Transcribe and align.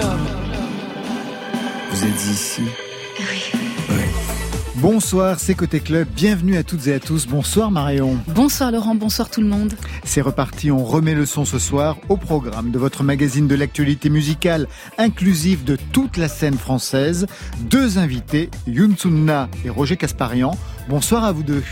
Club. 0.00 0.18
Vous 1.90 2.04
êtes 2.04 2.24
ici 2.26 2.62
Oui. 3.18 3.52
Bonsoir, 4.76 5.38
c'est 5.38 5.54
Côté 5.54 5.80
Club. 5.80 6.08
Bienvenue 6.14 6.56
à 6.56 6.62
toutes 6.62 6.86
et 6.86 6.94
à 6.94 7.00
tous. 7.00 7.26
Bonsoir 7.26 7.70
Marion. 7.70 8.16
Bonsoir 8.28 8.72
Laurent, 8.72 8.94
bonsoir 8.94 9.28
tout 9.28 9.42
le 9.42 9.46
monde. 9.46 9.74
C'est 10.04 10.22
reparti, 10.22 10.70
on 10.70 10.84
remet 10.84 11.14
le 11.14 11.26
son 11.26 11.44
ce 11.44 11.58
soir 11.58 11.98
au 12.08 12.16
programme 12.16 12.70
de 12.70 12.78
votre 12.78 13.02
magazine 13.02 13.46
de 13.46 13.54
l'actualité 13.54 14.08
musicale 14.08 14.68
inclusive 14.96 15.64
de 15.64 15.76
toute 15.92 16.16
la 16.16 16.28
scène 16.28 16.56
française. 16.56 17.26
Deux 17.60 17.98
invités, 17.98 18.50
Youn 18.66 18.96
Sunna 18.96 19.48
et 19.64 19.70
Roger 19.70 19.98
Casparian. 19.98 20.56
Bonsoir 20.88 21.24
à 21.24 21.32
vous 21.32 21.42
deux. 21.42 21.62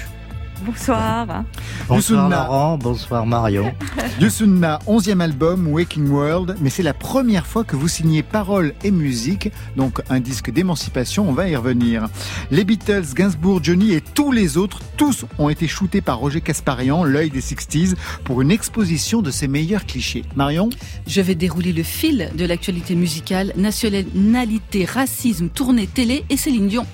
Bonsoir. 0.64 1.44
Bonsoir 1.88 2.28
Laurent, 2.28 2.78
bonsoir 2.78 3.26
Marion. 3.26 3.72
Yusunna, 4.20 4.78
11e 4.86 5.20
album, 5.20 5.68
Waking 5.68 6.08
World, 6.08 6.56
mais 6.60 6.70
c'est 6.70 6.82
la 6.82 6.94
première 6.94 7.46
fois 7.46 7.64
que 7.64 7.76
vous 7.76 7.88
signez 7.88 8.22
paroles 8.22 8.74
et 8.82 8.90
musique, 8.90 9.50
donc 9.76 10.00
un 10.10 10.20
disque 10.20 10.50
d'émancipation, 10.50 11.28
on 11.28 11.32
va 11.32 11.48
y 11.48 11.56
revenir. 11.56 12.08
Les 12.50 12.64
Beatles, 12.64 13.14
Gainsbourg, 13.14 13.60
Johnny 13.62 13.92
et 13.92 14.00
tous 14.00 14.32
les 14.32 14.56
autres, 14.56 14.80
tous 14.96 15.24
ont 15.38 15.48
été 15.48 15.68
shootés 15.68 16.00
par 16.00 16.18
Roger 16.18 16.40
Casparian, 16.40 17.04
l'œil 17.04 17.30
des 17.30 17.40
60s, 17.40 17.94
pour 18.24 18.42
une 18.42 18.50
exposition 18.50 19.22
de 19.22 19.30
ses 19.30 19.48
meilleurs 19.48 19.86
clichés. 19.86 20.24
Marion? 20.34 20.70
Je 21.06 21.20
vais 21.20 21.34
dérouler 21.34 21.72
le 21.72 21.82
fil 21.82 22.30
de 22.34 22.44
l'actualité 22.44 22.94
musicale, 22.94 23.52
nationalité, 23.56 24.84
racisme, 24.84 25.48
tournée 25.48 25.86
télé 25.86 26.24
et 26.30 26.36
Céline 26.36 26.68
Dion. 26.68 26.86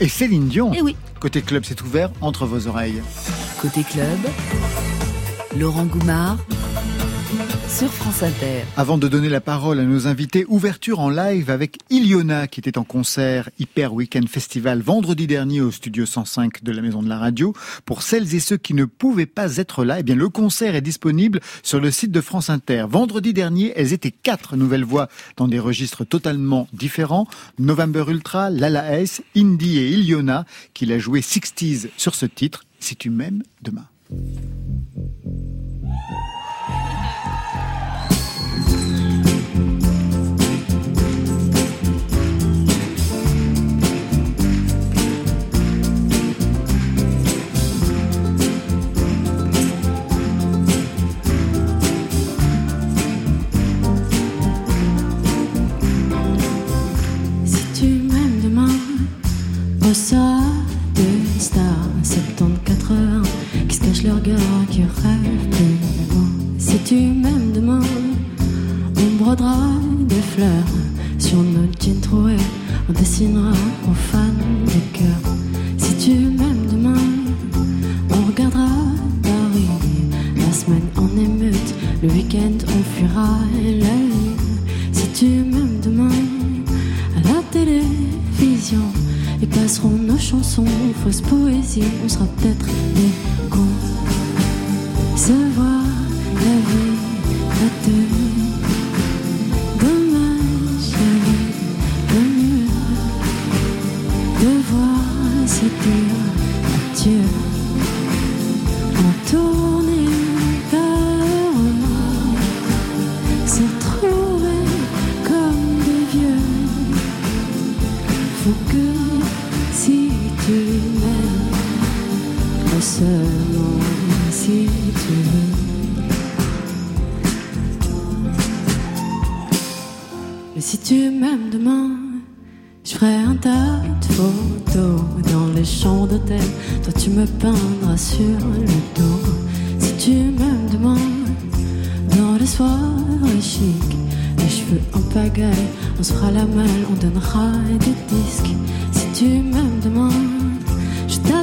Et 0.00 0.08
Céline 0.08 0.46
Dion? 0.46 0.72
Eh 0.76 0.82
oui. 0.82 0.94
Côté 1.20 1.42
club, 1.42 1.64
c'est 1.66 1.82
ouvert 1.82 2.10
entre 2.20 2.46
vos 2.46 2.68
oreilles. 2.68 3.02
Côté 3.60 3.82
club, 3.82 4.18
Laurent 5.58 5.84
Goumard 5.84 6.38
sur 7.78 7.92
France 7.92 8.24
Inter. 8.24 8.64
Avant 8.76 8.98
de 8.98 9.06
donner 9.06 9.28
la 9.28 9.40
parole 9.40 9.78
à 9.78 9.84
nos 9.84 10.08
invités, 10.08 10.44
ouverture 10.48 10.98
en 10.98 11.10
live 11.10 11.48
avec 11.48 11.78
Iliona 11.90 12.48
qui 12.48 12.58
était 12.58 12.76
en 12.76 12.82
concert 12.82 13.50
Hyper 13.60 13.94
Weekend 13.94 14.28
Festival 14.28 14.80
vendredi 14.80 15.28
dernier 15.28 15.60
au 15.60 15.70
studio 15.70 16.04
105 16.04 16.64
de 16.64 16.72
la 16.72 16.82
Maison 16.82 17.04
de 17.04 17.08
la 17.08 17.18
Radio. 17.18 17.54
Pour 17.84 18.02
celles 18.02 18.34
et 18.34 18.40
ceux 18.40 18.56
qui 18.56 18.74
ne 18.74 18.84
pouvaient 18.84 19.26
pas 19.26 19.58
être 19.58 19.84
là, 19.84 20.00
eh 20.00 20.02
bien 20.02 20.16
le 20.16 20.28
concert 20.28 20.74
est 20.74 20.80
disponible 20.80 21.38
sur 21.62 21.78
le 21.78 21.92
site 21.92 22.10
de 22.10 22.20
France 22.20 22.50
Inter. 22.50 22.86
Vendredi 22.90 23.32
dernier, 23.32 23.72
elles 23.76 23.92
étaient 23.92 24.10
quatre 24.10 24.56
nouvelles 24.56 24.84
voix 24.84 25.08
dans 25.36 25.46
des 25.46 25.60
registres 25.60 26.04
totalement 26.04 26.66
différents. 26.72 27.28
November 27.60 28.06
Ultra, 28.08 28.50
Lala 28.50 28.98
S, 28.98 29.22
Indie 29.36 29.78
et 29.78 29.90
Iliona 29.90 30.46
qui 30.74 30.84
l'a 30.84 30.98
joué 30.98 31.20
60s 31.20 31.90
sur 31.96 32.16
ce 32.16 32.26
titre, 32.26 32.64
Si 32.80 32.96
tu 32.96 33.08
m'aimes 33.08 33.44
demain. 33.62 33.86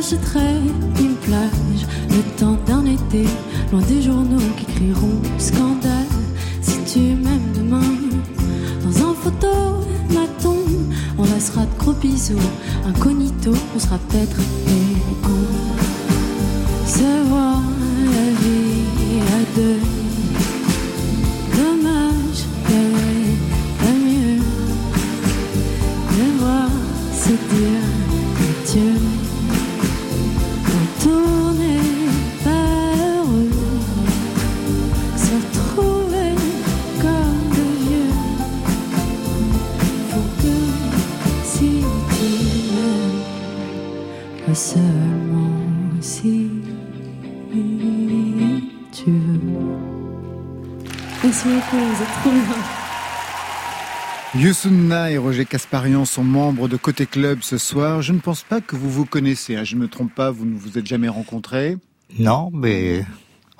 Je 0.06 0.16
t'achèterai 0.16 0.58
une 1.00 1.16
plage, 1.16 1.88
le 2.10 2.22
temps 2.38 2.58
d'un 2.68 2.86
été, 2.86 3.26
loin 3.72 3.82
des 3.82 4.02
journaux 4.04 4.42
qui 4.58 4.66
crieront 4.66 5.20
scandale. 5.40 6.06
Si 6.62 6.78
tu 6.86 7.00
m'aimes 7.00 7.52
demain, 7.56 7.82
dans 8.84 9.10
un 9.10 9.14
photomaton, 9.16 10.58
on 11.18 11.24
laissera 11.24 11.66
de 11.66 11.80
gros 11.80 11.94
bisous, 11.94 12.36
incognito, 12.86 13.54
on 13.76 13.80
sera 13.80 13.98
peut-être 13.98 14.38
des 14.38 15.26
Et 54.96 55.18
Roger 55.18 55.44
Casparian 55.46 56.06
sont 56.06 56.24
membres 56.24 56.70
de 56.70 56.78
Côté 56.78 57.06
Club 57.06 57.40
ce 57.42 57.58
soir. 57.58 58.02
Je 58.02 58.14
ne 58.14 58.20
pense 58.20 58.44
pas 58.44 58.62
que 58.62 58.78
vous 58.78 58.90
vous 58.90 59.06
connaissez. 59.06 59.58
Hein. 59.58 59.66
Je 59.66 59.76
ne 59.76 59.82
me 59.82 59.88
trompe 59.90 60.16
pas, 60.16 60.32
vous 60.32 60.46
ne 60.46 60.58
vous 60.58 60.78
êtes 60.78 60.86
jamais 60.86 61.10
rencontrés. 61.10 61.76
Non, 62.18 62.50
mais 62.54 63.04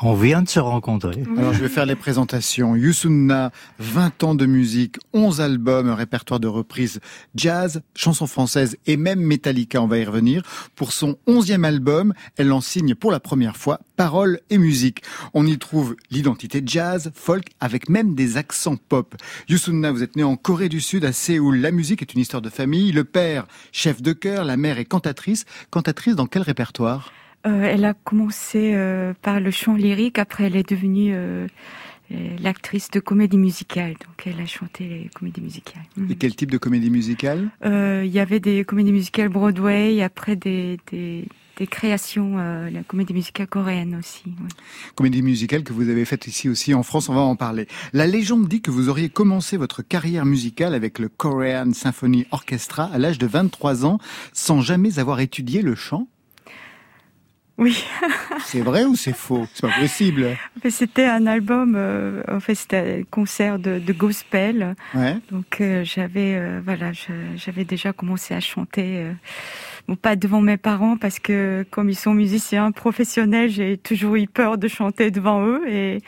on 0.02 0.14
vient 0.14 0.42
de 0.42 0.50
se 0.50 0.60
rencontrer. 0.60 1.24
Alors 1.38 1.54
je 1.54 1.62
vais 1.62 1.70
faire 1.70 1.86
les 1.86 1.96
présentations. 1.96 2.76
Yusunna, 2.76 3.52
20 3.80 4.24
ans 4.24 4.36
de 4.36 4.46
musique, 4.46 4.98
11 5.14 5.42
albums, 5.42 5.90
un 5.90 5.96
répertoire 5.96 6.40
de 6.40 6.48
reprises 6.48 7.00
jazz, 7.36 7.82
chansons 7.96 8.28
françaises 8.28 8.78
et 8.86 8.98
même 8.98 9.20
Metallica, 9.20 9.82
on 9.82 9.88
va 9.88 9.98
y 9.98 10.06
revenir. 10.06 10.44
Pour 10.76 10.92
son 10.92 11.18
11e 11.28 11.64
album, 11.64 12.14
elle 12.38 12.52
en 12.52 12.62
signe 12.62 12.96
pour 12.96 13.12
la 13.12 13.20
première 13.20 13.58
fois 13.58 13.80
paroles 13.96 14.40
et 14.50 14.58
musique. 14.58 15.02
On 15.34 15.46
y 15.46 15.58
trouve 15.58 15.96
l'identité 16.12 16.62
jazz, 16.66 17.12
folk, 17.16 17.46
avec 17.60 17.90
même 17.90 18.16
des 18.16 18.38
accents 18.38 18.76
pop. 18.76 19.16
Yusunna, 19.48 19.92
vous 19.92 20.04
êtes 20.04 20.16
né 20.16 20.24
en 20.24 20.36
Corée 20.36 20.70
du 20.70 20.82
Sud, 20.82 21.06
à 21.06 21.14
Séoul. 21.14 21.58
La 21.58 21.72
musique 21.72 22.02
est 22.02 22.14
une 22.14 22.20
histoire 22.20 22.42
de 22.42 22.50
famille. 22.50 22.92
Le 22.92 23.06
père, 23.06 23.48
chef 23.72 24.02
de 24.02 24.12
chœur, 24.14 24.44
la 24.44 24.58
mère 24.58 24.78
est 24.78 24.86
cantatrice. 24.86 25.46
Cantatrice 25.72 26.16
dans 26.16 26.28
quel 26.28 26.42
répertoire? 26.42 27.12
Euh, 27.46 27.62
elle 27.64 27.86
a 27.86 27.94
commencé 27.94 28.72
euh, 28.74 29.14
par 29.22 29.40
le 29.40 29.52
chant 29.52 29.76
lyrique, 29.76 30.18
après 30.18 30.46
elle 30.46 30.56
est 30.56 30.68
devenue 30.68 31.12
euh, 31.14 31.48
l'actrice 32.42 32.90
de 32.90 33.00
comédie 33.00 33.38
musicale. 33.38 33.94
Donc 33.94 34.26
elle 34.26 34.42
a 34.42 34.48
chanté 34.48 34.88
les 34.88 35.10
comédies 35.14 35.42
musicales. 35.42 35.84
Mhm. 35.96 36.12
Et 36.12 36.16
quel 36.16 36.36
type 36.36 36.50
de 36.50 36.58
comédie 36.58 36.90
musicale? 36.90 37.50
Il 37.64 38.12
y 38.12 38.20
avait 38.20 38.40
des 38.40 38.64
comédies 38.64 38.92
musicales 38.92 39.30
Broadway, 39.30 40.02
après 40.02 40.36
des, 40.36 40.78
des, 40.92 41.28
des 41.58 41.68
créations, 41.68 42.38
la 42.38 42.84
comédie 42.84 43.14
musicale 43.14 43.48
coréenne 43.48 43.96
aussi. 44.00 44.24
Comédie 44.96 45.22
musicale 45.22 45.64
que 45.64 45.74
vous 45.74 45.90
avez 45.90 46.06
faite 46.06 46.28
ici 46.28 46.50
aussi 46.50 46.74
en 46.74 46.84
France, 46.84 47.10
on 47.10 47.14
va 47.14 47.22
en 47.22 47.36
parler. 47.36 47.68
La 47.94 48.08
légende 48.08 48.48
dit 48.48 48.62
que 48.62 48.72
vous 48.72 48.90
auriez 48.90 49.10
commencé 49.10 49.58
votre 49.58 49.82
carrière 49.82 50.26
musicale 50.26 50.74
avec 50.74 51.00
le 51.00 51.10
Korean 51.10 51.74
Symphony 51.74 52.26
Orchestra 52.32 52.86
à 52.86 52.98
l'âge 52.98 53.18
de 53.18 53.28
23 53.28 53.86
ans 53.86 54.00
sans 54.34 54.62
jamais 54.62 55.00
avoir 55.00 55.20
étudié 55.20 55.62
le 55.62 55.76
chant. 55.76 56.08
Oui. 57.58 57.86
c'est 58.46 58.60
vrai 58.60 58.84
ou 58.84 58.96
c'est 58.96 59.16
faux? 59.16 59.48
C'est 59.54 59.68
pas 59.68 59.80
possible. 59.80 60.28
C'était 60.70 61.06
un 61.06 61.26
album, 61.26 61.76
euh, 61.78 62.22
en 62.30 62.42
fait 62.42 62.56
c'était 62.56 63.00
un 63.02 63.04
concert 63.04 63.60
de, 63.60 63.80
gospel. 63.94 64.76
Ouais. 64.94 65.18
Donc 65.32 65.62
euh, 65.62 65.84
j'avais, 65.86 66.36
euh, 66.36 66.60
voilà, 66.64 66.92
j'avais 67.38 67.64
déjà 67.64 67.94
commencé 67.94 68.34
à 68.34 68.42
chanter 68.42 69.06
bon, 69.88 69.96
pas 69.96 70.18
devant 70.18 70.42
mes 70.42 70.58
parents 70.58 70.98
parce 70.98 71.20
que 71.20 71.66
comme 71.72 71.90
ils 71.90 71.96
sont 71.96 72.14
musiciens 72.14 72.72
professionnels, 72.72 73.50
j'ai 73.50 73.78
toujours 73.78 74.16
eu 74.16 74.28
peur 74.28 74.58
de 74.58 74.68
chanter 74.68 75.10
devant 75.10 75.46
eux 75.46 75.62
et 75.70 76.02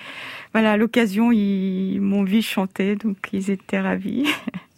voilà, 0.57 0.71
à 0.71 0.77
l'occasion, 0.77 1.31
ils 1.31 1.99
m'ont 2.01 2.23
vu 2.23 2.41
chanter, 2.41 2.95
donc 2.95 3.17
ils 3.31 3.51
étaient 3.51 3.79
ravis. 3.79 4.25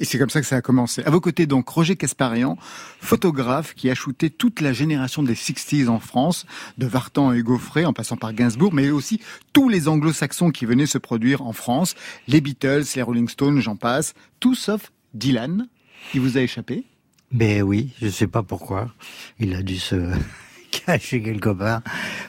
Et 0.02 0.04
c'est 0.04 0.20
comme 0.20 0.30
ça 0.30 0.42
que 0.42 0.46
ça 0.46 0.58
a 0.58 0.62
commencé. 0.62 1.02
À 1.06 1.10
vos 1.10 1.22
côtés, 1.22 1.46
donc, 1.46 1.70
Roger 1.70 1.96
Casparian, 1.96 2.58
photographe 3.00 3.74
qui 3.76 3.90
a 3.90 3.96
shooté 3.96 4.30
toute 4.30 4.60
la 4.60 4.74
génération 4.74 5.24
des 5.24 5.36
60s 5.36 5.88
en 5.88 6.02
France, 6.02 6.46
de 6.78 6.86
Vartan 6.86 7.32
et 7.32 7.42
Gaufret, 7.44 7.86
en 7.86 7.94
passant 7.94 8.18
par 8.18 8.34
Gainsbourg, 8.34 8.74
mais 8.74 8.90
aussi 8.90 9.22
tous 9.54 9.70
les 9.70 9.88
anglo-saxons 9.88 10.52
qui 10.52 10.66
venaient 10.66 10.86
se 10.86 10.98
produire 10.98 11.44
en 11.44 11.54
France, 11.54 11.96
les 12.28 12.42
Beatles, 12.42 12.84
les 12.98 13.02
Rolling 13.02 13.30
Stones, 13.30 13.62
j'en 13.62 13.78
passe, 13.78 14.16
tout 14.42 14.56
sauf 14.56 14.92
Dylan. 15.14 15.70
Il 16.14 16.20
vous 16.20 16.38
a 16.38 16.42
échappé? 16.42 16.84
Ben 17.32 17.62
oui, 17.62 17.92
je 18.02 18.10
sais 18.10 18.28
pas 18.28 18.44
pourquoi. 18.44 18.94
Il 19.40 19.56
a 19.56 19.62
dû 19.62 19.78
se 19.78 20.12
cacher 20.86 21.22
quelque 21.22 21.52
part, 21.52 21.84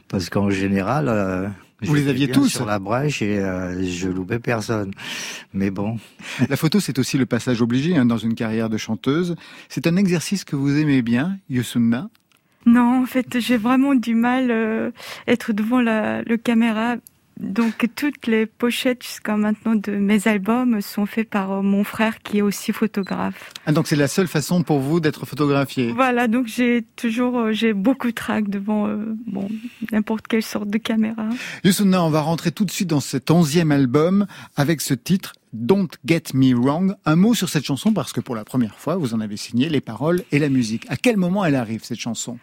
parce 0.07 0.31
qu'en 0.31 0.51
général, 0.51 1.09
euh, 1.09 1.49
vous 1.83 1.95
les 1.95 2.09
aviez 2.09 2.29
tous 2.31 2.49
sur 2.49 2.67
la 2.67 2.79
brèche 2.79 3.23
et 3.23 3.39
euh, 3.39 3.83
je 3.85 4.09
loupais 4.09 4.39
personne. 4.39 4.93
Mais 5.53 5.71
bon. 5.71 5.99
La 6.49 6.57
photo, 6.57 6.81
c'est 6.81 6.99
aussi 6.99 7.19
le 7.19 7.27
passage 7.27 7.63
obligé 7.63 7.97
hein, 7.97 8.05
dans 8.05 8.19
une 8.19 8.35
carrière 8.35 8.69
de 8.69 8.77
chanteuse. 8.77 9.37
C'est 9.69 9.87
un 9.87 9.97
exercice 9.97 10.45
que 10.45 10.57
vous 10.57 10.77
aimez 10.77 11.03
bien, 11.03 11.39
Yosunna 11.49 12.11
Non, 12.67 13.03
en 13.03 13.07
fait, 13.07 13.39
j'ai 13.41 13.57
vraiment 13.57 13.95
du 13.95 14.15
mal 14.15 14.51
euh, 14.51 14.91
être 15.27 15.53
devant 15.53 15.81
la 15.81 16.23
le 16.23 16.37
caméra 16.37 16.97
donc 17.41 17.89
toutes 17.97 18.27
les 18.27 18.47
pochettes 18.47 19.03
jusqu'à 19.03 19.37
maintenant 19.37 19.75
de 19.75 19.93
mes 19.93 20.29
albums 20.29 20.81
sont 20.81 21.07
faites 21.07 21.29
par 21.29 21.53
euh, 21.53 21.63
mon 21.63 21.85
frère 21.85 22.19
qui 22.23 22.39
est 22.39 22.43
aussi 22.43 22.73
photographe. 22.73 23.53
Ah, 23.67 23.73
donc 23.73 23.87
c'est 23.87 23.97
la 23.97 24.09
seule 24.09 24.29
façon 24.29 24.63
pour 24.63 24.81
vous 24.81 25.01
d'être 25.01 25.27
photographié. 25.27 25.93
Voilà, 25.93 26.29
donc 26.29 26.47
j'ai 26.47 26.85
toujours 26.97 27.39
euh, 27.39 27.53
j'ai 27.53 27.73
beaucoup 27.73 28.09
de 28.09 28.15
trac 28.15 28.49
devant 28.49 28.89
euh, 28.89 29.17
bon 29.27 29.49
n'importe 29.91 30.27
quelle 30.27 30.43
sorte 30.43 30.69
de 30.69 30.79
caméra. 30.79 31.29
Yusuna, 31.65 32.03
on 32.05 32.11
va 32.11 32.21
rentrer 32.21 32.53
tout 32.53 32.65
de 32.65 32.71
suite 32.71 32.89
dans 32.89 33.01
cet 33.01 33.31
onzième 33.31 33.73
album 33.73 34.27
avec 34.57 34.81
ce 34.81 34.95
titre 34.95 35.33
Don't 35.53 35.89
Get 36.05 36.25
Me 36.35 36.55
Wrong. 36.55 36.95
Un 37.07 37.17
mot 37.17 37.35
sur 37.35 37.49
cette 37.49 37.65
chanson 37.65 37.93
parce 37.93 38.13
que 38.13 38.21
pour 38.21 38.37
la 38.37 38.45
première 38.45 38.79
fois 38.79 38.97
vous 38.97 39.15
en 39.15 39.21
avez 39.21 39.37
signé 39.37 39.69
les 39.69 39.81
paroles 39.81 40.23
et 40.31 40.39
la 40.39 40.49
musique. 40.49 40.85
À 40.91 40.97
quel 40.97 41.17
moment 41.17 41.45
elle 41.45 41.57
arrive 41.57 41.85
cette 41.85 42.01
chanson? 42.01 42.39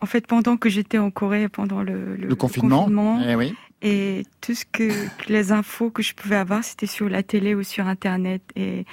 En 0.00 0.06
fait, 0.06 0.26
pendant 0.26 0.56
que 0.56 0.68
j'étais 0.68 0.98
en 0.98 1.10
Corée, 1.10 1.48
pendant 1.48 1.82
le, 1.82 2.16
le, 2.16 2.34
confinement, 2.34 3.20
eh 3.26 3.34
oui. 3.34 3.54
Et 3.82 4.24
tout 4.42 4.54
ce 4.54 4.66
que, 4.66 4.92
les 5.28 5.52
infos 5.52 5.90
que 5.90 6.02
je 6.02 6.14
pouvais 6.14 6.36
avoir, 6.36 6.62
c'était 6.62 6.86
sur 6.86 7.08
la 7.08 7.22
télé 7.22 7.54
ou 7.54 7.62
sur 7.62 7.86
Internet. 7.86 8.42
Et 8.54 8.84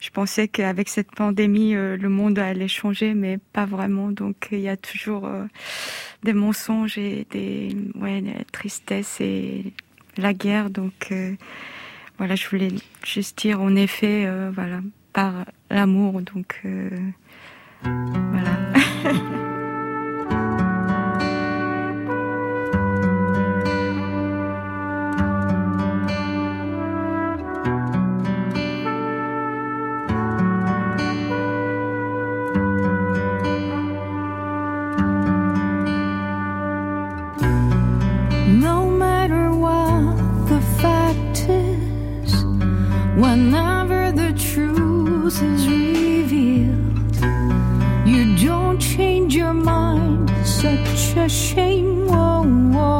je 0.00 0.10
pensais 0.10 0.48
qu'avec 0.48 0.90
cette 0.90 1.10
pandémie, 1.12 1.74
euh, 1.74 1.96
le 1.96 2.08
monde 2.10 2.38
allait 2.38 2.68
changer, 2.68 3.14
mais 3.14 3.38
pas 3.38 3.64
vraiment. 3.64 4.10
Donc 4.10 4.48
il 4.52 4.60
y 4.60 4.68
a 4.68 4.76
toujours 4.76 5.24
euh, 5.24 5.46
des 6.24 6.34
mensonges 6.34 6.98
et 6.98 7.26
des, 7.30 7.74
ouais, 7.94 8.20
des 8.20 8.44
tristesses 8.52 9.18
et 9.20 9.72
la 10.18 10.34
guerre. 10.34 10.68
Donc 10.68 11.08
euh, 11.10 11.32
voilà, 12.18 12.34
je 12.34 12.46
voulais 12.46 12.72
juste 13.02 13.38
dire, 13.38 13.62
en 13.62 13.74
effet, 13.76 14.28
voilà, 14.52 14.80
par 15.14 15.46
l'amour. 15.70 16.20
Donc 16.20 16.60
voilà. 17.82 18.63
rose 45.24 45.40
is 45.40 45.66
revealed. 45.66 47.16
You 48.06 48.36
don't 48.36 48.78
change 48.78 49.34
your 49.34 49.54
mind, 49.54 50.30
such 50.46 51.16
a 51.16 51.28
shame. 51.28 52.06
Oh, 52.10 52.44
oh. 52.74 52.92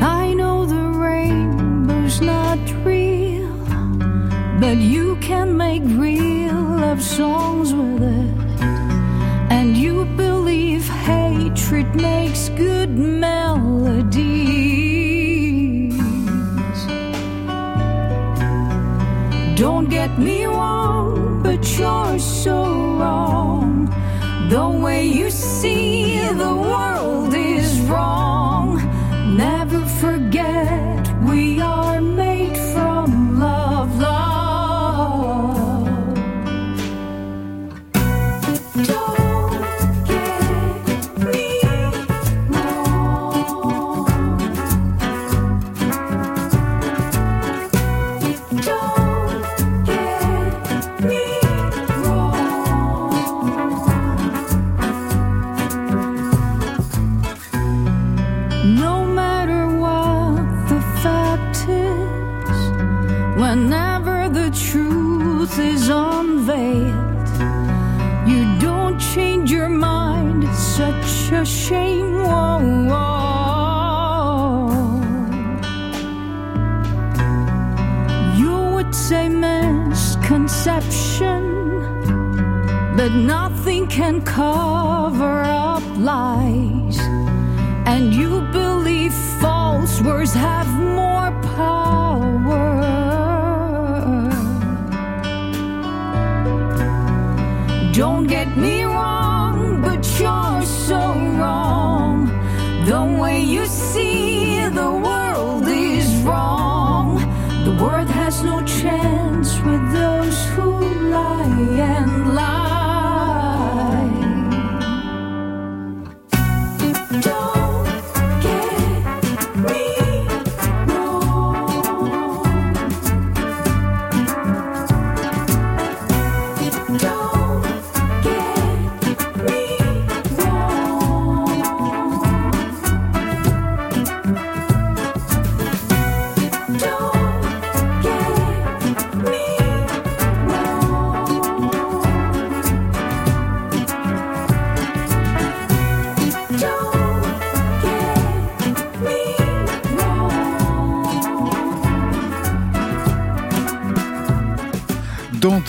I 0.00 0.32
know 0.34 0.64
the 0.64 0.86
rainbow's 1.06 2.20
not 2.20 2.58
real, 2.84 3.52
but 4.60 4.76
you 4.78 5.16
can 5.16 5.56
make 5.56 5.82
real 5.84 6.54
love 6.54 7.02
songs 7.02 7.74
with 7.74 8.02
it. 8.02 8.62
And 9.50 9.76
you 9.76 10.06
believe 10.16 10.88
hatred 10.88 11.94
makes 11.94 12.48
good 12.50 12.90
melody. 12.90 13.73
Don't 19.84 19.90
get 19.90 20.18
me 20.18 20.46
wrong, 20.46 21.42
but 21.42 21.60
you're 21.78 22.18
so 22.18 22.64
wrong. 22.96 23.84
The 24.48 24.66
way 24.66 25.04
you 25.04 25.28
see 25.28 26.26
the 26.28 26.54
world. 26.54 26.93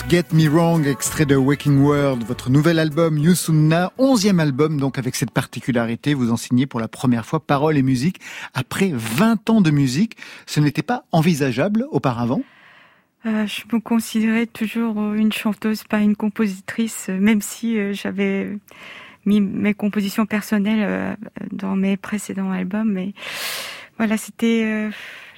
Get 0.08 0.26
Me 0.32 0.48
Wrong, 0.48 0.86
extrait 0.86 1.26
de 1.26 1.34
Waking 1.34 1.78
World, 1.78 2.22
votre 2.22 2.48
nouvel 2.48 2.78
album 2.78 3.18
Yusunna, 3.18 3.92
onzième 3.98 4.38
album 4.38 4.78
donc 4.78 4.98
avec 4.98 5.16
cette 5.16 5.32
particularité, 5.32 6.14
vous 6.14 6.30
enseignez 6.30 6.66
pour 6.66 6.78
la 6.78 6.86
première 6.86 7.26
fois 7.26 7.40
paroles 7.40 7.76
et 7.76 7.82
musique 7.82 8.20
après 8.54 8.92
20 8.94 9.50
ans 9.50 9.60
de 9.60 9.72
musique. 9.72 10.16
Ce 10.46 10.60
n'était 10.60 10.84
pas 10.84 11.04
envisageable 11.10 11.86
auparavant? 11.90 12.42
Euh, 13.26 13.46
Je 13.48 13.64
me 13.74 13.80
considérais 13.80 14.46
toujours 14.46 14.96
une 15.14 15.32
chanteuse, 15.32 15.82
pas 15.82 15.98
une 15.98 16.14
compositrice, 16.14 17.08
même 17.08 17.40
si 17.40 17.76
euh, 17.76 17.92
j'avais 17.92 18.56
mis 19.24 19.40
mes 19.40 19.74
compositions 19.74 20.24
personnelles 20.24 20.84
euh, 20.88 21.16
dans 21.50 21.74
mes 21.74 21.96
précédents 21.96 22.52
albums. 22.52 22.92
Mais 22.92 23.12
voilà, 23.98 24.16
c'était 24.16 24.88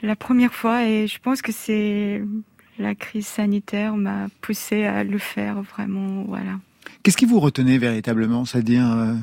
la 0.03 0.17
première 0.17 0.53
fois 0.53 0.85
et 0.85 1.07
je 1.07 1.19
pense 1.21 1.41
que 1.41 1.53
c'est 1.53 2.23
la 2.79 2.95
crise 2.95 3.27
sanitaire 3.27 3.97
m'a 3.97 4.29
poussé 4.41 4.85
à 4.85 5.05
le 5.05 5.19
faire 5.19 5.63
vraiment. 5.63 6.25
Voilà. 6.27 6.59
Qu'est-ce 7.03 7.17
qui 7.17 7.27
vous 7.27 7.41
retenait 7.41 7.79
véritablement? 7.79 8.45
C'est-à-dire 8.45 8.91
euh, 8.91 9.15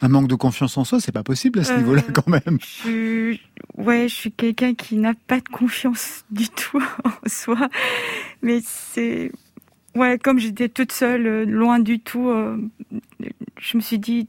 un 0.00 0.08
manque 0.08 0.28
de 0.28 0.34
confiance 0.34 0.76
en 0.76 0.84
soi 0.84 1.00
C'est 1.00 1.12
pas 1.12 1.22
possible 1.22 1.60
à 1.60 1.64
ce 1.64 1.72
niveau-là 1.74 2.02
euh, 2.08 2.12
quand 2.12 2.28
même. 2.28 2.58
Je, 2.60 3.36
ouais, 3.76 4.08
je 4.08 4.14
suis 4.14 4.32
quelqu'un 4.32 4.74
qui 4.74 4.96
n'a 4.96 5.14
pas 5.26 5.40
de 5.40 5.48
confiance 5.48 6.24
du 6.30 6.48
tout 6.48 6.82
en 7.04 7.28
soi, 7.28 7.68
mais 8.42 8.60
c'est 8.64 9.32
ouais, 9.94 10.18
comme 10.18 10.38
j'étais 10.38 10.68
toute 10.68 10.92
seule, 10.92 11.26
euh, 11.26 11.44
loin 11.44 11.78
du 11.78 12.00
tout, 12.00 12.32
je 13.60 13.76
me 13.76 13.82
suis 13.82 13.98
dit 13.98 14.28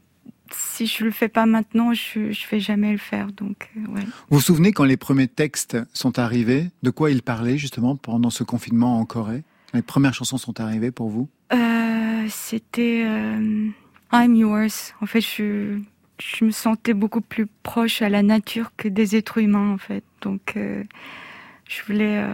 si 0.56 0.86
je 0.86 1.04
le 1.04 1.10
fais 1.10 1.28
pas 1.28 1.46
maintenant, 1.46 1.92
je 1.92 2.32
je 2.32 2.48
vais 2.48 2.60
jamais 2.60 2.92
le 2.92 2.98
faire. 2.98 3.32
Donc, 3.32 3.70
euh, 3.76 3.92
ouais. 3.92 4.02
Vous 4.28 4.38
vous 4.38 4.40
souvenez 4.40 4.72
quand 4.72 4.84
les 4.84 4.96
premiers 4.96 5.28
textes 5.28 5.76
sont 5.92 6.18
arrivés, 6.18 6.70
de 6.82 6.90
quoi 6.90 7.10
ils 7.10 7.22
parlaient 7.22 7.58
justement 7.58 7.96
pendant 7.96 8.30
ce 8.30 8.44
confinement 8.44 8.98
en 9.00 9.04
Corée? 9.04 9.44
Les 9.72 9.82
premières 9.82 10.14
chansons 10.14 10.38
sont 10.38 10.60
arrivées 10.60 10.90
pour 10.90 11.08
vous? 11.08 11.28
Euh, 11.52 12.26
C'était 12.28 13.04
euh, 13.06 13.68
I'm 14.12 14.34
Yours. 14.34 14.94
En 15.00 15.06
fait, 15.06 15.20
je 15.20 15.78
je 16.18 16.44
me 16.44 16.50
sentais 16.50 16.94
beaucoup 16.94 17.20
plus 17.20 17.46
proche 17.62 18.00
à 18.00 18.08
la 18.08 18.22
nature 18.22 18.70
que 18.76 18.88
des 18.88 19.16
êtres 19.16 19.38
humains 19.38 19.72
en 19.72 19.78
fait. 19.78 20.04
Donc, 20.22 20.56
je 20.56 21.82
voulais 21.86 22.24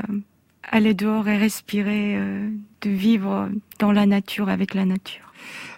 aller 0.64 0.92
dehors 0.92 1.26
et 1.28 1.38
respirer, 1.38 2.18
de 2.82 2.90
vivre 2.90 3.48
dans 3.78 3.90
la 3.90 4.04
nature 4.04 4.50
avec 4.50 4.74
la 4.74 4.84
nature. 4.84 5.32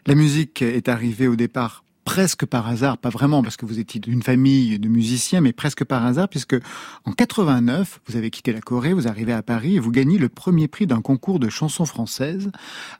La 0.06 0.16
musique 0.16 0.62
est 0.62 0.88
arrivée 0.88 1.28
au 1.28 1.36
départ 1.36 1.84
presque 2.04 2.46
par 2.46 2.68
hasard, 2.68 2.98
pas 2.98 3.08
vraiment 3.08 3.42
parce 3.42 3.56
que 3.56 3.66
vous 3.66 3.78
étiez 3.78 4.00
d'une 4.00 4.22
famille 4.22 4.78
de 4.78 4.88
musiciens, 4.88 5.40
mais 5.40 5.52
presque 5.52 5.84
par 5.84 6.04
hasard, 6.04 6.28
puisque 6.28 6.56
en 7.04 7.12
89, 7.12 8.00
vous 8.06 8.16
avez 8.16 8.30
quitté 8.30 8.52
la 8.52 8.60
Corée, 8.60 8.92
vous 8.92 9.08
arrivez 9.08 9.32
à 9.32 9.42
Paris 9.42 9.76
et 9.76 9.78
vous 9.78 9.90
gagnez 9.90 10.18
le 10.18 10.28
premier 10.28 10.68
prix 10.68 10.86
d'un 10.86 11.00
concours 11.00 11.38
de 11.38 11.48
chansons 11.48 11.86
françaises 11.86 12.50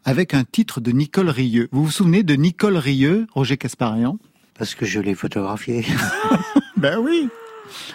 avec 0.05 0.35
un 0.35 0.45
titre 0.45 0.81
de 0.81 0.93
Nicole 0.93 1.29
Rieux. 1.29 1.69
Vous 1.73 1.85
vous 1.85 1.91
souvenez 1.91 2.23
de 2.23 2.35
Nicole 2.35 2.77
Rieux, 2.77 3.27
Roger 3.35 3.57
Casparian 3.57 4.19
Parce 4.55 4.75
que 4.75 4.87
je 4.87 5.01
l'ai 5.01 5.15
photographié. 5.15 5.85
ben 6.77 6.99
oui 6.99 7.29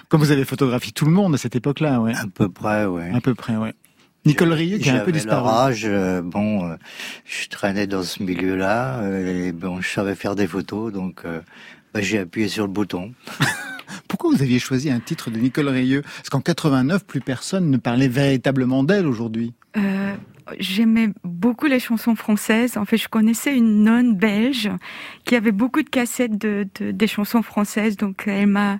comme 0.10 0.22
vous 0.22 0.32
avez 0.32 0.46
photographié 0.46 0.92
tout 0.92 1.06
le 1.06 1.12
monde 1.12 1.36
à 1.36 1.38
cette 1.38 1.56
époque-là, 1.56 2.02
ouais. 2.02 2.16
À 2.16 2.26
peu 2.34 2.50
près, 2.50 2.86
ouais. 2.86 3.12
À 3.14 3.22
peu 3.22 3.36
près, 3.36 3.58
ouais. 3.58 3.74
Nicole 4.28 4.54
Rieu 4.54 4.78
qui 4.78 4.90
a 4.90 4.96
un 4.96 5.00
peu 5.00 5.12
disparu. 5.12 5.50
Âge, 5.50 5.84
euh, 5.86 6.22
bon, 6.22 6.70
euh, 6.70 6.76
je 7.26 7.48
traînais 7.48 7.88
dans 7.88 8.04
ce 8.04 8.22
milieu-là 8.22 9.00
euh, 9.00 9.48
et 9.48 9.52
bon, 9.54 9.82
je 9.82 9.90
savais 9.90 10.16
faire 10.16 10.36
des 10.36 10.48
photos, 10.48 10.92
donc 10.92 11.24
bah, 11.94 12.02
j'ai 12.02 12.20
appuyé 12.20 12.48
sur 12.48 12.66
le 12.66 12.72
bouton. 12.72 13.14
Pourquoi 14.08 14.32
vous 14.32 14.42
aviez 14.42 14.60
choisi 14.60 14.90
un 14.92 15.00
titre 15.00 15.32
de 15.32 15.38
Nicole 15.38 15.70
Rieu 15.70 16.02
Parce 16.02 16.30
qu'en 16.30 16.42
89, 16.42 17.06
plus 17.06 17.22
personne 17.22 17.72
ne 17.72 17.78
parlait 17.78 18.10
véritablement 18.10 18.84
d'elle 18.84 19.08
aujourd'hui. 19.08 19.54
J'aimais 20.60 21.10
beaucoup 21.24 21.66
les 21.66 21.80
chansons 21.80 22.16
françaises. 22.16 22.78
En 22.78 22.86
fait, 22.86 22.98
je 22.98 23.10
connaissais 23.10 23.56
une 23.56 23.84
nonne 23.84 24.16
belge 24.16 24.70
qui 25.26 25.36
avait 25.36 25.52
beaucoup 25.52 25.84
de 25.84 25.90
cassettes 25.90 26.38
de, 26.38 26.68
de 26.80 26.92
des 26.92 27.08
chansons 27.08 27.42
françaises, 27.42 27.98
donc 27.98 28.24
elle 28.28 28.48
m'a 28.48 28.80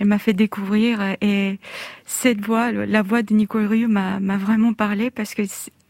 elle 0.00 0.08
m'a 0.08 0.18
fait 0.18 0.32
découvrir 0.32 1.00
et 1.20 1.58
cette 2.04 2.40
voix, 2.44 2.72
la 2.72 3.02
voix 3.02 3.22
de 3.22 3.32
Nicole 3.32 3.66
Rieu 3.66 3.86
m'a 3.86 4.18
vraiment 4.36 4.72
parlé 4.72 5.10
parce 5.10 5.34
que 5.34 5.42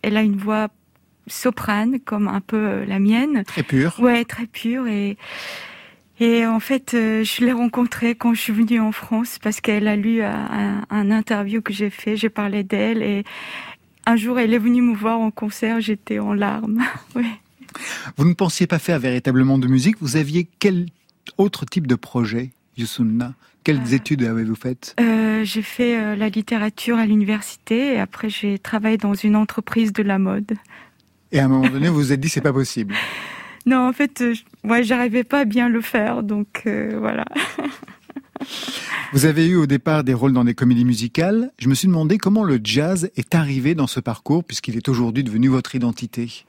elle 0.03 0.17
a 0.17 0.23
une 0.23 0.37
voix 0.37 0.69
soprane 1.27 2.01
comme 2.01 2.29
un 2.29 2.41
peu 2.41 2.57
euh, 2.57 2.85
la 2.85 2.99
mienne. 2.99 3.45
Très 3.45 3.63
pure. 3.63 3.97
Ouais, 3.99 4.25
très 4.25 4.47
pure 4.47 4.87
et 4.87 5.17
et 6.21 6.47
en 6.47 6.61
fait, 6.61 6.95
euh, 6.95 7.25
je 7.25 7.45
l'ai 7.45 7.51
rencontrée 7.51 8.15
quand 8.15 8.35
je 8.35 8.41
suis 8.41 8.53
venue 8.53 8.79
en 8.79 8.93
France 8.93 9.41
parce 9.43 9.61
qu'elle 9.61 9.89
a 9.89 9.97
lu 9.97 10.23
un, 10.23 10.85
un 10.89 11.11
interview 11.11 11.61
que 11.61 11.73
j'ai 11.73 11.91
fait. 11.91 12.17
J'ai 12.17 12.29
parlé 12.29 12.63
d'elle 12.63 13.03
et 13.03 13.25
un 14.07 14.17
jour, 14.17 14.39
elle 14.39 14.55
est 14.55 14.59
venue 14.59 14.83
me 14.83 14.95
voir 14.95 15.19
en 15.21 15.31
concert. 15.31 15.81
J'étais 15.81 16.19
en 16.19 16.33
larmes. 16.33 16.83
oui. 17.15 17.27
Vous 18.17 18.25
ne 18.25 18.35
pensiez 18.35 18.67
pas 18.67 18.79
faire 18.79 18.99
véritablement 18.99 19.59
de 19.59 19.67
musique? 19.67 19.97
Vous 20.01 20.17
aviez 20.17 20.49
quel 20.59 20.87
autre 21.39 21.65
type 21.67 21.87
de 21.87 21.97
projet, 21.97 22.51
Yusunna 22.77 23.35
quelles 23.65 23.81
euh, 23.81 23.97
études 23.97 24.23
avez-vous 24.23 24.55
faites? 24.55 24.95
Euh, 25.01 25.43
J'ai 25.43 25.63
fait 25.63 25.99
euh, 25.99 26.15
la 26.15 26.29
littérature 26.29 26.99
à 26.99 27.07
l'université 27.07 27.95
et 27.95 27.99
après 27.99 28.29
j'ai 28.29 28.59
travaillé 28.59 28.99
dans 28.99 29.15
une 29.15 29.35
entreprise 29.35 29.93
de 29.93 30.03
la 30.03 30.19
mode. 30.19 30.53
Et 31.33 31.41
à 31.41 31.47
un 31.47 31.49
moment 31.49 31.69
donné, 31.69 31.89
vous 31.89 31.95
vous 31.95 32.13
êtes 32.13 32.21
dit 32.21 32.29
c'est 32.29 32.43
pas 32.43 32.53
possible. 32.53 32.95
Non, 33.67 33.89
en 33.89 33.93
fait, 33.95 34.23
ouais, 34.63 34.85
j'arrivais 34.85 35.25
pas 35.25 35.41
à 35.41 35.45
bien 35.47 35.71
le 35.71 35.81
faire, 35.81 36.23
donc 36.23 36.65
voilà. 36.67 37.25
Vous 39.13 39.27
avez 39.27 39.47
eu 39.47 39.57
au 39.57 39.67
départ 39.67 40.05
des 40.05 40.15
rôles 40.15 40.33
dans 40.33 40.45
des 40.45 40.55
comédies 40.55 40.85
musicales. 40.85 41.51
Je 41.59 41.69
me 41.69 41.75
suis 41.75 41.89
demandé 41.89 42.19
comment 42.19 42.45
le 42.45 42.61
jazz 42.63 43.11
est 43.17 43.35
arrivé 43.35 43.75
dans 43.75 43.87
ce 43.87 44.01
parcours 44.01 44.45
puisqu'il 44.45 44.77
est 44.77 44.89
aujourd'hui 44.89 45.25
devenu 45.25 45.49
votre 45.49 45.75
identité. 45.75 46.45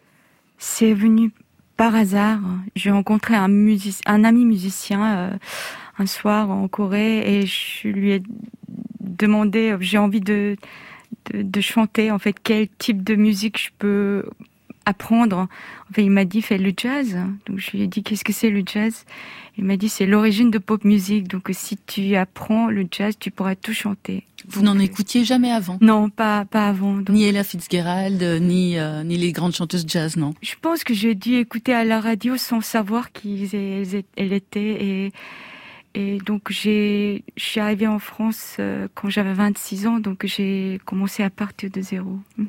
C'est 0.57 0.93
venu 0.93 1.31
par 1.77 1.95
hasard. 1.95 2.39
J'ai 2.75 2.91
rencontré 2.91 3.35
un, 3.35 3.43
ami 3.43 4.45
musicien 4.45 5.37
un 5.97 6.05
soir 6.05 6.49
en 6.49 6.67
Corée 6.67 7.39
et 7.39 7.45
je 7.45 7.87
lui 7.87 8.13
ai 8.13 8.23
demandé, 9.01 9.75
j'ai 9.79 9.97
envie 9.97 10.21
de, 10.21 10.57
de, 11.33 11.61
chanter, 11.61 12.11
en 12.11 12.19
fait, 12.19 12.35
quel 12.41 12.67
type 12.67 13.03
de 13.03 13.15
musique 13.15 13.59
je 13.59 13.69
peux 13.77 14.25
apprendre. 14.85 15.47
En 15.89 15.93
fait, 15.93 16.03
il 16.03 16.11
m'a 16.11 16.25
dit, 16.25 16.41
fais 16.41 16.57
le 16.57 16.73
jazz. 16.75 17.17
Donc, 17.47 17.59
je 17.59 17.71
lui 17.71 17.81
ai 17.81 17.87
dit, 17.87 18.03
qu'est-ce 18.03 18.23
que 18.23 18.33
c'est 18.33 18.49
le 18.49 18.63
jazz? 18.65 19.05
Il 19.57 19.63
m'a 19.63 19.77
dit, 19.77 19.89
c'est 19.89 20.05
l'origine 20.05 20.51
de 20.51 20.57
pop 20.57 20.83
music. 20.83 21.27
Donc, 21.27 21.49
si 21.51 21.77
tu 21.85 22.15
apprends 22.15 22.67
le 22.67 22.85
jazz, 22.89 23.15
tu 23.19 23.31
pourras 23.31 23.55
tout 23.55 23.73
chanter. 23.73 24.23
Vous 24.47 24.61
n'en 24.61 24.77
écoutiez 24.77 25.23
jamais 25.23 25.51
avant? 25.51 25.77
Non, 25.81 26.09
pas, 26.09 26.45
pas 26.45 26.67
avant. 26.67 27.01
Ni 27.09 27.23
Ella 27.23 27.43
Fitzgerald, 27.43 28.21
ni, 28.41 28.77
euh, 28.77 29.03
ni 29.03 29.17
les 29.17 29.31
grandes 29.31 29.53
chanteuses 29.55 29.85
jazz, 29.87 30.17
non? 30.17 30.35
Je 30.41 30.53
pense 30.61 30.83
que 30.83 30.93
j'ai 30.93 31.15
dû 31.15 31.35
écouter 31.35 31.73
à 31.73 31.83
la 31.83 31.99
radio 31.99 32.37
sans 32.37 32.61
savoir 32.61 33.11
qui 33.11 33.49
elle 34.15 34.33
était 34.33 34.61
et, 34.61 35.11
et 35.95 36.17
donc 36.17 36.51
j'ai, 36.51 37.23
je 37.37 37.43
suis 37.43 37.59
arrivée 37.59 37.87
en 37.87 37.99
France 37.99 38.57
euh, 38.59 38.87
quand 38.93 39.09
j'avais 39.09 39.33
26 39.33 39.87
ans, 39.87 39.99
donc 39.99 40.25
j'ai 40.25 40.79
commencé 40.85 41.23
à 41.23 41.29
partir 41.29 41.69
de 41.71 41.81
zéro. 41.81 42.19
Mhm. 42.37 42.47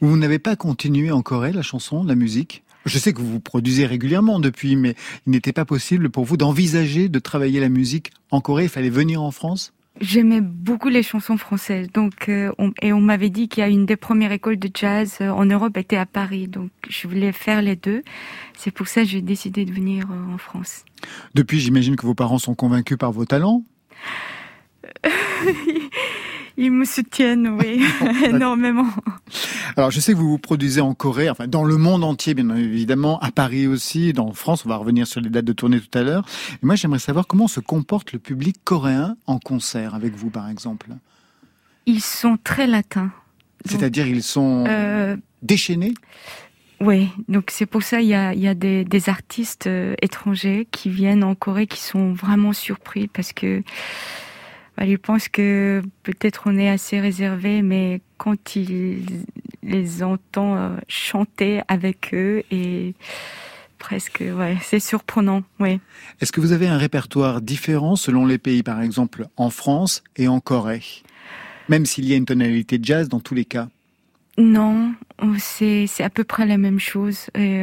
Vous 0.00 0.16
n'avez 0.16 0.38
pas 0.38 0.54
continué 0.54 1.10
en 1.10 1.20
Corée 1.20 1.52
la 1.52 1.62
chanson, 1.62 2.04
la 2.04 2.14
musique? 2.14 2.62
Je 2.84 2.98
sais 2.98 3.12
que 3.12 3.20
vous 3.20 3.32
vous 3.32 3.40
produisez 3.40 3.84
régulièrement 3.84 4.38
depuis, 4.38 4.76
mais 4.76 4.94
il 5.26 5.32
n'était 5.32 5.52
pas 5.52 5.64
possible 5.64 6.08
pour 6.08 6.24
vous 6.24 6.36
d'envisager 6.36 7.08
de 7.08 7.18
travailler 7.18 7.58
la 7.58 7.68
musique 7.68 8.12
en 8.30 8.40
Corée. 8.40 8.64
Il 8.64 8.68
fallait 8.68 8.90
venir 8.90 9.20
en 9.20 9.32
France? 9.32 9.72
J'aimais 10.00 10.42
beaucoup 10.42 10.88
les 10.88 11.02
chansons 11.02 11.38
françaises, 11.38 11.90
donc 11.90 12.28
euh, 12.28 12.52
et 12.82 12.92
on 12.92 13.00
m'avait 13.00 13.30
dit 13.30 13.48
qu'il 13.48 13.62
y 13.62 13.64
a 13.64 13.68
une 13.68 13.86
des 13.86 13.96
premières 13.96 14.30
écoles 14.30 14.58
de 14.58 14.68
jazz 14.72 15.18
euh, 15.22 15.30
en 15.30 15.46
Europe 15.46 15.76
était 15.78 15.96
à 15.96 16.04
Paris, 16.04 16.48
donc 16.48 16.70
je 16.88 17.08
voulais 17.08 17.32
faire 17.32 17.62
les 17.62 17.76
deux. 17.76 18.02
C'est 18.54 18.70
pour 18.70 18.88
ça 18.88 19.02
que 19.02 19.08
j'ai 19.08 19.22
décidé 19.22 19.64
de 19.64 19.72
venir 19.72 20.04
euh, 20.10 20.34
en 20.34 20.38
France. 20.38 20.84
Depuis, 21.34 21.60
j'imagine 21.60 21.96
que 21.96 22.04
vos 22.04 22.14
parents 22.14 22.38
sont 22.38 22.54
convaincus 22.54 22.98
par 22.98 23.10
vos 23.10 23.24
talents? 23.24 23.62
Ils 26.58 26.72
me 26.72 26.84
soutiennent, 26.84 27.48
oui, 27.48 27.84
énormément. 28.24 28.86
Alors, 29.76 29.90
je 29.90 30.00
sais 30.00 30.12
que 30.12 30.18
vous 30.18 30.30
vous 30.30 30.38
produisez 30.38 30.80
en 30.80 30.94
Corée, 30.94 31.28
enfin 31.28 31.46
dans 31.46 31.64
le 31.64 31.76
monde 31.76 32.04
entier, 32.04 32.34
bien 32.34 32.54
évidemment, 32.54 33.18
à 33.20 33.30
Paris 33.30 33.66
aussi, 33.66 34.12
dans 34.12 34.32
France. 34.32 34.64
On 34.64 34.68
va 34.68 34.76
revenir 34.76 35.06
sur 35.06 35.20
les 35.20 35.30
dates 35.30 35.44
de 35.44 35.52
tournée 35.52 35.80
tout 35.80 35.98
à 35.98 36.02
l'heure. 36.02 36.24
Et 36.62 36.66
moi, 36.66 36.74
j'aimerais 36.74 36.98
savoir 36.98 37.26
comment 37.26 37.48
se 37.48 37.60
comporte 37.60 38.12
le 38.12 38.18
public 38.18 38.56
coréen 38.64 39.16
en 39.26 39.38
concert 39.38 39.94
avec 39.94 40.14
vous, 40.14 40.30
par 40.30 40.48
exemple. 40.48 40.88
Ils 41.86 42.02
sont 42.02 42.38
très 42.42 42.66
latins. 42.66 43.10
C'est-à-dire, 43.64 44.06
ils 44.06 44.22
sont 44.22 44.64
euh, 44.66 45.16
déchaînés? 45.42 45.94
Oui, 46.80 47.08
donc 47.28 47.50
c'est 47.50 47.64
pour 47.64 47.82
ça 47.82 48.02
il 48.02 48.08
y 48.08 48.14
a, 48.14 48.34
y 48.34 48.46
a 48.46 48.54
des, 48.54 48.84
des 48.84 49.08
artistes 49.08 49.66
euh, 49.66 49.94
étrangers 50.02 50.68
qui 50.70 50.90
viennent 50.90 51.24
en 51.24 51.34
Corée 51.34 51.66
qui 51.66 51.80
sont 51.80 52.12
vraiment 52.12 52.52
surpris 52.52 53.08
parce 53.08 53.32
que 53.32 53.62
ils 54.84 54.98
pensent 54.98 55.28
que 55.28 55.82
peut-être 56.02 56.42
on 56.46 56.58
est 56.58 56.68
assez 56.68 57.00
réservé, 57.00 57.62
mais 57.62 58.00
quand 58.18 58.56
ils 58.56 59.24
les 59.62 60.02
entend 60.02 60.56
euh, 60.56 60.76
chanter 60.88 61.62
avec 61.68 62.12
eux 62.12 62.42
et 62.50 62.94
presque, 63.78 64.22
ouais, 64.22 64.56
c'est 64.62 64.80
surprenant, 64.80 65.42
oui. 65.60 65.80
Est-ce 66.20 66.32
que 66.32 66.40
vous 66.40 66.52
avez 66.52 66.68
un 66.68 66.76
répertoire 66.76 67.40
différent 67.40 67.96
selon 67.96 68.26
les 68.26 68.38
pays, 68.38 68.62
par 68.62 68.82
exemple 68.82 69.26
en 69.36 69.50
France 69.50 70.04
et 70.16 70.28
en 70.28 70.40
Corée, 70.40 70.82
même 71.68 71.86
s'il 71.86 72.06
y 72.06 72.12
a 72.12 72.16
une 72.16 72.26
tonalité 72.26 72.78
de 72.78 72.84
jazz 72.84 73.08
dans 73.08 73.20
tous 73.20 73.34
les 73.34 73.44
cas 73.44 73.68
Non, 74.36 74.94
c'est 75.38 75.88
à 76.00 76.10
peu 76.10 76.24
près 76.24 76.46
la 76.46 76.58
même 76.58 76.78
chose. 76.78 77.30
Et, 77.34 77.62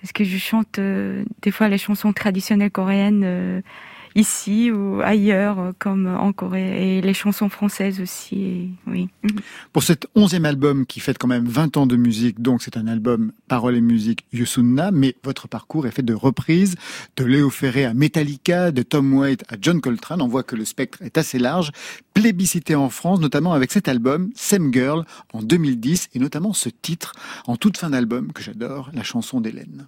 parce 0.00 0.12
que 0.12 0.24
je 0.24 0.36
chante 0.36 0.78
des 0.78 1.50
fois 1.50 1.68
les 1.68 1.78
chansons 1.78 2.12
traditionnelles 2.12 2.70
coréennes 2.70 3.62
ici 4.16 4.72
ou 4.72 5.00
ailleurs, 5.02 5.60
euh, 5.60 5.72
comme 5.78 6.06
en 6.06 6.32
Corée, 6.32 6.98
et 6.98 7.00
les 7.02 7.14
chansons 7.14 7.48
françaises 7.48 8.00
aussi. 8.00 8.70
oui. 8.86 9.08
Pour 9.72 9.82
cet 9.82 10.06
onzième 10.14 10.46
album 10.46 10.86
qui 10.86 11.00
fête 11.00 11.18
quand 11.18 11.28
même 11.28 11.46
20 11.46 11.76
ans 11.76 11.86
de 11.86 11.96
musique, 11.96 12.40
donc 12.40 12.62
c'est 12.62 12.76
un 12.76 12.86
album 12.88 13.32
paroles 13.46 13.76
et 13.76 13.80
musique 13.80 14.24
Yusunna, 14.32 14.90
mais 14.90 15.14
votre 15.22 15.46
parcours 15.48 15.86
est 15.86 15.90
fait 15.90 16.02
de 16.02 16.14
reprises, 16.14 16.76
de 17.16 17.24
Léo 17.24 17.50
Ferré 17.50 17.84
à 17.84 17.94
Metallica, 17.94 18.72
de 18.72 18.82
Tom 18.82 19.12
Waits 19.14 19.44
à 19.48 19.56
John 19.60 19.80
Coltrane. 19.80 20.22
On 20.22 20.28
voit 20.28 20.42
que 20.42 20.56
le 20.56 20.64
spectre 20.64 21.02
est 21.02 21.18
assez 21.18 21.38
large, 21.38 21.70
plébiscité 22.14 22.74
en 22.74 22.88
France, 22.88 23.20
notamment 23.20 23.52
avec 23.52 23.70
cet 23.70 23.86
album 23.88 24.30
Same 24.34 24.72
Girl 24.72 25.04
en 25.34 25.42
2010, 25.42 26.08
et 26.14 26.18
notamment 26.18 26.54
ce 26.54 26.70
titre 26.70 27.12
en 27.46 27.56
toute 27.56 27.76
fin 27.76 27.90
d'album 27.90 28.32
que 28.32 28.42
j'adore, 28.42 28.90
la 28.94 29.02
chanson 29.02 29.40
d'Hélène. 29.42 29.86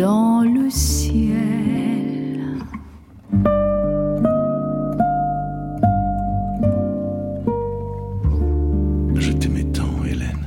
dans 0.00 0.40
le 0.40 0.70
ciel. 0.70 1.36
Je 9.14 9.32
t'aimais 9.32 9.64
tant, 9.64 10.02
Hélène. 10.06 10.46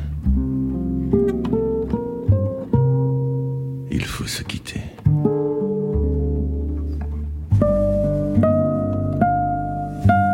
Il 3.91 4.03
faut 4.05 4.25
se 4.25 4.41
quitter. 4.41 4.81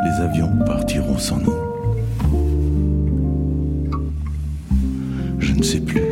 Les 0.05 0.21
avions 0.21 0.51
partiront 0.65 1.17
sans 1.17 1.39
nous. 1.39 1.59
Je 5.39 5.53
ne 5.53 5.63
sais 5.63 5.81
plus. 5.81 6.09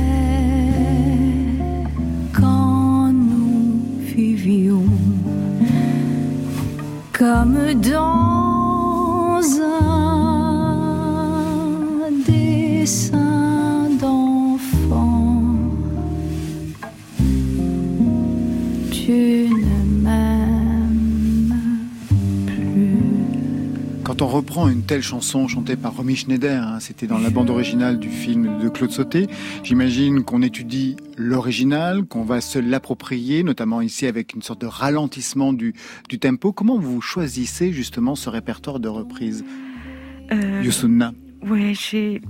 quand 2.34 3.12
nous 3.12 3.82
vivions 4.16 4.86
comme 7.12 7.58
dans 7.92 8.17
telle 24.88 25.04
chanson 25.04 25.50
chantée 25.50 25.76
par 25.76 25.98
Romy 25.98 26.16
Schneider, 26.16 26.66
hein, 26.66 26.80
c'était 26.80 27.08
dans 27.08 27.18
la 27.18 27.30
bande 27.30 27.50
originale 27.50 28.00
du 28.00 28.10
film 28.10 28.58
de 28.60 28.70
Claude 28.70 28.92
Sauté. 28.92 29.28
J'imagine 29.62 30.24
qu'on 30.24 30.42
étudie 30.42 30.96
l'original, 31.18 32.06
qu'on 32.06 32.24
va 32.24 32.40
se 32.40 32.58
l'approprier, 32.58 33.44
notamment 33.44 33.82
ici 33.82 34.08
avec 34.08 34.34
une 34.34 34.42
sorte 34.42 34.62
de 34.62 34.66
ralentissement 34.66 35.52
du, 35.52 35.74
du 36.08 36.20
tempo. 36.20 36.54
Comment 36.54 36.80
vous 36.80 37.02
choisissez 37.02 37.74
justement 37.74 38.16
ce 38.16 38.30
répertoire 38.30 38.80
de 38.80 38.88
reprises, 38.88 39.44
euh, 40.32 40.62
Yosunna 40.64 41.12
Ouais, 41.46 41.74
j'ai 41.74 42.22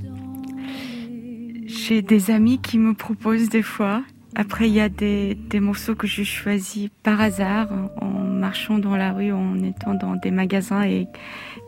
j'ai 1.67 2.02
des 2.02 2.32
amis 2.32 2.60
qui 2.60 2.80
me 2.80 2.96
proposent 2.96 3.50
des 3.50 3.62
fois. 3.62 4.04
Après, 4.39 4.67
il 4.67 4.73
y 4.73 4.82
a 4.82 4.88
des, 4.88 5.34
des 5.34 5.60
morceaux 5.60 5.95
que 5.95 6.06
je 6.06 6.21
choisis 6.21 6.89
par 7.02 7.19
hasard 7.19 7.69
en 8.00 8.06
marchant 8.06 8.78
dans 8.78 8.95
la 8.95 9.12
rue, 9.12 9.32
en 9.32 9.63
étant 9.63 9.95
dans 9.95 10.15
des 10.15 10.30
magasins 10.30 10.84
et 10.84 11.08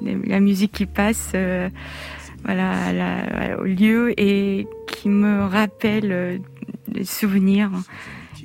la 0.03 0.39
musique 0.39 0.73
qui 0.73 0.86
passe 0.86 1.32
euh, 1.34 1.67
voilà, 2.45 3.58
au 3.60 3.63
lieu 3.63 4.13
et 4.21 4.67
qui 4.88 5.10
me 5.10 5.45
rappelle 5.45 6.12
euh, 6.12 6.38
des 6.88 7.05
souvenirs. 7.05 7.71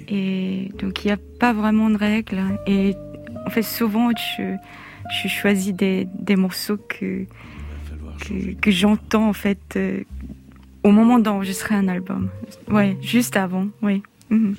Et 0.09 0.73
donc 0.79 1.05
il 1.05 1.09
n'y 1.09 1.13
a 1.13 1.19
pas 1.39 1.53
vraiment 1.53 1.91
de 1.91 1.99
règles. 1.99 2.41
Et 2.67 2.95
en 3.47 3.51
fait, 3.51 3.63
souvent, 3.63 4.09
je, 4.17 4.57
je 5.23 5.29
choisis 5.29 5.75
des, 5.75 6.09
des 6.19 6.37
morceaux 6.37 6.79
que, 6.79 7.27
que, 8.63 8.71
j'entends 8.71 9.29
en 9.29 9.35
fait 9.35 9.77
euh, 9.77 10.03
au 10.83 10.93
moment 10.93 11.19
d'enregistrer 11.19 11.75
un 11.75 11.89
album. 11.89 12.31
Ouais, 12.71 12.97
juste 13.03 13.37
avant, 13.37 13.67
oui. 13.83 14.03
Mhm. 14.35 14.55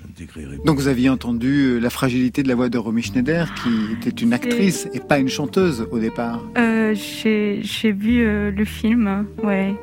Donc 0.66 0.78
vous 0.78 0.88
aviez 0.88 1.10
entendu 1.10 1.66
euh, 1.66 1.80
la 1.80 1.90
fragilité 1.90 2.44
de 2.44 2.48
la 2.48 2.56
voix 2.56 2.70
de 2.70 2.78
Romy 2.78 3.02
Schneider, 3.02 3.54
qui 3.56 3.94
était 3.94 4.24
une 4.24 4.34
actrice 4.34 4.88
et 4.94 5.00
pas 5.00 5.20
une 5.20 5.28
chanteuse 5.28 5.88
au 5.92 6.00
départ. 6.00 6.42
Euh, 6.58 6.94
j'ai 6.96 7.92
vu 7.92 8.26
euh, 8.26 8.52
le 8.52 8.66
film, 8.66 9.26
ouais, 9.44 9.76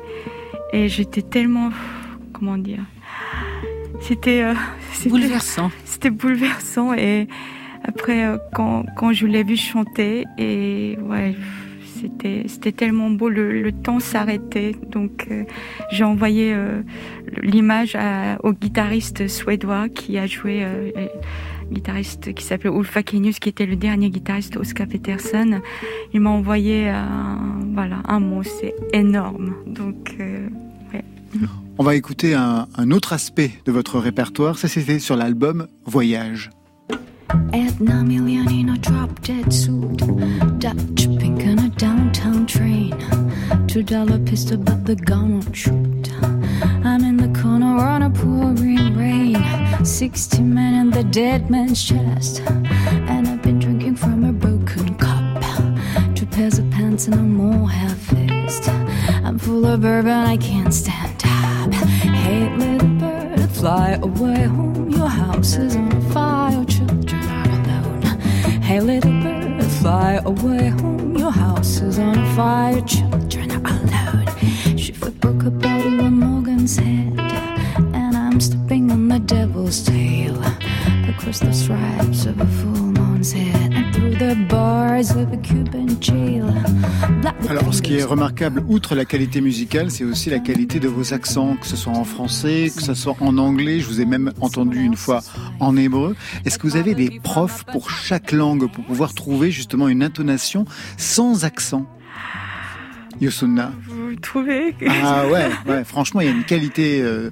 et 0.71 0.89
j'étais 0.89 1.21
tellement, 1.21 1.69
comment 2.31 2.57
dire, 2.57 2.83
c'était 4.01 4.53
bouleversant. 5.05 5.71
C'était 5.85 6.09
bouleversant 6.09 6.93
et 6.93 7.27
après 7.83 8.25
quand, 8.53 8.85
quand 8.97 9.13
je 9.13 9.27
l'ai 9.27 9.43
vu 9.43 9.57
chanter 9.57 10.25
et 10.37 10.97
ouais 11.01 11.35
c'était 12.47 12.71
tellement 12.71 13.09
beau, 13.09 13.29
le, 13.29 13.71
temps 13.71 13.99
s'arrêtait. 13.99 14.75
Donc 14.89 15.27
euh, 15.29 15.43
j'ai 15.91 16.03
envoyé 16.03 16.53
euh, 16.53 16.81
l'image 17.41 17.97
au 18.43 18.53
guitariste 18.53 19.27
suédois 19.27 19.89
qui 19.89 20.17
a 20.17 20.27
joué, 20.27 20.63
euh, 20.63 20.91
guitariste 21.71 22.33
qui 22.33 22.43
s'appelait 22.43 22.69
Ulf 22.69 22.95
Akenius, 22.95 23.39
qui 23.39 23.49
était 23.49 23.65
le 23.65 23.75
dernier 23.75 24.09
guitariste 24.09 24.57
Oscar 24.57 24.87
Peterson. 24.87 25.61
Il 26.13 26.21
m'a 26.21 26.29
envoyé 26.29 26.89
un, 26.89 27.39
voilà, 27.73 27.97
un 28.07 28.19
mot, 28.19 28.43
c'est 28.43 28.75
énorme. 28.93 29.55
Donc 29.67 30.15
On 31.77 31.83
va 31.83 31.95
écouter 31.95 32.35
un, 32.35 32.67
un 32.75 32.91
autre 32.91 33.13
aspect 33.13 33.51
de 33.65 33.71
votre 33.71 33.99
répertoire, 33.99 34.57
ça 34.57 34.67
c'était 34.67 34.99
sur 34.99 35.15
l'album 35.15 35.67
Voyage. 35.85 36.51
Edna 37.53 38.03
Million 38.03 38.49
in 38.51 38.69
a 38.69 38.77
drop 38.77 39.21
dead 39.21 39.51
suit. 39.53 39.97
Dutch 40.59 41.07
pink 41.19 41.41
on 41.45 41.59
a 41.59 41.69
downtown 41.69 42.45
train. 42.45 42.93
Two 43.67 43.83
dollar 43.83 44.19
pistol, 44.19 44.57
but 44.57 44.85
the 44.85 44.95
gun 44.95 45.33
won't 45.33 45.55
shoot. 45.55 46.11
I'm 46.83 47.03
in 47.03 47.17
the 47.17 47.39
corner 47.41 47.75
on 47.77 48.03
a 48.03 48.09
pouring 48.09 48.95
rain. 48.95 49.37
Sixty 49.83 50.41
men 50.41 50.73
in 50.75 50.89
the 50.91 51.03
dead 51.03 51.49
man's 51.49 51.83
chest. 51.83 52.41
And 52.41 53.27
I've 53.27 53.41
been 53.41 53.59
drinking 53.59 53.95
from 53.95 54.23
a 54.23 54.31
broken 54.31 54.95
cup. 54.95 55.43
Two 56.15 56.25
pairs 56.27 56.59
of 56.59 56.69
pants 56.71 57.07
and 57.07 57.15
a 57.15 57.23
more 57.23 57.69
half 57.69 57.97
fist. 57.97 58.69
I'm 59.25 59.39
full 59.39 59.65
of 59.65 59.81
bourbon, 59.81 60.11
I 60.11 60.37
can't 60.37 60.73
stand 60.73 61.23
up. 61.25 61.73
Hey, 61.73 62.55
little 62.57 62.87
bird, 62.99 63.49
fly 63.49 63.99
away 64.01 64.43
home. 64.43 64.89
Your 64.89 65.07
house 65.07 65.55
is 65.55 65.75
on. 65.75 66.02
Hey, 68.63 68.79
little 68.79 69.11
bird, 69.21 69.61
fly 69.81 70.21
away 70.23 70.69
home. 70.69 71.17
Your 71.17 71.31
house 71.31 71.81
is 71.81 71.99
on 71.99 72.15
fire, 72.33 72.79
children 72.81 73.51
are 73.51 73.71
alone. 73.71 74.77
Shiver 74.77 75.11
broke 75.11 75.43
a 75.43 75.51
bottle 75.51 75.99
on 75.99 76.13
Morgan's 76.19 76.77
head, 76.77 77.19
and 77.93 78.15
I'm 78.15 78.39
stepping 78.39 78.89
on 78.89 79.09
the 79.09 79.19
devil's 79.19 79.83
tail 79.83 80.41
across 81.09 81.39
the 81.39 81.51
stripes 81.53 82.25
of 82.25 82.39
a 82.39 82.47
full 82.47 82.71
moon's 82.71 83.33
head 83.33 83.72
Alors, 87.49 87.73
ce 87.73 87.81
qui 87.81 87.97
est 87.97 88.03
remarquable, 88.03 88.63
outre 88.67 88.95
la 88.95 89.05
qualité 89.05 89.41
musicale, 89.41 89.91
c'est 89.91 90.03
aussi 90.03 90.29
la 90.29 90.39
qualité 90.39 90.79
de 90.79 90.87
vos 90.87 91.13
accents, 91.13 91.55
que 91.55 91.67
ce 91.67 91.75
soit 91.75 91.93
en 91.93 92.03
français, 92.03 92.71
que 92.75 92.81
ce 92.81 92.93
soit 92.93 93.15
en 93.19 93.37
anglais. 93.37 93.79
Je 93.79 93.87
vous 93.87 94.01
ai 94.01 94.05
même 94.05 94.31
entendu 94.41 94.79
une 94.81 94.95
fois 94.95 95.21
en 95.59 95.77
hébreu. 95.77 96.15
Est-ce 96.45 96.57
que 96.57 96.67
vous 96.67 96.77
avez 96.77 96.95
des 96.95 97.19
profs 97.21 97.63
pour 97.65 97.89
chaque 97.89 98.31
langue 98.31 98.71
pour 98.71 98.83
pouvoir 98.85 99.13
trouver 99.13 99.51
justement 99.51 99.87
une 99.87 100.01
intonation 100.01 100.65
sans 100.97 101.45
accent? 101.45 101.85
Yosunna 103.21 103.71
Vous 103.87 104.15
trouvez 104.15 104.75
Ah 105.03 105.27
ouais, 105.27 105.49
ouais, 105.67 105.83
franchement, 105.83 106.21
il 106.21 106.27
y 106.27 106.29
a 106.29 106.33
une 106.33 106.43
qualité. 106.43 107.01
Euh, 107.01 107.29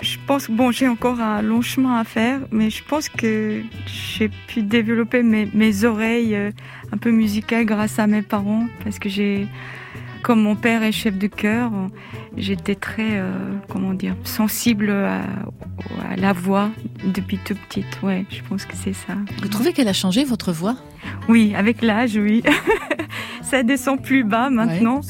je 0.00 0.16
pense 0.26 0.46
que 0.46 0.52
bon, 0.52 0.70
j'ai 0.70 0.88
encore 0.88 1.20
un 1.20 1.42
long 1.42 1.62
chemin 1.62 1.98
à 1.98 2.04
faire, 2.04 2.40
mais 2.50 2.70
je 2.70 2.82
pense 2.82 3.08
que 3.08 3.62
j'ai 3.86 4.30
pu 4.46 4.62
développer 4.62 5.22
mes, 5.22 5.48
mes 5.52 5.84
oreilles 5.84 6.34
euh, 6.34 6.50
un 6.92 6.96
peu 6.96 7.10
musicales 7.10 7.64
grâce 7.64 7.98
à 7.98 8.06
mes 8.06 8.22
parents, 8.22 8.66
parce 8.82 8.98
que 8.98 9.08
j'ai, 9.08 9.46
comme 10.22 10.42
mon 10.42 10.56
père 10.56 10.82
est 10.82 10.92
chef 10.92 11.16
de 11.16 11.26
chœur, 11.26 11.70
j'étais 12.36 12.74
très, 12.74 13.18
euh, 13.18 13.32
comment 13.68 13.94
dire, 13.94 14.16
sensible 14.24 14.90
à, 14.90 15.20
à, 16.10 16.16
la 16.16 16.32
voix 16.32 16.70
depuis 17.04 17.38
tout 17.38 17.54
petite. 17.68 18.00
Ouais, 18.02 18.24
je 18.30 18.40
pense 18.42 18.64
que 18.64 18.76
c'est 18.76 18.94
ça. 18.94 19.14
Vous 19.42 19.48
trouvez 19.48 19.72
qu'elle 19.72 19.88
a 19.88 19.92
changé 19.92 20.24
votre 20.24 20.52
voix? 20.52 20.76
Oui, 21.28 21.54
avec 21.54 21.82
l'âge, 21.82 22.16
oui. 22.16 22.42
ça 23.42 23.62
descend 23.62 24.02
plus 24.02 24.24
bas 24.24 24.50
maintenant. 24.50 25.00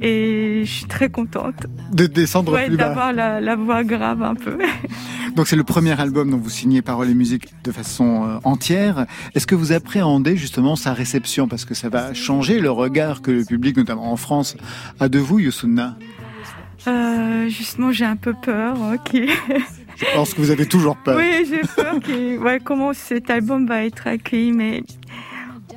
Et 0.00 0.62
je 0.64 0.70
suis 0.70 0.86
très 0.86 1.10
contente. 1.10 1.66
De 1.92 2.06
descendre 2.06 2.52
ouais, 2.52 2.66
plus 2.66 2.76
bas. 2.76 2.88
D'avoir 2.88 3.12
la, 3.12 3.40
la, 3.40 3.56
voix 3.56 3.84
grave 3.84 4.22
un 4.22 4.34
peu. 4.34 4.58
Donc 5.36 5.48
c'est 5.48 5.56
le 5.56 5.64
premier 5.64 5.98
album 6.00 6.30
dont 6.30 6.36
vous 6.36 6.50
signez 6.50 6.82
paroles 6.82 7.10
et 7.10 7.14
musique 7.14 7.52
de 7.64 7.72
façon 7.72 8.24
euh, 8.24 8.38
entière. 8.44 9.06
Est-ce 9.34 9.46
que 9.46 9.54
vous 9.54 9.72
appréhendez 9.72 10.36
justement 10.36 10.76
sa 10.76 10.92
réception? 10.92 11.48
Parce 11.48 11.64
que 11.64 11.74
ça 11.74 11.88
va 11.88 12.14
changer 12.14 12.60
le 12.60 12.70
regard 12.70 13.22
que 13.22 13.30
le 13.30 13.44
public, 13.44 13.76
notamment 13.76 14.12
en 14.12 14.16
France, 14.16 14.56
a 15.00 15.08
de 15.08 15.18
vous, 15.18 15.38
Youssouna 15.38 15.96
euh, 16.86 17.48
Justement, 17.48 17.92
j'ai 17.92 18.04
un 18.04 18.16
peu 18.16 18.34
peur. 18.34 18.76
Okay. 18.94 19.28
Je 19.96 20.04
pense 20.14 20.32
que 20.32 20.40
vous 20.40 20.50
avez 20.50 20.66
toujours 20.66 20.96
peur. 20.96 21.16
Oui, 21.16 21.46
j'ai 21.48 21.60
peur 21.60 21.98
que, 22.00 22.38
ouais, 22.38 22.60
comment 22.62 22.92
cet 22.92 23.30
album 23.30 23.66
va 23.66 23.84
être 23.84 24.06
accueilli, 24.06 24.52
mais 24.52 24.82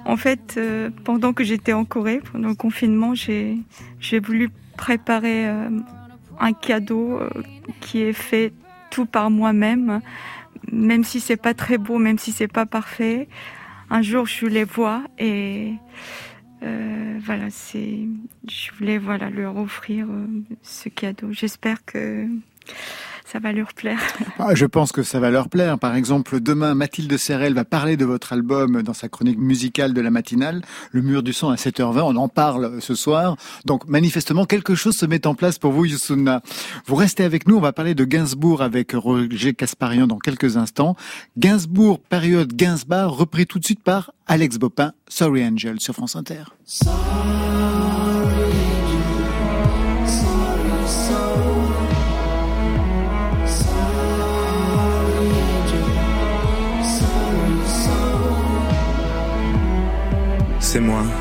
en 0.05 0.17
fait, 0.17 0.55
euh, 0.57 0.89
pendant 1.03 1.33
que 1.33 1.43
j'étais 1.43 1.73
en 1.73 1.85
Corée, 1.85 2.21
pendant 2.31 2.49
le 2.49 2.55
confinement, 2.55 3.13
j'ai 3.15 4.19
voulu 4.19 4.49
préparer 4.77 5.47
euh, 5.47 5.69
un 6.39 6.53
cadeau 6.53 7.19
euh, 7.19 7.29
qui 7.81 8.01
est 8.01 8.13
fait 8.13 8.53
tout 8.89 9.05
par 9.05 9.29
moi-même, 9.29 10.01
même 10.71 11.03
si 11.03 11.19
c'est 11.19 11.37
pas 11.37 11.53
très 11.53 11.77
beau, 11.77 11.97
même 11.97 12.17
si 12.17 12.31
c'est 12.31 12.47
pas 12.47 12.65
parfait. 12.65 13.27
Un 13.89 14.01
jour, 14.01 14.25
je 14.25 14.45
les 14.45 14.63
vois 14.63 15.03
et 15.19 15.73
euh, 16.63 17.19
voilà, 17.23 17.49
c'est, 17.49 17.99
je 18.47 18.71
voulais 18.77 18.97
voilà 18.97 19.29
leur 19.29 19.57
offrir 19.57 20.07
euh, 20.09 20.25
ce 20.61 20.89
cadeau. 20.89 21.31
J'espère 21.31 21.83
que 21.85 22.27
ça 23.31 23.39
va 23.39 23.53
leur 23.53 23.73
plaire. 23.73 23.99
Ah, 24.39 24.55
je 24.55 24.65
pense 24.65 24.91
que 24.91 25.03
ça 25.03 25.19
va 25.19 25.29
leur 25.29 25.47
plaire. 25.47 25.77
Par 25.77 25.95
exemple, 25.95 26.39
demain, 26.39 26.73
Mathilde 26.73 27.15
Serrel 27.15 27.53
va 27.53 27.63
parler 27.63 27.95
de 27.95 28.05
votre 28.05 28.33
album 28.33 28.81
dans 28.81 28.93
sa 28.93 29.07
chronique 29.07 29.37
musicale 29.37 29.93
de 29.93 30.01
la 30.01 30.09
matinale, 30.09 30.61
Le 30.91 31.01
mur 31.01 31.23
du 31.23 31.31
son 31.31 31.49
à 31.49 31.55
7h20. 31.55 32.01
On 32.01 32.15
en 32.15 32.27
parle 32.27 32.81
ce 32.81 32.95
soir. 32.95 33.37
Donc, 33.65 33.87
manifestement, 33.87 34.45
quelque 34.45 34.75
chose 34.75 34.95
se 34.95 35.05
met 35.05 35.27
en 35.27 35.35
place 35.35 35.59
pour 35.59 35.71
vous, 35.71 35.85
Youssouna. 35.85 36.41
Vous 36.87 36.95
restez 36.95 37.23
avec 37.23 37.47
nous. 37.47 37.57
On 37.57 37.61
va 37.61 37.71
parler 37.71 37.95
de 37.95 38.03
Gainsbourg 38.03 38.61
avec 38.61 38.93
Roger 38.93 39.53
Casparian 39.53 40.07
dans 40.07 40.19
quelques 40.19 40.57
instants. 40.57 40.95
Gainsbourg, 41.37 41.99
période 41.99 42.53
Gainsbourg, 42.53 43.17
repris 43.17 43.45
tout 43.45 43.59
de 43.59 43.65
suite 43.65 43.83
par 43.83 44.11
Alex 44.27 44.57
Bopin, 44.57 44.91
Sorry 45.07 45.45
Angel 45.45 45.79
sur 45.79 45.93
France 45.93 46.15
Inter. 46.15 46.43
Sorry. 46.65 47.60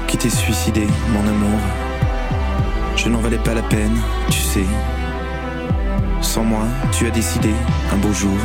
Qui 0.06 0.16
t'ai 0.16 0.30
suicidé, 0.30 0.86
mon 1.12 1.20
amour. 1.28 1.60
Je 2.96 3.08
n'en 3.08 3.18
valais 3.18 3.38
pas 3.38 3.54
la 3.54 3.62
peine, 3.62 3.96
tu 4.28 4.40
sais. 4.40 4.66
Sans 6.20 6.44
moi, 6.44 6.64
tu 6.92 7.06
as 7.06 7.10
décidé, 7.10 7.50
un 7.92 7.96
beau 7.96 8.12
jour, 8.12 8.36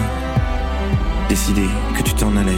décidé 1.29 1.65
que 1.97 2.03
tu 2.03 2.13
t'en 2.13 2.35
allais. 2.37 2.53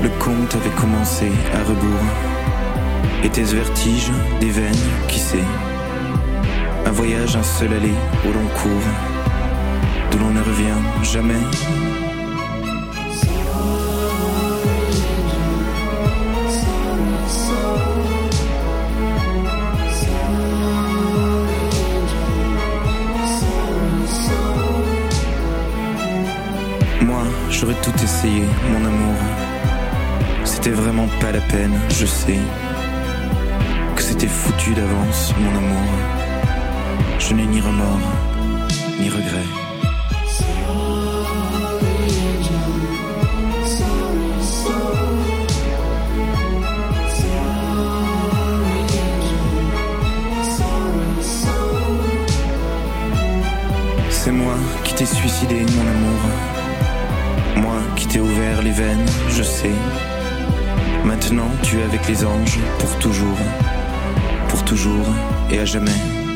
Le 0.00 0.08
conte 0.20 0.54
avait 0.54 0.76
commencé 0.80 1.26
à 1.54 1.64
rebours. 1.68 2.37
Et 3.24 3.28
tes 3.30 3.42
vertiges, 3.42 4.12
des 4.40 4.50
veines, 4.50 4.74
qui 5.08 5.18
sait? 5.18 5.38
Un 6.86 6.92
voyage, 6.92 7.34
un 7.36 7.42
seul 7.42 7.72
aller 7.72 7.92
au 8.24 8.32
long 8.32 8.46
cours, 8.62 8.70
d'où 10.10 10.18
l'on 10.18 10.30
ne 10.30 10.40
revient 10.40 10.80
jamais. 11.02 11.34
Moi, 27.02 27.22
j'aurais 27.50 27.74
tout 27.82 27.92
essayé, 28.02 28.44
mon 28.70 28.84
amour. 28.86 29.16
C'était 30.44 30.70
vraiment 30.70 31.08
pas 31.20 31.32
la 31.32 31.40
peine, 31.40 31.78
je 31.90 32.06
sais 32.06 32.38
c'était 34.18 34.32
foutu 34.32 34.74
d'avance, 34.74 35.32
mon 35.38 35.56
amour. 35.56 35.92
Je 37.20 37.34
n'ai 37.34 37.46
ni 37.46 37.60
remords, 37.60 38.00
ni 38.98 39.08
regrets. 39.08 39.46
C'est 54.10 54.32
moi 54.32 54.54
qui 54.82 54.94
t'ai 54.94 55.06
suicidé, 55.06 55.54
mon 55.54 55.90
amour. 55.94 56.20
Moi 57.58 57.80
qui 57.94 58.08
t'ai 58.08 58.18
ouvert 58.18 58.62
les 58.62 58.72
veines, 58.72 59.06
je 59.30 59.44
sais. 59.44 59.74
Maintenant, 61.04 61.50
tu 61.62 61.78
es 61.78 61.84
avec 61.84 62.08
les 62.08 62.24
anges 62.24 62.58
pour 62.80 62.98
toujours 62.98 63.38
toujours 64.68 65.06
et 65.50 65.58
à 65.60 65.64
jamais. 65.64 66.27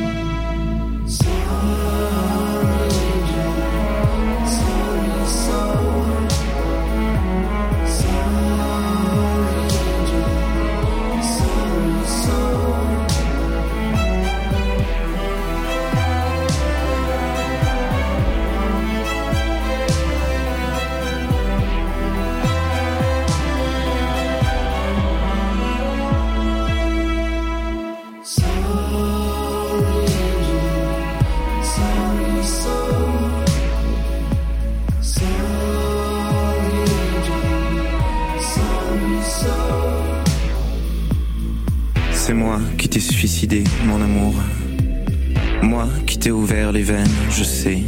Je 47.43 47.49
sais. 47.49 47.79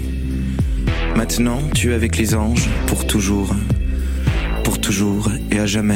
Maintenant, 1.15 1.61
tu 1.75 1.93
es 1.93 1.95
avec 1.95 2.17
les 2.17 2.35
anges 2.35 2.69
pour 2.89 3.07
toujours. 3.07 3.55
Pour 4.65 4.81
toujours 4.81 5.31
et 5.53 5.61
à 5.61 5.67
jamais. 5.67 5.95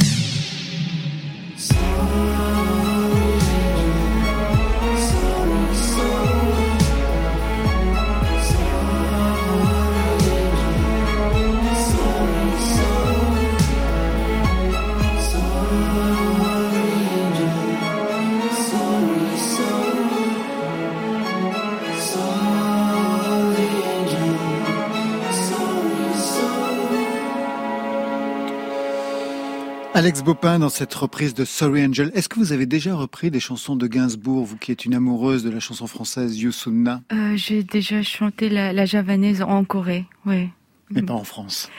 Alex 30.28 30.42
Bopin 30.42 30.58
dans 30.58 30.68
cette 30.68 30.92
reprise 30.92 31.32
de 31.32 31.46
Sorry 31.46 31.86
Angel. 31.86 32.10
Est-ce 32.12 32.28
que 32.28 32.38
vous 32.38 32.52
avez 32.52 32.66
déjà 32.66 32.94
repris 32.94 33.30
des 33.30 33.40
chansons 33.40 33.76
de 33.76 33.86
Gainsbourg, 33.86 34.44
vous 34.44 34.58
qui 34.58 34.72
êtes 34.72 34.84
une 34.84 34.92
amoureuse 34.92 35.42
de 35.42 35.48
la 35.48 35.58
chanson 35.58 35.86
française 35.86 36.38
Yusunna 36.38 37.00
euh, 37.14 37.32
J'ai 37.36 37.62
déjà 37.62 38.02
chanté 38.02 38.50
la, 38.50 38.84
javanaise 38.84 39.40
en 39.40 39.64
Corée, 39.64 40.04
oui. 40.26 40.50
Mais 40.90 41.00
pas 41.00 41.14
en 41.14 41.24
France. 41.24 41.70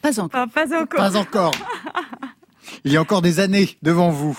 Pas 0.00 0.20
encore. 0.20 0.48
pas 0.48 0.80
encore. 0.80 1.00
Pas 1.00 1.16
encore. 1.16 1.50
Il 2.84 2.92
y 2.92 2.96
a 2.96 3.00
encore 3.00 3.20
des 3.20 3.40
années 3.40 3.76
devant 3.82 4.10
vous. 4.10 4.38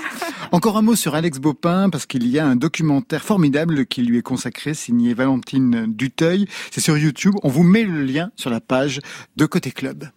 Encore 0.53 0.77
un 0.77 0.81
mot 0.81 0.95
sur 0.95 1.13
Alex 1.13 1.39
Bopin, 1.39 1.89
parce 1.89 2.05
qu'il 2.05 2.25
y 2.27 2.39
a 2.39 2.47
un 2.47 2.55
documentaire 2.55 3.25
formidable 3.25 3.87
qui 3.87 4.03
lui 4.03 4.19
est 4.19 4.23
consacré, 4.23 4.73
signé 4.73 5.13
Valentine 5.13 5.85
Duteuil. 5.85 6.47
C'est 6.71 6.79
sur 6.79 6.97
YouTube. 6.97 7.35
On 7.43 7.49
vous 7.49 7.63
met 7.63 7.83
le 7.83 8.03
lien 8.05 8.31
sur 8.37 8.49
la 8.49 8.61
page 8.61 9.01
de 9.35 9.45
Côté 9.45 9.71
Club. 9.71 10.07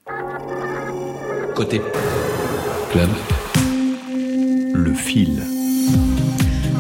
Côté 1.57 1.81
Le 4.73 4.95
fil. 4.95 5.43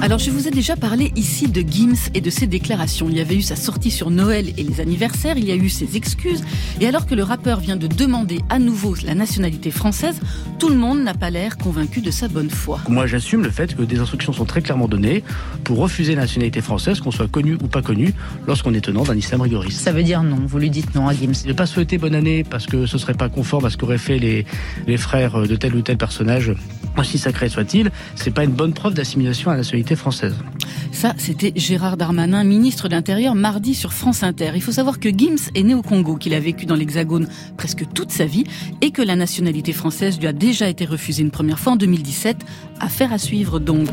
Alors 0.03 0.19
je 0.19 0.31
vous 0.31 0.47
ai 0.47 0.51
déjà 0.51 0.77
parlé 0.77 1.13
ici 1.17 1.49
de 1.49 1.61
Gims 1.61 2.11
et 2.13 2.21
de 2.21 2.29
ses 2.29 2.47
déclarations. 2.47 3.09
Il 3.09 3.17
y 3.17 3.21
avait 3.21 3.37
eu 3.37 3.43
sa 3.43 3.57
sortie 3.57 3.91
sur 3.91 4.11
Noël 4.11 4.53
et 4.59 4.63
les 4.63 4.81
anniversaires, 4.81 5.39
il 5.39 5.47
y 5.47 5.51
a 5.51 5.57
eu 5.57 5.71
ses 5.71 5.97
excuses, 5.97 6.45
et 6.81 6.87
alors 6.87 7.07
que 7.07 7.15
le 7.15 7.23
rappeur 7.23 7.61
vient 7.61 7.77
de 7.77 7.87
demander 7.87 8.41
à 8.51 8.59
nouveau 8.59 8.95
la 9.05 9.15
nationalité 9.15 9.71
française, 9.71 10.21
tout 10.59 10.69
le 10.69 10.77
monde 10.77 11.03
n'a 11.03 11.15
pas 11.15 11.31
l'air 11.31 11.57
convaincu 11.57 12.01
de 12.01 12.11
sa 12.11 12.29
bonne 12.29 12.51
foi. 12.51 12.81
Moi 12.89 13.07
j'assume 13.07 13.43
le 13.43 13.51
fait 13.51 13.75
que 13.75 13.83
des 13.83 13.99
instructions 13.99 14.33
sont 14.33 14.45
très 14.45 14.61
clairement 14.61 14.89
données 14.89 15.25
pour 15.65 15.79
refuser 15.79 16.15
la 16.15 16.23
nationalité 16.23 16.61
française, 16.61 17.01
qu'on 17.01 17.11
soit 17.11 17.29
connu 17.29 17.55
ou 17.55 17.67
pas 17.67 17.83
connu, 17.83 18.13
lorsqu'on 18.47 18.75
est 18.75 18.83
tenant 18.83 19.05
d'un 19.05 19.17
islam 19.17 19.41
rigoriste. 19.41 19.81
Ça 19.81 19.93
veut 19.93 20.03
dire 20.03 20.23
non, 20.23 20.39
vous 20.47 20.59
lui 20.59 20.71
dites 20.71 20.95
non 20.95 21.09
à 21.09 21.15
Gims. 21.15 21.47
Ne 21.47 21.53
pas 21.55 21.67
souhaiter 21.67 21.99
bonne 21.99 22.15
année 22.15 22.45
parce 22.45 22.67
que 22.67 22.87
ce 22.87 22.99
serait 22.99 23.15
pas 23.15 23.29
conforme 23.29 23.65
à 23.65 23.71
ce 23.71 23.77
qu'auraient 23.77 23.99
fait 23.99 24.19
les, 24.19 24.45
les 24.87 24.97
frères 24.97 25.49
de 25.49 25.57
tel 25.57 25.75
ou 25.75 25.83
tel 25.83 25.97
personnage, 25.97 26.53
aussi 26.97 27.19
sacré 27.19 27.49
soit-il, 27.49 27.91
c'est 28.15 28.33
pas 28.33 28.45
une 28.45 28.53
bonne 28.53 28.73
preuve 28.73 28.95
d'assimilation 28.95 29.51
à 29.51 29.55
la 29.55 29.59
nationalité 29.59 29.84
française. 29.95 30.35
Ça, 30.91 31.13
c'était 31.19 31.53
Gérard 31.55 31.97
Darmanin, 31.97 32.45
ministre 32.45 32.89
de 32.89 32.95
l'Intérieur, 32.95 33.35
mardi 33.35 33.75
sur 33.75 33.93
France 33.93 34.23
Inter. 34.23 34.53
Il 34.55 34.63
faut 34.63 34.73
savoir 34.73 34.99
que 34.99 35.11
Gims 35.11 35.51
est 35.55 35.63
né 35.63 35.75
au 35.75 35.83
Congo, 35.83 36.17
qu'il 36.17 36.33
a 36.33 36.41
vécu 36.41 36.65
dans 36.65 36.75
l'Hexagone 36.75 37.29
presque 37.59 37.85
toute 37.93 38.11
sa 38.11 38.25
vie 38.25 38.45
et 38.81 38.91
que 38.91 39.03
la 39.03 39.17
nationalité 39.17 39.73
française 39.73 40.19
lui 40.19 40.27
a 40.27 40.33
déjà 40.33 40.69
été 40.69 40.87
refusée 40.87 41.23
une 41.23 41.31
première 41.31 41.59
fois 41.59 41.75
en 41.75 41.77
2017. 41.77 42.39
Affaire 42.81 43.13
à 43.13 43.19
suivre 43.19 43.59
donc. 43.59 43.89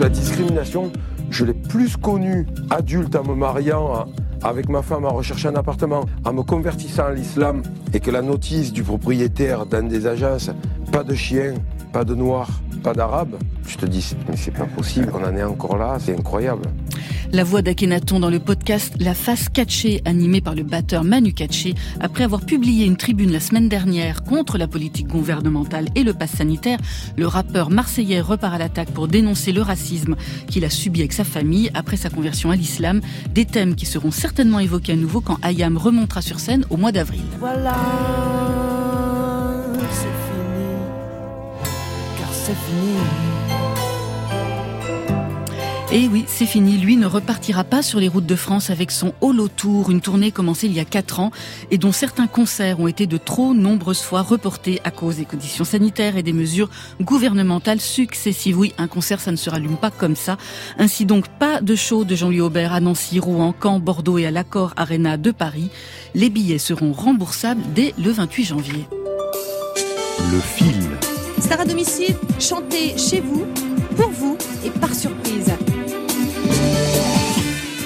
La 0.00 0.08
discrimination, 0.08 0.90
je 1.30 1.44
l'ai 1.44 1.54
plus 1.54 1.96
connue 1.96 2.46
adulte 2.70 3.14
en 3.16 3.24
me 3.24 3.34
mariant 3.34 4.06
avec 4.44 4.68
ma 4.68 4.82
femme 4.82 5.06
à 5.06 5.08
rechercher 5.08 5.48
un 5.48 5.56
appartement, 5.56 6.04
en 6.24 6.32
me 6.32 6.42
convertissant 6.42 7.06
à 7.06 7.12
l'islam 7.12 7.62
et 7.92 8.00
que 8.00 8.10
la 8.10 8.22
notice 8.22 8.72
du 8.72 8.82
propriétaire 8.82 9.66
dans 9.66 9.86
des 9.88 10.06
agences, 10.06 10.50
pas 10.92 11.02
de 11.02 11.14
chien, 11.14 11.54
pas 11.92 12.04
de 12.04 12.14
noir, 12.14 12.48
pas 12.84 12.92
d'arabe, 12.92 13.36
je 13.66 13.76
te 13.78 13.86
dis, 13.86 14.14
mais 14.28 14.36
c'est 14.36 14.50
pas 14.50 14.66
possible, 14.66 15.10
on 15.14 15.24
en 15.24 15.34
est 15.34 15.42
encore 15.42 15.78
là, 15.78 15.96
c'est 15.98 16.14
incroyable. 16.14 16.68
La 17.32 17.42
voix 17.42 17.62
d'Akhenaton 17.62 18.20
dans 18.20 18.28
le 18.28 18.38
podcast 18.38 18.92
La 19.00 19.14
face 19.14 19.48
catchée, 19.48 20.02
animé 20.04 20.42
par 20.42 20.54
le 20.54 20.64
batteur 20.64 21.02
Manu 21.02 21.32
Katché, 21.32 21.74
après 21.98 22.24
avoir 22.24 22.42
publié 22.42 22.84
une 22.84 22.98
tribune 22.98 23.32
la 23.32 23.40
semaine 23.40 23.70
dernière 23.70 24.22
contre 24.22 24.58
la 24.58 24.68
politique 24.68 25.08
gouvernementale 25.08 25.86
et 25.94 26.04
le 26.04 26.12
pass 26.12 26.32
sanitaire, 26.32 26.78
le 27.16 27.26
rappeur 27.26 27.70
marseillais 27.70 28.20
repart 28.20 28.54
à 28.54 28.58
l'attaque 28.58 28.90
pour 28.90 29.08
dénoncer 29.08 29.52
le 29.52 29.62
racisme 29.62 30.14
qu'il 30.46 30.66
a 30.66 30.70
subi 30.70 31.00
avec 31.00 31.14
sa 31.14 31.24
famille 31.24 31.70
après 31.72 31.96
sa 31.96 32.10
conversion 32.10 32.50
à 32.50 32.56
l'islam, 32.56 33.00
des 33.30 33.46
thèmes 33.46 33.76
qui 33.76 33.86
seront 33.86 34.10
certainement 34.10 34.60
évoqués 34.60 34.92
à 34.92 34.96
nouveau 34.96 35.22
quand 35.22 35.38
Ayam 35.42 35.78
remontera 35.78 36.20
sur 36.20 36.38
scène 36.38 36.66
au 36.68 36.76
mois 36.76 36.92
d'avril. 36.92 37.22
Voilà, 37.40 37.74
Et 45.96 46.08
oui, 46.08 46.24
c'est 46.26 46.44
fini. 46.44 46.76
Lui 46.76 46.96
ne 46.96 47.06
repartira 47.06 47.62
pas 47.62 47.80
sur 47.80 48.00
les 48.00 48.08
routes 48.08 48.26
de 48.26 48.34
France 48.34 48.68
avec 48.68 48.90
son 48.90 49.12
Holo 49.20 49.46
Tour, 49.46 49.92
une 49.92 50.00
tournée 50.00 50.32
commencée 50.32 50.66
il 50.66 50.72
y 50.72 50.80
a 50.80 50.84
quatre 50.84 51.20
ans 51.20 51.30
et 51.70 51.78
dont 51.78 51.92
certains 51.92 52.26
concerts 52.26 52.80
ont 52.80 52.88
été 52.88 53.06
de 53.06 53.16
trop 53.16 53.54
nombreuses 53.54 54.00
fois 54.00 54.22
reportés 54.22 54.80
à 54.82 54.90
cause 54.90 55.18
des 55.18 55.24
conditions 55.24 55.64
sanitaires 55.64 56.16
et 56.16 56.24
des 56.24 56.32
mesures 56.32 56.68
gouvernementales 57.00 57.80
successives. 57.80 58.58
Oui, 58.58 58.74
un 58.76 58.88
concert, 58.88 59.20
ça 59.20 59.30
ne 59.30 59.36
se 59.36 59.48
rallume 59.48 59.76
pas 59.76 59.92
comme 59.92 60.16
ça. 60.16 60.36
Ainsi 60.78 61.04
donc, 61.04 61.28
pas 61.28 61.60
de 61.60 61.76
show 61.76 62.02
de 62.02 62.16
Jean-Louis 62.16 62.40
Aubert 62.40 62.72
à 62.72 62.80
Nancy, 62.80 63.20
Rouen, 63.20 63.54
Caen, 63.62 63.78
Bordeaux 63.78 64.18
et 64.18 64.26
à 64.26 64.32
l'Accord 64.32 64.74
Arena 64.76 65.16
de 65.16 65.30
Paris. 65.30 65.70
Les 66.16 66.28
billets 66.28 66.58
seront 66.58 66.92
remboursables 66.92 67.62
dès 67.72 67.94
le 68.02 68.10
28 68.10 68.44
janvier. 68.44 68.88
Le 70.32 70.40
fil. 70.40 71.13
Star 71.44 71.60
à 71.60 71.64
domicile, 71.66 72.16
chantez 72.40 72.96
chez 72.96 73.20
vous, 73.20 73.44
pour 73.98 74.08
vous 74.08 74.38
et 74.64 74.70
par 74.70 74.94
surprise. 74.94 75.52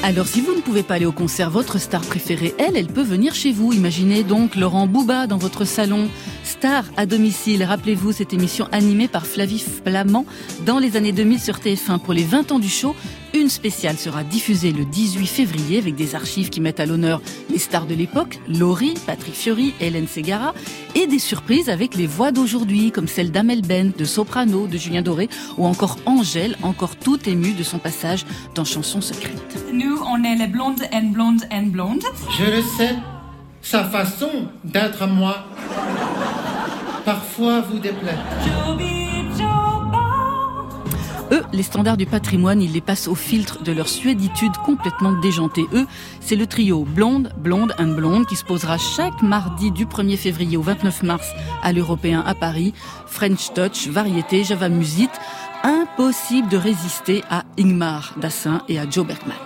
Alors 0.05 0.29
si 0.29 0.41
vous 0.41 0.55
ne 0.55 0.61
pouvez 0.61 0.85
pas 0.85 0.95
aller 0.95 1.07
au 1.07 1.13
concert, 1.13 1.51
votre 1.51 1.79
star 1.79 2.03
préférée, 2.03 2.55
elle, 2.59 2.77
elle 2.77 2.87
peut 2.87 3.03
venir 3.03 3.35
chez 3.35 3.51
vous. 3.51 3.73
Imaginez 3.73 4.23
donc 4.23 4.55
Laurent 4.55 4.87
Bouba 4.87 5.27
dans 5.27 5.39
votre 5.39 5.65
salon. 5.65 6.09
Star 6.49 6.85
à 6.97 7.05
domicile, 7.05 7.63
rappelez-vous 7.63 8.11
cette 8.11 8.33
émission 8.33 8.69
animée 8.73 9.07
par 9.07 9.27
Flavie 9.27 9.59
Flamand 9.59 10.25
dans 10.65 10.79
les 10.79 10.97
années 10.97 11.13
2000 11.13 11.39
sur 11.39 11.59
TF1 11.59 11.99
pour 11.99 12.15
les 12.15 12.25
20 12.25 12.53
ans 12.53 12.59
du 12.59 12.71
show. 12.71 12.97
Une 13.35 13.51
spéciale 13.51 13.99
sera 13.99 14.25
diffusée 14.25 14.73
le 14.73 14.87
18 14.87 15.27
février 15.27 15.77
avec 15.77 15.95
des 15.95 16.15
archives 16.15 16.49
qui 16.49 16.63
mettent 16.63 16.81
à 16.81 16.87
l'honneur 16.87 17.21
les 17.51 17.59
stars 17.59 17.85
de 17.85 17.95
l'époque, 17.95 18.41
Laurie, 18.49 18.95
Patrick 19.07 19.35
Fiori, 19.35 19.75
Hélène 19.79 20.09
Segara, 20.09 20.55
et 20.95 21.07
des 21.07 21.19
surprises 21.19 21.69
avec 21.69 21.95
les 21.95 22.07
voix 22.07 22.33
d'aujourd'hui, 22.33 22.93
comme 22.93 23.09
celle 23.09 23.31
d'Amel 23.31 23.61
Ben, 23.61 23.93
de 23.97 24.05
Soprano, 24.07 24.67
de 24.67 24.79
Julien 24.79 25.03
Doré, 25.03 25.29
ou 25.59 25.67
encore 25.67 25.99
Angèle, 26.07 26.57
encore 26.63 26.97
tout 26.97 27.29
émue 27.29 27.53
de 27.53 27.63
son 27.63 27.79
passage 27.79 28.25
dans 28.55 28.65
Chansons 28.65 29.03
secrètes. 29.03 29.67
Nous, 29.71 29.99
on 30.11 30.25
est 30.25 30.37
les 30.37 30.47
blondes 30.47 30.83
and 30.95 31.11
blondes 31.13 31.45
and 31.53 31.67
blondes. 31.67 32.05
Je 32.39 32.45
le 32.45 32.63
sais, 32.63 32.97
sa 33.63 33.85
façon 33.85 34.31
d'être 34.65 35.07
moi, 35.07 35.37
parfois 37.05 37.61
vous 37.61 37.79
déplaît. 37.79 38.19
Eux, 41.31 41.43
les 41.53 41.63
standards 41.63 41.99
du 41.99 42.07
patrimoine, 42.07 42.63
ils 42.63 42.73
les 42.73 42.81
passent 42.81 43.07
au 43.07 43.15
filtre 43.15 43.63
de 43.63 43.73
leur 43.73 43.89
suéditude 43.89 44.57
complètement 44.65 45.13
déjantée. 45.13 45.67
Eux, 45.75 45.87
c'est 46.21 46.37
le 46.37 46.47
trio 46.47 46.85
Blonde, 46.85 47.33
Blonde 47.37 47.75
and 47.79 47.89
Blonde 47.89 48.27
qui 48.27 48.37
se 48.37 48.45
posera 48.45 48.79
chaque 48.79 49.21
mardi 49.23 49.71
du 49.71 49.85
1er 49.85 50.17
février 50.17 50.57
au 50.57 50.63
29 50.63 51.03
mars 51.03 51.29
à 51.63 51.73
l'Européen 51.73 52.23
à 52.27 52.35
Paris. 52.35 52.73
French 53.07 53.53
Touch, 53.53 53.89
variété, 53.89 54.45
Java 54.45 54.69
Music. 54.69 55.11
Impossible 55.65 56.49
de 56.49 56.57
résister 56.57 57.23
à 57.29 57.43
Ingmar 57.59 58.15
Dassin 58.17 58.63
et 58.69 58.79
à 58.79 58.89
Joe 58.89 59.07
Bergman. 59.07 59.37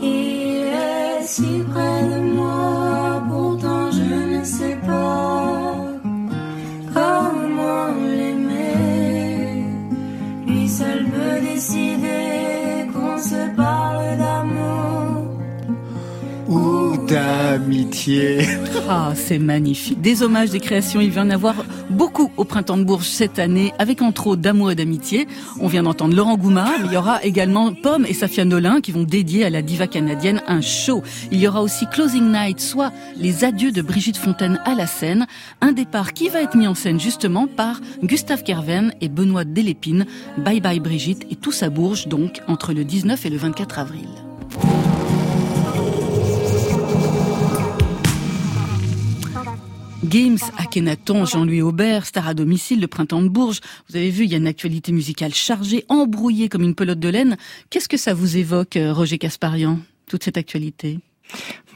Il 0.00 0.06
est 0.06 1.26
si 1.26 1.62
près 1.70 1.89
seul 10.70 11.04
peut 11.04 11.40
décider 11.40 12.86
qu'on 12.92 13.18
se 13.18 13.56
parle 13.56 13.69
d'amitié. 17.10 18.46
Ah, 18.88 19.12
c'est 19.14 19.38
magnifique. 19.38 20.00
Des 20.00 20.22
hommages, 20.22 20.50
des 20.50 20.60
créations, 20.60 21.00
il 21.00 21.10
va 21.10 21.22
en 21.22 21.30
avoir 21.30 21.54
beaucoup 21.90 22.30
au 22.36 22.44
Printemps 22.44 22.76
de 22.76 22.84
Bourges 22.84 23.06
cette 23.06 23.38
année, 23.38 23.72
avec 23.78 24.02
entre 24.02 24.28
autres 24.28 24.42
d'amour 24.42 24.70
et 24.70 24.74
d'amitié. 24.74 25.26
On 25.60 25.68
vient 25.68 25.82
d'entendre 25.82 26.14
Laurent 26.14 26.36
Goumard, 26.36 26.70
mais 26.80 26.86
il 26.86 26.92
y 26.92 26.96
aura 26.96 27.22
également 27.22 27.72
Pomme 27.72 28.06
et 28.08 28.14
Safia 28.14 28.44
Nolin 28.44 28.80
qui 28.80 28.92
vont 28.92 29.02
dédier 29.02 29.44
à 29.44 29.50
la 29.50 29.62
diva 29.62 29.86
canadienne 29.86 30.42
un 30.46 30.60
show. 30.60 31.02
Il 31.30 31.40
y 31.40 31.48
aura 31.48 31.62
aussi 31.62 31.86
Closing 31.86 32.32
Night, 32.32 32.60
soit 32.60 32.92
les 33.16 33.44
adieux 33.44 33.72
de 33.72 33.82
Brigitte 33.82 34.16
Fontaine 34.16 34.60
à 34.64 34.74
la 34.74 34.86
scène, 34.86 35.26
un 35.60 35.72
départ 35.72 36.12
qui 36.12 36.28
va 36.28 36.42
être 36.42 36.56
mis 36.56 36.66
en 36.66 36.74
scène 36.74 37.00
justement 37.00 37.46
par 37.46 37.80
Gustave 38.02 38.42
Kerven 38.42 38.92
et 39.00 39.08
Benoît 39.08 39.44
Delépine. 39.44 40.06
Bye 40.38 40.60
bye 40.60 40.80
Brigitte 40.80 41.26
et 41.30 41.36
tous 41.36 41.62
à 41.62 41.70
Bourges 41.70 42.08
donc 42.08 42.40
entre 42.46 42.72
le 42.72 42.84
19 42.84 43.26
et 43.26 43.30
le 43.30 43.36
24 43.36 43.78
avril. 43.78 44.08
Games, 50.04 50.38
Akhenaton, 50.56 51.26
Jean-Louis 51.26 51.62
Aubert, 51.62 52.06
star 52.06 52.26
à 52.28 52.34
domicile, 52.34 52.80
le 52.80 52.86
printemps 52.86 53.22
de 53.22 53.28
Bourges. 53.28 53.60
Vous 53.88 53.96
avez 53.96 54.10
vu, 54.10 54.24
il 54.24 54.30
y 54.30 54.34
a 54.34 54.38
une 54.38 54.46
actualité 54.46 54.92
musicale 54.92 55.34
chargée, 55.34 55.84
embrouillée 55.88 56.48
comme 56.48 56.62
une 56.62 56.74
pelote 56.74 56.98
de 57.00 57.08
laine. 57.08 57.36
Qu'est-ce 57.68 57.88
que 57.88 57.96
ça 57.96 58.14
vous 58.14 58.36
évoque, 58.36 58.76
euh, 58.76 58.92
Roger 58.92 59.18
Casparian, 59.18 59.78
toute 60.06 60.24
cette 60.24 60.38
actualité? 60.38 61.00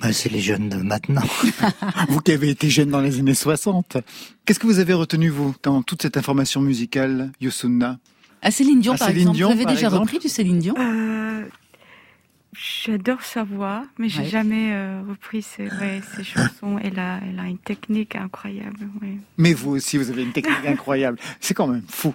Bah, 0.01 0.13
C'est 0.13 0.31
les 0.31 0.41
jeunes 0.41 0.69
de 0.69 0.77
maintenant. 0.77 1.23
vous 2.09 2.21
qui 2.21 2.33
avez 2.33 2.51
été 2.51 2.71
jeune 2.71 2.91
dans 2.91 3.01
les 3.01 3.19
années 3.19 3.35
60. 3.35 3.99
Qu'est-ce 4.47 4.59
que 4.59 4.67
vous 4.67 4.79
avez 4.79 4.95
retenu, 4.95 5.29
vous, 5.29 5.55
dans 5.63 5.83
toute 5.83 6.03
cette 6.03 6.17
information 6.17 6.61
musicale, 6.61 7.31
Yosunna 7.41 7.99
À 8.43 8.51
Céline 8.51 8.81
Dion, 8.81 8.97
par 8.97 9.11
exemple. 9.11 9.37
vous 9.37 9.51
avez 9.51 9.67
déjà 9.67 9.91
repris 9.91 10.19
du 10.19 10.29
Céline 10.29 10.59
Dion? 10.59 10.75
Euh, 10.79 11.45
J'adore 12.57 13.23
sa 13.23 13.43
voix, 13.43 13.85
mais 13.99 14.09
j'ai 14.09 14.23
Ouais. 14.23 14.29
jamais 14.29 14.73
euh, 14.73 15.01
repris 15.09 15.43
ses, 15.43 15.65
ouais, 15.65 16.01
ses 16.17 16.23
chansons. 16.25 16.79
Elle 16.83 16.99
a, 16.99 17.19
elle 17.29 17.39
a 17.41 17.49
une 17.49 17.59
technique 17.59 18.15
incroyable. 18.17 18.79
ouais. 19.03 19.17
Mais 19.39 19.53
vous 19.55 19.73
aussi, 19.73 19.97
vous 19.99 20.09
avez 20.11 20.23
une 20.23 20.33
technique 20.33 20.65
incroyable. 20.67 21.19
C'est 21.41 21.55
quand 21.55 21.67
même 21.67 21.83
fou. 21.89 22.15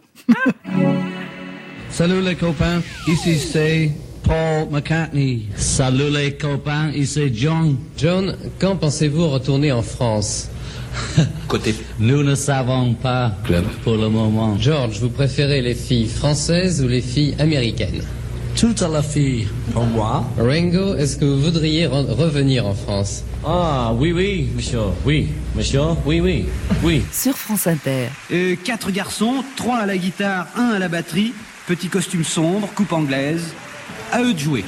Salut 1.89 2.21
les 2.21 2.35
copains, 2.35 2.81
ici 3.07 3.37
c'est 3.37 3.91
Paul 4.23 4.69
McCartney. 4.71 5.47
Salut 5.55 6.09
les 6.11 6.37
copains, 6.37 6.91
ici 6.91 7.31
John. 7.33 7.77
John, 7.97 8.37
quand 8.59 8.75
pensez-vous 8.75 9.27
retourner 9.27 9.71
en 9.71 9.81
France? 9.81 10.49
Côté. 11.47 11.75
Nous 11.99 12.23
ne 12.23 12.35
savons 12.35 12.93
pas. 12.93 13.31
Club. 13.43 13.65
Pour 13.83 13.95
le 13.97 14.07
moment. 14.09 14.57
George, 14.57 14.99
vous 14.99 15.09
préférez 15.09 15.61
les 15.61 15.75
filles 15.75 16.07
françaises 16.07 16.83
ou 16.83 16.87
les 16.87 17.01
filles 17.01 17.35
américaines? 17.39 18.03
Toutes 18.59 18.81
les 18.81 19.01
filles, 19.03 19.47
pour 19.73 19.85
moi. 19.85 20.25
Ringo, 20.37 20.95
est-ce 20.95 21.15
que 21.17 21.23
vous 21.23 21.39
voudriez 21.41 21.85
re- 21.87 22.11
revenir 22.13 22.65
en 22.67 22.73
France? 22.73 23.23
Ah, 23.45 23.93
oui, 23.95 24.11
oui, 24.11 24.49
monsieur. 24.53 24.81
Oui, 25.05 25.29
monsieur. 25.55 25.81
Oui, 26.05 26.19
oui. 26.19 26.45
Oui. 26.83 27.01
Sur 27.13 27.37
France 27.37 27.67
Inter. 27.67 28.07
Euh, 28.33 28.55
quatre 28.61 28.91
garçons, 28.91 29.43
trois 29.55 29.77
à 29.77 29.85
la 29.85 29.97
guitare, 29.97 30.47
un 30.57 30.71
à 30.71 30.79
la 30.79 30.89
batterie, 30.89 31.33
petit 31.67 31.87
costume 31.87 32.25
sombre, 32.25 32.67
coupe 32.75 32.91
anglaise. 32.91 33.53
À 34.11 34.21
eux 34.23 34.33
de 34.33 34.39
jouer. 34.39 34.65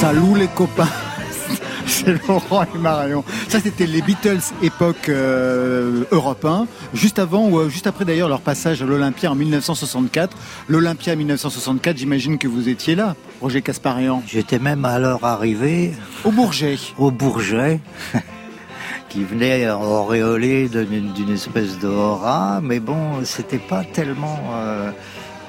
Salut 0.00 0.38
les 0.38 0.48
copains 0.48 0.88
C'est 1.86 2.26
Laurent 2.26 2.62
et 2.62 2.78
Marion. 2.78 3.22
Ça, 3.48 3.60
c'était 3.60 3.84
les 3.84 4.00
Beatles 4.00 4.40
époque 4.62 5.10
euh, 5.10 6.04
Europe 6.10 6.42
1, 6.42 6.66
juste 6.94 7.18
avant 7.18 7.46
ou 7.46 7.58
euh, 7.58 7.68
juste 7.68 7.86
après 7.86 8.06
d'ailleurs 8.06 8.30
leur 8.30 8.40
passage 8.40 8.80
à 8.80 8.86
l'Olympia 8.86 9.30
en 9.30 9.34
1964. 9.34 10.34
L'Olympia 10.68 11.14
1964, 11.14 11.98
j'imagine 11.98 12.38
que 12.38 12.48
vous 12.48 12.70
étiez 12.70 12.94
là, 12.94 13.14
Roger 13.42 13.60
Casparian. 13.60 14.22
J'étais 14.26 14.58
même 14.58 14.86
alors 14.86 15.26
arrivé 15.26 15.92
au 16.24 16.30
Bourget. 16.30 16.78
Au 16.96 17.10
Bourget, 17.10 17.80
qui 19.10 19.22
venait 19.22 19.68
auréolé 19.68 20.70
d'une 20.70 21.30
espèce 21.30 21.78
d'aura, 21.78 22.62
mais 22.62 22.80
bon, 22.80 23.22
c'était 23.24 23.58
pas 23.58 23.84
tellement 23.84 24.40
euh, 24.54 24.92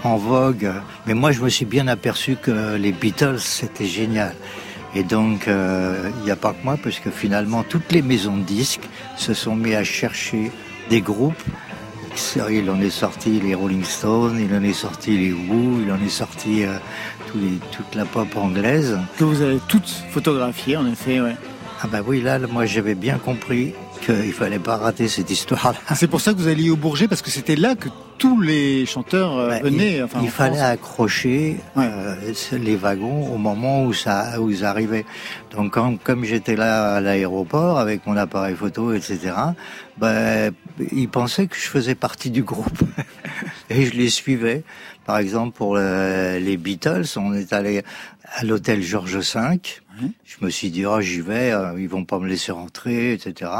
en 0.03 0.17
vogue. 0.17 0.71
Mais 1.05 1.13
moi, 1.13 1.31
je 1.31 1.41
me 1.41 1.49
suis 1.49 1.65
bien 1.65 1.87
aperçu 1.87 2.35
que 2.41 2.75
les 2.75 2.91
Beatles, 2.91 3.39
c'était 3.39 3.85
génial. 3.85 4.35
Et 4.95 5.03
donc, 5.03 5.47
euh, 5.47 6.09
il 6.19 6.23
n'y 6.25 6.31
a 6.31 6.35
pas 6.35 6.51
que 6.51 6.63
moi, 6.63 6.77
parce 6.81 6.99
que 6.99 7.09
finalement, 7.09 7.63
toutes 7.63 7.91
les 7.91 8.01
maisons 8.01 8.37
de 8.37 8.43
disques 8.43 8.87
se 9.15 9.33
sont 9.33 9.55
mis 9.55 9.73
à 9.75 9.83
chercher 9.83 10.51
des 10.89 11.01
groupes. 11.01 11.41
Il 12.49 12.69
en 12.69 12.81
est 12.81 12.89
sorti 12.89 13.39
les 13.39 13.55
Rolling 13.55 13.85
Stones, 13.85 14.37
il 14.37 14.53
en 14.53 14.61
est 14.63 14.73
sorti 14.73 15.17
les 15.17 15.31
Who, 15.31 15.79
il 15.85 15.91
en 15.93 16.03
est 16.05 16.09
sorti 16.09 16.65
euh, 16.65 16.73
les- 17.35 17.57
toute 17.71 17.95
la 17.95 18.03
pop 18.03 18.27
anglaise. 18.35 18.99
Que 19.17 19.23
vous 19.23 19.41
avez 19.41 19.59
toutes 19.69 19.87
photographiées, 20.11 20.75
en 20.75 20.85
effet, 20.87 21.21
ouais. 21.21 21.37
Ah 21.81 21.87
bah 21.87 21.99
oui, 22.05 22.21
là, 22.21 22.37
moi 22.39 22.65
j'avais 22.65 22.95
bien 22.95 23.17
compris 23.17 23.73
qu'il 24.05 24.33
fallait 24.33 24.59
pas 24.59 24.75
rater 24.75 25.07
cette 25.07 25.31
histoire-là. 25.31 25.79
C'est 25.95 26.07
pour 26.09 26.19
ça 26.19 26.33
que 26.33 26.37
vous 26.39 26.49
alliez 26.49 26.69
au 26.69 26.75
Bourget, 26.75 27.07
parce 27.07 27.21
que 27.21 27.31
c'était 27.31 27.55
là 27.55 27.75
que 27.75 27.87
tous 28.21 28.39
les 28.39 28.86
chanteurs 28.86 29.36
euh, 29.38 29.57
venaient. 29.63 29.97
il, 29.97 30.03
enfin, 30.03 30.19
il 30.21 30.27
en 30.27 30.31
fallait 30.31 30.57
France. 30.57 30.69
accrocher 30.69 31.57
euh, 31.77 32.15
les 32.53 32.75
wagons 32.75 33.34
au 33.34 33.38
moment 33.38 33.84
où 33.86 33.93
ça 33.93 34.39
où 34.39 34.49
ils 34.51 34.63
arrivaient. 34.63 35.05
Donc 35.55 35.73
quand- 35.73 35.97
comme 36.03 36.23
j'étais 36.23 36.55
là 36.55 36.95
à 36.95 37.01
l'aéroport 37.01 37.79
avec 37.79 38.05
mon 38.05 38.15
appareil 38.15 38.55
photo, 38.55 38.93
etc. 38.93 39.19
Ben, 39.97 40.51
ils 40.91 41.10
pensaient 41.10 41.47
que 41.47 41.55
je 41.55 41.67
faisais 41.67 41.95
partie 41.95 42.29
du 42.29 42.43
groupe 42.43 42.81
et 43.69 43.86
je 43.86 43.93
les 43.93 44.10
suivais. 44.10 44.63
Par 45.05 45.17
exemple 45.17 45.57
pour 45.57 45.75
le- 45.75 46.38
les 46.39 46.57
Beatles, 46.57 47.05
on 47.17 47.34
est 47.34 47.51
allé 47.53 47.84
à 48.36 48.43
l'hôtel 48.45 48.81
Georges 48.84 49.17
V. 49.17 49.60
Je 50.25 50.35
me 50.45 50.49
suis 50.49 50.69
dit, 50.71 50.85
oh, 50.85 50.99
j'y 51.01 51.21
vais, 51.21 51.51
euh, 51.51 51.79
ils 51.79 51.87
vont 51.89 52.05
pas 52.05 52.19
me 52.19 52.27
laisser 52.27 52.51
rentrer, 52.51 53.13
etc. 53.13 53.51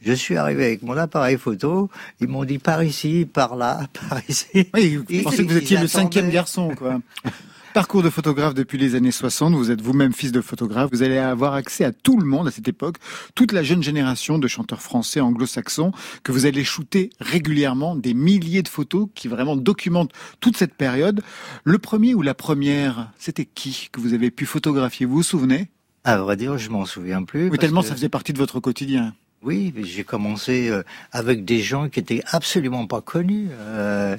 Je 0.00 0.12
suis 0.12 0.36
arrivé 0.36 0.64
avec 0.66 0.82
mon 0.82 0.96
appareil 0.96 1.36
photo. 1.38 1.90
Ils 2.20 2.28
m'ont 2.28 2.44
dit 2.44 2.58
par 2.58 2.82
ici, 2.82 3.26
par 3.30 3.56
là, 3.56 3.86
par 4.08 4.20
ici. 4.28 4.46
Oui, 4.74 5.00
Ils- 5.08 5.18
je 5.18 5.22
pensais 5.24 5.44
que 5.46 5.50
vous 5.52 5.56
étiez 5.58 5.76
le 5.76 5.84
attendaient. 5.84 5.88
cinquième 6.04 6.30
garçon, 6.30 6.74
quoi. 6.76 7.00
Parcours 7.74 8.02
de 8.02 8.10
photographe 8.10 8.54
depuis 8.54 8.78
les 8.78 8.94
années 8.94 9.12
60, 9.12 9.54
vous 9.54 9.70
êtes 9.70 9.82
vous-même 9.82 10.12
fils 10.12 10.32
de 10.32 10.40
photographe, 10.40 10.88
vous 10.90 11.02
allez 11.02 11.18
avoir 11.18 11.52
accès 11.52 11.84
à 11.84 11.92
tout 11.92 12.18
le 12.18 12.24
monde 12.26 12.48
à 12.48 12.50
cette 12.50 12.66
époque, 12.66 12.96
toute 13.34 13.52
la 13.52 13.62
jeune 13.62 13.82
génération 13.82 14.38
de 14.38 14.48
chanteurs 14.48 14.80
français 14.80 15.20
anglo-saxons, 15.20 15.92
que 16.24 16.32
vous 16.32 16.46
allez 16.46 16.64
shooter 16.64 17.10
régulièrement, 17.20 17.94
des 17.94 18.14
milliers 18.14 18.62
de 18.62 18.68
photos 18.68 19.08
qui 19.14 19.28
vraiment 19.28 19.54
documentent 19.54 20.12
toute 20.40 20.56
cette 20.56 20.74
période. 20.74 21.22
Le 21.62 21.78
premier 21.78 22.14
ou 22.14 22.22
la 22.22 22.34
première, 22.34 23.12
c'était 23.18 23.44
qui 23.44 23.90
que 23.92 24.00
vous 24.00 24.14
avez 24.14 24.30
pu 24.30 24.46
photographier, 24.46 25.04
vous 25.06 25.16
vous 25.16 25.22
souvenez? 25.22 25.68
À 26.08 26.16
vrai 26.16 26.36
dire, 26.36 26.56
je 26.56 26.70
m'en 26.70 26.86
souviens 26.86 27.22
plus. 27.22 27.50
Oui, 27.50 27.58
tellement 27.58 27.82
que- 27.82 27.88
ça 27.88 27.94
faisait 27.94 28.08
partie 28.08 28.32
de 28.32 28.38
votre 28.38 28.60
quotidien. 28.60 29.14
Oui, 29.42 29.74
j'ai 29.82 30.04
commencé 30.04 30.68
euh, 30.70 30.82
avec 31.12 31.44
des 31.44 31.60
gens 31.60 31.90
qui 31.90 32.00
étaient 32.00 32.22
absolument 32.32 32.86
pas 32.86 33.02
connus. 33.02 33.48
Euh, 33.52 34.16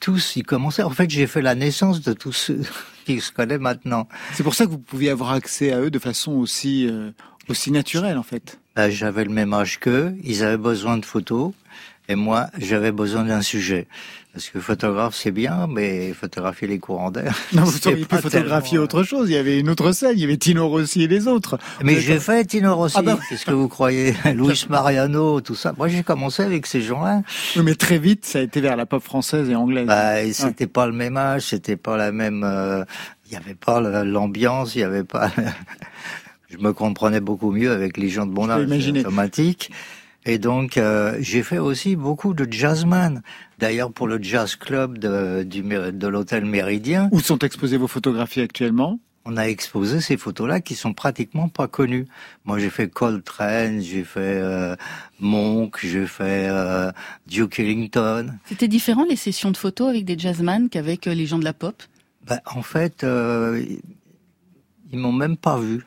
tous, 0.00 0.34
ils 0.34 0.42
commençaient. 0.42 0.82
En 0.82 0.90
fait, 0.90 1.08
j'ai 1.08 1.28
fait 1.28 1.40
la 1.40 1.54
naissance 1.54 2.00
de 2.02 2.12
tous 2.12 2.32
ceux 2.32 2.60
qui 3.06 3.20
se 3.20 3.30
connaissent 3.30 3.60
maintenant. 3.60 4.08
C'est 4.34 4.42
pour 4.42 4.54
ça 4.56 4.66
que 4.66 4.70
vous 4.70 4.78
pouviez 4.78 5.10
avoir 5.10 5.30
accès 5.30 5.72
à 5.72 5.80
eux 5.80 5.90
de 5.90 5.98
façon 6.00 6.32
aussi, 6.32 6.88
euh, 6.88 7.12
aussi 7.48 7.70
naturelle, 7.70 8.18
en 8.18 8.22
fait. 8.24 8.58
Euh, 8.76 8.90
J'avais 8.90 9.24
le 9.24 9.30
même 9.30 9.54
âge 9.54 9.78
qu'eux, 9.78 10.14
ils 10.24 10.42
avaient 10.42 10.56
besoin 10.56 10.98
de 10.98 11.04
photos, 11.04 11.52
et 12.08 12.14
moi, 12.14 12.46
j'avais 12.58 12.92
besoin 12.92 13.24
d'un 13.24 13.42
sujet. 13.42 13.86
Parce 14.32 14.50
que 14.50 14.60
photographe, 14.60 15.14
c'est 15.16 15.30
bien, 15.32 15.66
mais 15.68 16.12
photographier 16.12 16.68
les 16.68 16.78
courants 16.78 17.10
d'air. 17.10 17.34
Non, 17.52 17.64
vous 17.64 17.88
auriez 17.88 18.04
pu 18.04 18.16
photographier 18.16 18.78
autre 18.78 19.02
chose. 19.02 19.28
Il 19.30 19.34
y 19.34 19.36
avait 19.36 19.58
une 19.58 19.68
autre 19.68 19.90
scène. 19.92 20.12
Il 20.14 20.20
y 20.20 20.24
avait 20.24 20.36
Tino 20.36 20.68
Rossi 20.68 21.02
et 21.02 21.08
les 21.08 21.26
autres. 21.26 21.58
Mais 21.82 21.98
j'ai 22.00 22.20
fait 22.20 22.44
Tino 22.44 22.76
Rossi. 22.76 22.96
Ah 22.98 23.02
bah 23.02 23.16
oui. 23.18 23.24
Qu'est-ce 23.28 23.44
que 23.46 23.50
vous 23.52 23.68
croyez 23.68 24.14
Luis 24.34 24.66
Mariano, 24.68 25.40
tout 25.40 25.54
ça. 25.56 25.74
Moi, 25.76 25.88
j'ai 25.88 26.02
commencé 26.02 26.42
avec 26.42 26.66
ces 26.66 26.82
gens-là. 26.82 27.22
Oui, 27.56 27.62
mais 27.64 27.74
très 27.74 27.98
vite, 27.98 28.26
ça 28.26 28.38
a 28.38 28.42
été 28.42 28.60
vers 28.60 28.76
la 28.76 28.86
pop 28.86 29.02
française 29.02 29.50
et 29.50 29.56
anglaise. 29.56 29.86
Bah, 29.86 30.22
et 30.22 30.32
c'était 30.32 30.68
pas 30.68 30.86
le 30.86 30.92
même 30.92 31.16
âge, 31.16 31.42
c'était 31.42 31.76
pas 31.76 31.96
la 31.96 32.12
même. 32.12 32.44
euh, 32.44 32.84
Il 33.26 33.32
y 33.32 33.36
avait 33.36 33.54
pas 33.54 33.80
l'ambiance, 34.04 34.74
il 34.76 34.80
y 34.80 34.84
avait 34.84 35.04
pas. 35.04 35.30
Je 36.50 36.56
me 36.58 36.72
comprenais 36.72 37.20
beaucoup 37.20 37.50
mieux 37.50 37.72
avec 37.72 37.96
les 37.96 38.08
gens 38.08 38.24
de 38.24 38.32
mon 38.32 38.48
âge, 38.48 38.66
automatique. 38.88 39.70
Et 40.28 40.36
donc, 40.36 40.76
euh, 40.76 41.16
j'ai 41.20 41.42
fait 41.42 41.56
aussi 41.56 41.96
beaucoup 41.96 42.34
de 42.34 42.46
jazzman. 42.52 43.22
D'ailleurs, 43.58 43.90
pour 43.90 44.06
le 44.06 44.22
jazz 44.22 44.56
club 44.56 44.98
de, 44.98 45.42
du, 45.42 45.62
de 45.62 46.06
l'hôtel 46.06 46.44
Méridien, 46.44 47.08
Où 47.12 47.20
sont 47.20 47.38
exposées 47.38 47.78
vos 47.78 47.88
photographies 47.88 48.42
actuellement? 48.42 49.00
On 49.24 49.38
a 49.38 49.44
exposé 49.44 50.02
ces 50.02 50.18
photos-là 50.18 50.60
qui 50.60 50.74
sont 50.74 50.92
pratiquement 50.92 51.48
pas 51.48 51.66
connues. 51.66 52.06
Moi, 52.44 52.58
j'ai 52.58 52.68
fait 52.68 52.88
Coltrane, 52.88 53.80
j'ai 53.80 54.04
fait 54.04 54.20
euh, 54.20 54.76
Monk, 55.18 55.78
j'ai 55.82 56.06
fait 56.06 56.46
euh, 56.50 56.92
Duke 57.26 57.58
Ellington. 57.58 58.34
C'était 58.44 58.68
différent 58.68 59.06
les 59.08 59.16
sessions 59.16 59.50
de 59.50 59.56
photos 59.56 59.88
avec 59.88 60.04
des 60.04 60.18
jazzman 60.18 60.68
qu'avec 60.68 61.06
euh, 61.06 61.14
les 61.14 61.24
gens 61.24 61.38
de 61.38 61.44
la 61.44 61.54
pop? 61.54 61.82
Ben, 62.26 62.40
en 62.44 62.60
fait, 62.60 63.02
euh, 63.02 63.64
ils 64.92 64.98
m'ont 64.98 65.12
même 65.12 65.38
pas 65.38 65.58
vu. 65.58 65.84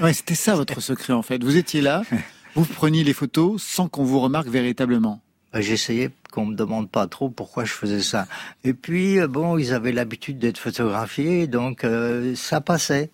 Ouais, 0.00 0.12
c'était 0.12 0.36
ça 0.36 0.54
votre 0.54 0.80
secret 0.80 1.12
en 1.12 1.22
fait. 1.22 1.42
Vous 1.42 1.56
étiez 1.56 1.80
là, 1.80 2.02
vous 2.56 2.64
preniez 2.64 3.04
les 3.04 3.12
photos 3.12 3.62
sans 3.62 3.86
qu'on 3.86 4.04
vous 4.04 4.18
remarque 4.18 4.48
véritablement. 4.48 5.20
Ben, 5.52 5.60
J'essayais 5.60 6.10
qu'on 6.32 6.46
me 6.46 6.54
demande 6.54 6.90
pas 6.90 7.06
trop 7.06 7.28
pourquoi 7.28 7.66
je 7.66 7.72
faisais 7.72 8.00
ça. 8.00 8.26
Et 8.64 8.72
puis, 8.72 9.20
euh, 9.20 9.28
bon, 9.28 9.58
ils 9.58 9.74
avaient 9.74 9.92
l'habitude 9.92 10.38
d'être 10.38 10.56
photographiés, 10.56 11.46
donc 11.46 11.84
euh, 11.84 12.34
ça 12.34 12.62
passait. 12.62 13.10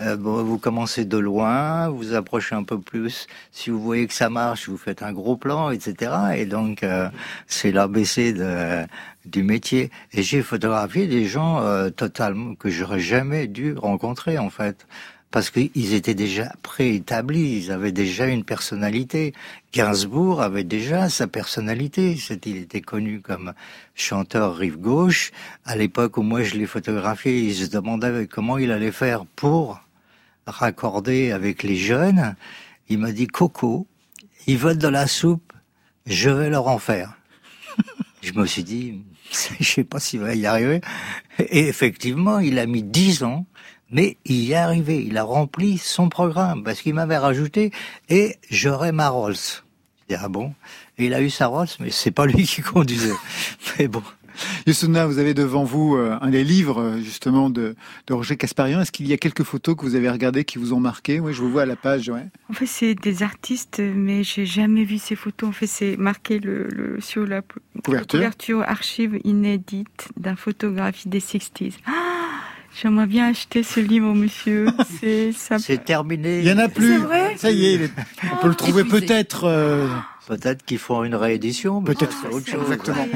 Euh, 0.00 0.16
bon, 0.16 0.42
vous 0.44 0.58
commencez 0.58 1.04
de 1.04 1.16
loin, 1.16 1.88
vous 1.88 2.14
approchez 2.14 2.54
un 2.54 2.62
peu 2.62 2.78
plus. 2.78 3.26
Si 3.50 3.70
vous 3.70 3.80
voyez 3.80 4.06
que 4.06 4.12
ça 4.12 4.28
marche, 4.28 4.68
vous 4.68 4.76
faites 4.76 5.02
un 5.02 5.12
gros 5.12 5.36
plan, 5.36 5.70
etc. 5.70 6.12
Et 6.36 6.44
donc, 6.46 6.82
euh, 6.82 7.08
c'est 7.46 7.72
l'ABC 7.72 8.34
du 9.24 9.42
métier. 9.42 9.90
Et 10.12 10.22
j'ai 10.22 10.42
photographié 10.42 11.06
des 11.06 11.24
gens 11.24 11.60
euh, 11.60 11.88
totalement 11.90 12.54
que 12.54 12.68
j'aurais 12.68 13.00
jamais 13.00 13.46
dû 13.46 13.74
rencontrer, 13.74 14.38
en 14.38 14.50
fait. 14.50 14.86
Parce 15.36 15.50
qu'ils 15.50 15.92
étaient 15.92 16.14
déjà 16.14 16.54
préétablis, 16.62 17.58
ils 17.58 17.70
avaient 17.70 17.92
déjà 17.92 18.26
une 18.26 18.42
personnalité. 18.42 19.34
Gainsbourg 19.70 20.40
avait 20.40 20.64
déjà 20.64 21.10
sa 21.10 21.26
personnalité. 21.26 22.16
Il 22.46 22.56
était 22.56 22.80
connu 22.80 23.20
comme 23.20 23.52
chanteur 23.94 24.56
rive 24.56 24.78
gauche. 24.78 25.32
À 25.66 25.76
l'époque 25.76 26.16
où 26.16 26.22
moi 26.22 26.42
je 26.42 26.54
l'ai 26.54 26.64
photographié, 26.64 27.38
ils 27.38 27.54
se 27.54 27.66
demandaient 27.66 28.26
comment 28.26 28.56
il 28.56 28.72
allait 28.72 28.92
faire 28.92 29.26
pour 29.26 29.78
raccorder 30.46 31.32
avec 31.32 31.62
les 31.62 31.76
jeunes. 31.76 32.34
Il 32.88 32.96
m'a 32.96 33.12
dit 33.12 33.26
Coco, 33.26 33.86
ils 34.46 34.56
veulent 34.56 34.78
de 34.78 34.88
la 34.88 35.06
soupe, 35.06 35.52
je 36.06 36.30
vais 36.30 36.48
leur 36.48 36.66
en 36.66 36.78
faire. 36.78 37.12
je 38.22 38.32
me 38.32 38.46
suis 38.46 38.64
dit, 38.64 39.02
je 39.60 39.64
sais 39.70 39.84
pas 39.84 40.00
s'il 40.00 40.20
va 40.20 40.34
y 40.34 40.46
arriver. 40.46 40.80
Et 41.38 41.68
effectivement, 41.68 42.38
il 42.38 42.58
a 42.58 42.64
mis 42.64 42.82
dix 42.82 43.22
ans 43.22 43.44
Mais 43.90 44.16
il 44.24 44.36
y 44.36 44.52
est 44.52 44.56
arrivé, 44.56 45.04
il 45.06 45.16
a 45.16 45.22
rempli 45.22 45.78
son 45.78 46.08
programme 46.08 46.64
parce 46.64 46.80
qu'il 46.82 46.94
m'avait 46.94 47.18
rajouté 47.18 47.70
et 48.08 48.36
j'aurai 48.50 48.92
ma 48.92 49.08
Rolls. 49.08 49.34
Je 49.34 50.14
dis, 50.14 50.20
ah 50.22 50.28
bon? 50.28 50.54
Et 50.98 51.06
il 51.06 51.14
a 51.14 51.20
eu 51.22 51.30
sa 51.30 51.46
Rolls, 51.46 51.68
mais 51.80 51.90
c'est 51.90 52.10
pas 52.10 52.26
lui 52.26 52.44
qui 52.46 52.62
conduisait. 52.62 53.14
mais 53.78 53.88
bon. 53.88 54.02
Yusuna, 54.66 55.06
vous 55.06 55.18
avez 55.18 55.32
devant 55.32 55.64
vous 55.64 55.96
euh, 55.96 56.18
un 56.20 56.28
des 56.28 56.44
livres 56.44 56.80
euh, 56.80 56.98
justement 56.98 57.48
de, 57.48 57.74
de 58.06 58.12
Roger 58.12 58.36
Casparian. 58.36 58.80
Est-ce 58.82 58.92
qu'il 58.92 59.06
y 59.06 59.12
a 59.14 59.16
quelques 59.16 59.44
photos 59.44 59.76
que 59.76 59.82
vous 59.82 59.94
avez 59.94 60.10
regardées 60.10 60.44
qui 60.44 60.58
vous 60.58 60.74
ont 60.74 60.80
marqué? 60.80 61.20
Oui, 61.20 61.32
je 61.32 61.40
vous 61.40 61.50
vois 61.50 61.62
à 61.62 61.66
la 61.66 61.76
page. 61.76 62.10
Ouais. 62.10 62.26
En 62.50 62.52
fait, 62.52 62.66
c'est 62.66 62.94
des 62.94 63.22
artistes, 63.22 63.80
mais 63.80 64.24
j'ai 64.24 64.44
jamais 64.44 64.84
vu 64.84 64.98
ces 64.98 65.16
photos. 65.16 65.48
En 65.48 65.52
fait, 65.52 65.66
c'est 65.66 65.96
marqué 65.96 66.38
le, 66.38 66.68
le, 66.68 67.00
sur 67.00 67.26
la 67.26 67.40
couverture. 67.82 68.18
couverture 68.18 68.62
archive 68.62 69.18
inédite 69.24 70.08
d'un 70.18 70.36
photographie 70.36 71.08
des 71.08 71.20
60s. 71.20 71.72
Ah 71.86 72.05
J'aimerais 72.80 73.06
bien 73.06 73.28
acheter 73.28 73.62
ce 73.62 73.80
livre, 73.80 74.12
monsieur. 74.14 74.66
C'est 75.00 75.32
ça... 75.32 75.56
terminé. 75.78 76.40
Il 76.40 76.46
y 76.46 76.52
en 76.52 76.58
a 76.58 76.68
plus. 76.68 76.98
Vrai 76.98 77.34
ça 77.38 77.50
y 77.50 77.66
est, 77.66 77.90
on 78.32 78.36
peut 78.36 78.48
le 78.48 78.54
trouver 78.54 78.84
peut-être. 78.84 79.44
Euh... 79.44 79.88
Peut-être 80.26 80.64
qu'ils 80.64 80.78
font 80.78 81.04
une 81.04 81.14
réédition. 81.14 81.80
Peut-être 81.82 82.12
c'est 82.20 82.28
autre 82.28 82.48
chose. 82.48 82.62
Exactement. 82.62 83.06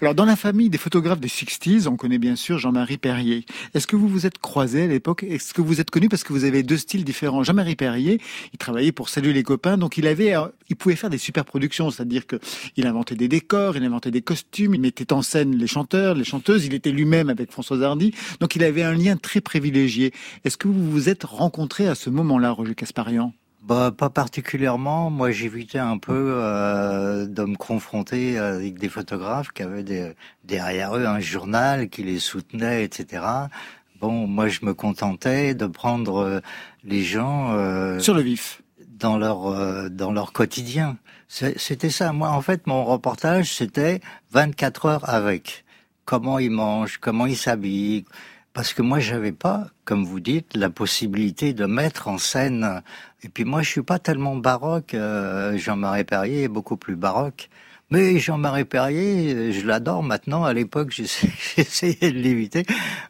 Alors, 0.00 0.16
dans 0.16 0.24
la 0.24 0.34
famille 0.34 0.68
des 0.68 0.78
photographes 0.78 1.20
des 1.20 1.28
60s, 1.28 1.86
on 1.86 1.96
connaît 1.96 2.18
bien 2.18 2.34
sûr 2.34 2.58
Jean-Marie 2.58 2.98
Perrier. 2.98 3.46
Est-ce 3.74 3.86
que 3.86 3.94
vous 3.94 4.08
vous 4.08 4.26
êtes 4.26 4.38
croisés 4.38 4.82
à 4.82 4.86
l'époque? 4.88 5.22
Est-ce 5.22 5.54
que 5.54 5.62
vous 5.62 5.80
êtes 5.80 5.90
connu 5.90 6.08
parce 6.08 6.24
que 6.24 6.32
vous 6.32 6.42
avez 6.42 6.64
deux 6.64 6.76
styles 6.76 7.04
différents? 7.04 7.44
Jean-Marie 7.44 7.76
Perrier, 7.76 8.20
il 8.52 8.58
travaillait 8.58 8.90
pour 8.90 9.08
Salut 9.08 9.32
les 9.32 9.44
copains, 9.44 9.78
donc 9.78 9.96
il 9.96 10.08
avait, 10.08 10.34
il 10.68 10.74
pouvait 10.74 10.96
faire 10.96 11.08
des 11.10 11.18
super 11.18 11.44
productions, 11.44 11.90
c'est-à-dire 11.90 12.26
que 12.26 12.40
il 12.76 12.86
inventait 12.86 13.14
des 13.14 13.28
décors, 13.28 13.76
il 13.76 13.84
inventait 13.84 14.10
des 14.10 14.22
costumes, 14.22 14.74
il 14.74 14.80
mettait 14.80 15.12
en 15.12 15.22
scène 15.22 15.56
les 15.56 15.68
chanteurs, 15.68 16.16
les 16.16 16.24
chanteuses, 16.24 16.66
il 16.66 16.74
était 16.74 16.90
lui-même 16.90 17.30
avec 17.30 17.52
Françoise 17.52 17.82
Hardy, 17.82 18.12
donc 18.40 18.56
il 18.56 18.64
avait 18.64 18.82
un 18.82 18.94
lien 18.94 19.16
très 19.16 19.40
privilégié. 19.40 20.12
Est-ce 20.44 20.56
que 20.56 20.66
vous 20.66 20.90
vous 20.90 21.08
êtes 21.08 21.22
rencontrés 21.22 21.86
à 21.86 21.94
ce 21.94 22.10
moment-là, 22.10 22.50
Roger 22.50 22.74
Casparian? 22.74 23.32
Bah, 23.66 23.92
pas 23.96 24.10
particulièrement. 24.10 25.10
Moi, 25.10 25.32
j'évitais 25.32 25.78
un 25.78 25.98
peu 25.98 26.34
euh, 26.36 27.26
de 27.26 27.42
me 27.42 27.56
confronter 27.56 28.38
avec 28.38 28.78
des 28.78 28.88
photographes 28.88 29.50
qui 29.52 29.62
avaient 29.62 29.82
des, 29.82 30.12
derrière 30.44 30.96
eux 30.96 31.04
un 31.04 31.20
journal 31.20 31.88
qui 31.88 32.04
les 32.04 32.20
soutenait, 32.20 32.84
etc. 32.84 33.24
Bon, 34.00 34.26
moi, 34.26 34.48
je 34.48 34.60
me 34.62 34.74
contentais 34.74 35.54
de 35.54 35.66
prendre 35.66 36.18
euh, 36.18 36.40
les 36.84 37.02
gens 37.02 37.54
euh, 37.54 37.98
sur 37.98 38.14
le 38.14 38.20
vif 38.20 38.62
dans 38.86 39.16
leur 39.18 39.46
euh, 39.46 39.88
dans 39.88 40.12
leur 40.12 40.32
quotidien. 40.32 40.96
C'était 41.28 41.90
ça. 41.90 42.12
Moi, 42.12 42.28
en 42.28 42.40
fait, 42.42 42.66
mon 42.66 42.84
reportage, 42.84 43.52
c'était 43.52 44.00
24 44.30 44.86
heures 44.86 45.08
avec. 45.08 45.64
Comment 46.04 46.38
ils 46.38 46.52
mangent, 46.52 46.98
comment 46.98 47.26
ils 47.26 47.36
s'habillent, 47.36 48.04
parce 48.56 48.72
que 48.72 48.80
moi 48.80 49.00
j'avais 49.00 49.32
pas, 49.32 49.66
comme 49.84 50.06
vous 50.06 50.18
dites, 50.18 50.56
la 50.56 50.70
possibilité 50.70 51.52
de 51.52 51.66
mettre 51.66 52.08
en 52.08 52.16
scène. 52.16 52.80
Et 53.22 53.28
puis 53.28 53.44
moi 53.44 53.60
je 53.60 53.68
suis 53.68 53.82
pas 53.82 53.98
tellement 53.98 54.34
baroque. 54.34 54.94
Euh, 54.94 55.58
Jean-Marie 55.58 56.04
Perrier 56.04 56.44
est 56.44 56.48
beaucoup 56.48 56.78
plus 56.78 56.96
baroque. 56.96 57.50
Mais 57.90 58.18
Jean-Marie 58.18 58.64
Perrier, 58.64 59.52
je 59.52 59.66
l'adore 59.66 60.02
maintenant. 60.02 60.44
À 60.44 60.54
l'époque, 60.54 60.90
j'essayais 61.56 62.10
de 62.10 62.18
l'éviter. 62.18 62.64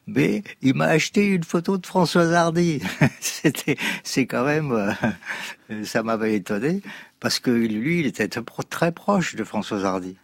Mais 0.09 0.42
il 0.62 0.74
m'a 0.74 0.86
acheté 0.86 1.26
une 1.28 1.44
photo 1.44 1.78
de 1.78 1.86
Françoise 1.86 2.32
Hardy. 2.32 2.82
C'était, 3.20 3.76
c'est 4.03 4.26
quand 4.26 4.44
même, 4.44 4.72
euh, 4.72 5.84
ça 5.84 6.03
m'avait 6.03 6.34
étonné 6.34 6.82
parce 7.20 7.38
que 7.38 7.53
lui, 7.53 8.01
il 8.01 8.07
était 8.07 8.28
très 8.28 8.90
proche 8.90 9.36
de 9.36 9.44
Françoise 9.44 9.84
Hardy. 9.84 10.16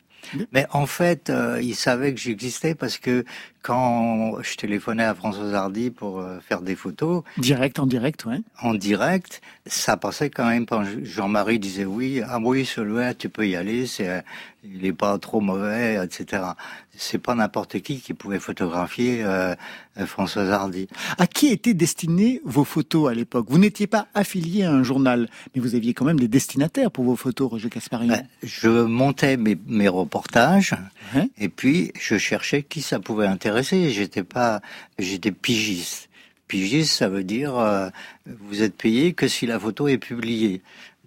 Mais 0.52 0.66
en 0.72 0.86
fait, 0.86 1.30
euh, 1.30 1.60
il 1.62 1.74
savait 1.74 2.14
que 2.14 2.20
j'existais 2.20 2.74
parce 2.74 2.98
que 2.98 3.24
quand 3.62 4.42
je 4.42 4.56
téléphonais 4.56 5.04
à 5.04 5.14
François 5.14 5.52
Hardy 5.52 5.90
pour 5.90 6.20
euh, 6.20 6.38
faire 6.40 6.62
des 6.62 6.74
photos. 6.74 7.22
Direct, 7.38 7.78
en 7.78 7.86
direct, 7.86 8.24
ouais. 8.24 8.40
En 8.60 8.74
direct, 8.74 9.40
ça 9.66 9.96
passait 9.96 10.30
quand 10.30 10.46
même 10.46 10.66
quand 10.66 10.84
Jean-Marie 11.02 11.58
disait 11.58 11.84
oui, 11.84 12.22
ah 12.26 12.38
oui, 12.42 12.64
celui-là, 12.64 13.14
tu 13.14 13.28
peux 13.28 13.46
y 13.46 13.56
aller, 13.56 13.86
c'est, 13.86 14.24
il 14.64 14.84
est 14.84 14.92
pas 14.92 15.18
trop 15.18 15.40
mauvais, 15.40 15.98
etc. 16.04 16.42
C'est 16.96 17.18
pas 17.18 17.34
n'importe 17.34 17.80
qui 17.80 18.00
qui 18.00 18.12
pouvait 18.12 18.38
photographier 18.38 19.22
euh, 19.24 19.54
François 20.06 20.44
Hardy. 20.44 20.88
À 21.18 21.26
qui 21.26 21.48
étaient 21.48 21.72
destinées 21.72 22.40
vos 22.44 22.64
photos 22.64 23.10
à 23.10 23.14
l'époque? 23.14 23.46
Vous 23.48 23.58
n'étiez 23.58 23.86
pas 23.86 24.08
affilié 24.14 24.64
à 24.64 24.72
un 24.72 24.82
journal, 24.82 25.28
mais 25.54 25.62
vous 25.62 25.74
aviez 25.74 25.94
quand 25.94 26.04
même 26.04 26.20
des 26.20 26.28
destinataires 26.28 26.90
pour 26.90 27.04
vos 27.04 27.16
photos, 27.16 27.50
Roger 27.50 27.70
Casparian. 27.70 28.08
Ben, 28.08 28.26
je 28.42 28.68
montais 28.68 29.38
mes, 29.38 29.56
mes 29.66 29.88
reportages, 29.88 30.74
et 31.38 31.48
puis 31.48 31.92
je 31.98 32.18
cherchais 32.18 32.62
qui 32.62 32.82
ça 32.82 33.00
pouvait 33.00 33.26
intéresser 33.26 33.90
J'étais 33.90 34.24
pas, 34.24 34.60
j'étais 34.98 35.32
pigiste. 35.32 36.08
Pigiste, 36.46 36.92
ça 36.92 37.08
veut 37.08 37.24
dire 37.24 37.56
euh, 37.56 37.88
vous 38.26 38.62
êtes 38.62 38.76
payé 38.76 39.14
que 39.14 39.28
si 39.28 39.46
la 39.46 39.58
photo 39.58 39.88
est 39.88 39.98
publiée. 39.98 40.60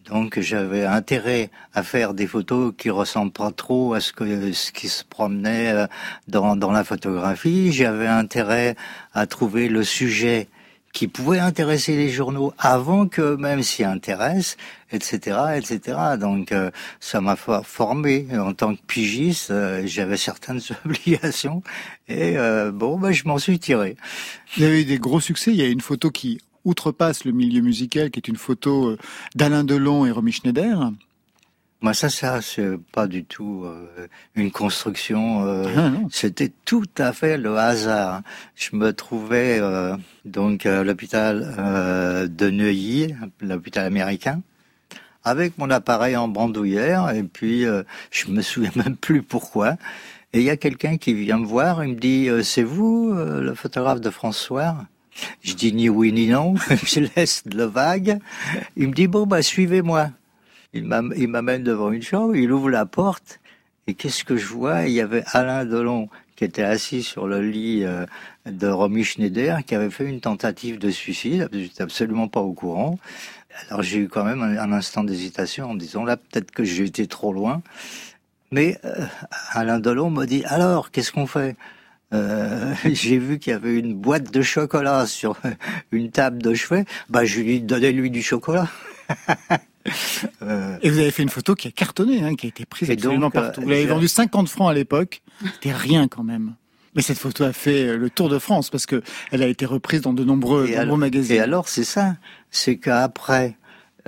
Donc 0.05 0.39
j'avais 0.39 0.85
intérêt 0.85 1.49
à 1.73 1.81
faire 1.81 2.13
des 2.13 2.27
photos 2.27 2.73
qui 2.77 2.89
ressemblent 2.89 3.31
pas 3.31 3.51
trop 3.51 3.93
à 3.93 3.99
ce 3.99 4.13
que 4.13 4.51
ce 4.51 4.71
qui 4.71 4.87
se 4.87 5.03
promenait 5.03 5.71
euh, 5.73 5.87
dans, 6.27 6.55
dans 6.55 6.71
la 6.71 6.83
photographie. 6.83 7.71
J'avais 7.71 8.07
intérêt 8.07 8.75
à 9.13 9.25
trouver 9.25 9.67
le 9.67 9.83
sujet 9.83 10.47
qui 10.95 11.09
pouvait 11.09 11.39
intéresser 11.39 11.97
les 11.97 12.09
journaux 12.09 12.53
avant 12.57 13.05
que 13.05 13.35
même 13.35 13.61
s'y 13.63 13.83
intéressent, 13.83 14.55
etc., 14.93 15.57
etc. 15.57 15.97
Donc 16.17 16.53
euh, 16.53 16.71
ça 17.01 17.19
m'a 17.19 17.35
formé 17.35 18.27
en 18.31 18.53
tant 18.53 18.73
que 18.75 18.81
pigiste. 18.87 19.51
Euh, 19.51 19.83
j'avais 19.85 20.15
certaines 20.15 20.61
obligations 20.85 21.61
et 22.07 22.37
euh, 22.37 22.71
bon, 22.71 22.97
ben, 22.97 23.11
je 23.11 23.27
m'en 23.27 23.37
suis 23.37 23.59
tiré. 23.59 23.97
Il 24.55 24.63
y 24.63 24.65
a 24.65 24.69
eu 24.69 24.85
des 24.85 24.97
gros 24.97 25.19
succès. 25.19 25.51
Il 25.51 25.57
y 25.57 25.63
a 25.63 25.67
une 25.67 25.81
photo 25.81 26.09
qui 26.11 26.39
outrepasse 26.65 27.23
le 27.23 27.31
milieu 27.31 27.61
musical, 27.61 28.11
qui 28.11 28.19
est 28.19 28.27
une 28.27 28.35
photo 28.35 28.97
d'Alain 29.35 29.63
Delon 29.63 30.05
et 30.05 30.11
Romy 30.11 30.31
Schneider. 30.31 30.91
Moi, 31.85 31.93
ça, 31.93 32.09
ça, 32.09 32.41
c'est 32.41 32.79
pas 32.93 33.05
du 33.05 33.25
tout 33.25 33.63
euh, 33.65 34.07
une 34.33 34.51
construction. 34.51 35.45
Euh, 35.45 35.67
ah, 35.77 35.91
C'était 36.09 36.51
tout 36.65 36.87
à 36.97 37.13
fait 37.13 37.37
le 37.37 37.57
hasard. 37.57 38.23
Je 38.55 38.75
me 38.75 38.91
trouvais 38.91 39.59
euh, 39.59 39.95
donc 40.23 40.65
à 40.65 40.83
l'hôpital 40.83 42.27
de 42.27 42.49
Neuilly, 42.49 43.13
l'hôpital 43.39 43.85
américain, 43.85 44.41
avec 45.23 45.59
mon 45.59 45.69
appareil 45.69 46.15
en 46.15 46.27
bandoulière, 46.27 47.11
et 47.11 47.21
puis 47.21 47.65
je 48.09 48.27
me 48.29 48.41
souviens 48.41 48.71
même 48.83 48.95
plus 48.95 49.21
pourquoi. 49.21 49.75
Et 50.33 50.39
il 50.39 50.43
y 50.43 50.49
a 50.49 50.57
quelqu'un 50.57 50.97
qui 50.97 51.13
vient 51.13 51.37
me 51.37 51.45
voir, 51.45 51.83
il 51.83 51.93
me 51.93 51.99
dit 51.99 52.29
"C'est 52.43 52.63
vous, 52.63 53.13
le 53.13 53.53
photographe 53.53 54.01
de 54.01 54.09
François? 54.09 54.75
Je 55.41 55.53
dis 55.53 55.73
ni 55.73 55.89
oui 55.89 56.11
ni 56.11 56.27
non, 56.27 56.55
je 56.83 57.01
laisse 57.15 57.43
le 57.51 57.63
vague. 57.63 58.19
Il 58.75 58.89
me 58.89 58.93
dit 58.93 59.07
"Bon, 59.07 59.25
bah 59.25 59.41
suivez-moi." 59.41 60.11
Il 60.73 60.83
m'amène 60.83 61.63
devant 61.63 61.89
une 61.91 62.01
chambre, 62.01 62.35
il 62.35 62.51
ouvre 62.51 62.69
la 62.69 62.85
porte, 62.85 63.39
et 63.87 63.93
qu'est-ce 63.93 64.25
que 64.25 64.35
je 64.35 64.47
vois? 64.47 64.87
Il 64.87 64.91
y 64.91 64.99
avait 64.99 65.23
Alain 65.31 65.63
Delon 65.63 66.09
qui 66.35 66.43
était 66.43 66.63
assis 66.63 67.01
sur 67.01 67.27
le 67.27 67.41
lit 67.41 67.83
euh, 67.83 68.05
de 68.45 68.67
Romy 68.67 69.03
Schneider, 69.03 69.63
qui 69.65 69.75
avait 69.75 69.89
fait 69.89 70.05
une 70.05 70.19
tentative 70.19 70.79
de 70.79 70.89
suicide, 70.89 71.47
j'étais 71.53 71.83
absolument 71.83 72.27
pas 72.27 72.41
au 72.41 72.53
courant. 72.53 72.99
Alors 73.69 73.83
j'ai 73.83 73.99
eu 73.99 74.09
quand 74.09 74.25
même 74.25 74.41
un, 74.41 74.71
instant 74.73 75.03
d'hésitation 75.05 75.69
en 75.69 75.73
me 75.75 75.79
disant 75.79 76.03
là 76.03 76.17
peut-être 76.17 76.51
que 76.51 76.65
j'ai 76.65 76.83
été 76.83 77.07
trop 77.07 77.31
loin. 77.31 77.61
Mais 78.51 78.77
euh, 78.83 79.05
Alain 79.51 79.79
Delon 79.79 80.09
m'a 80.09 80.25
dit 80.25 80.43
alors 80.45 80.91
qu'est-ce 80.91 81.13
qu'on 81.13 81.27
fait? 81.27 81.55
Euh, 82.15 82.73
j'ai 82.85 83.17
vu 83.17 83.39
qu'il 83.39 83.51
y 83.51 83.55
avait 83.55 83.77
une 83.77 83.93
boîte 83.93 84.31
de 84.31 84.41
chocolat 84.41 85.05
sur 85.05 85.37
une 85.91 86.11
table 86.11 86.41
de 86.41 86.53
chevet. 86.53 86.85
Bah, 87.09 87.25
je 87.25 87.41
lui 87.41 87.61
donnais 87.61 87.91
lui 87.91 88.09
du 88.09 88.21
chocolat. 88.21 88.67
Euh, 90.41 90.79
et 90.81 90.89
vous 90.89 90.97
avez 90.97 91.11
fait 91.11 91.21
une 91.21 91.29
photo 91.29 91.53
qui 91.53 91.67
a 91.67 91.71
cartonné, 91.71 92.23
hein, 92.23 92.33
qui 92.33 92.47
a 92.47 92.49
été 92.49 92.65
prise 92.65 92.89
absolument 92.89 93.29
partout. 93.29 93.61
Vous 93.61 93.69
l'avez 93.69 93.85
vendue 93.85 94.07
50 94.07 94.49
francs 94.49 94.71
à 94.71 94.73
l'époque. 94.73 95.21
C'était 95.43 95.73
rien 95.73 96.07
quand 96.07 96.23
même. 96.23 96.55
Mais 96.95 97.03
cette 97.03 97.19
photo 97.19 97.43
a 97.43 97.53
fait 97.53 97.89
euh, 97.89 97.95
le 97.95 98.09
tour 98.09 98.27
de 98.27 98.39
France 98.39 98.71
parce 98.71 98.87
que 98.87 99.03
elle 99.31 99.43
a 99.43 99.47
été 99.47 99.63
reprise 99.67 100.01
dans 100.01 100.13
de 100.13 100.23
nombreux, 100.23 100.67
magazines. 100.97 101.35
Et 101.35 101.39
alors, 101.39 101.69
c'est 101.69 101.83
ça. 101.83 102.15
C'est 102.49 102.77
qu'après, 102.77 103.57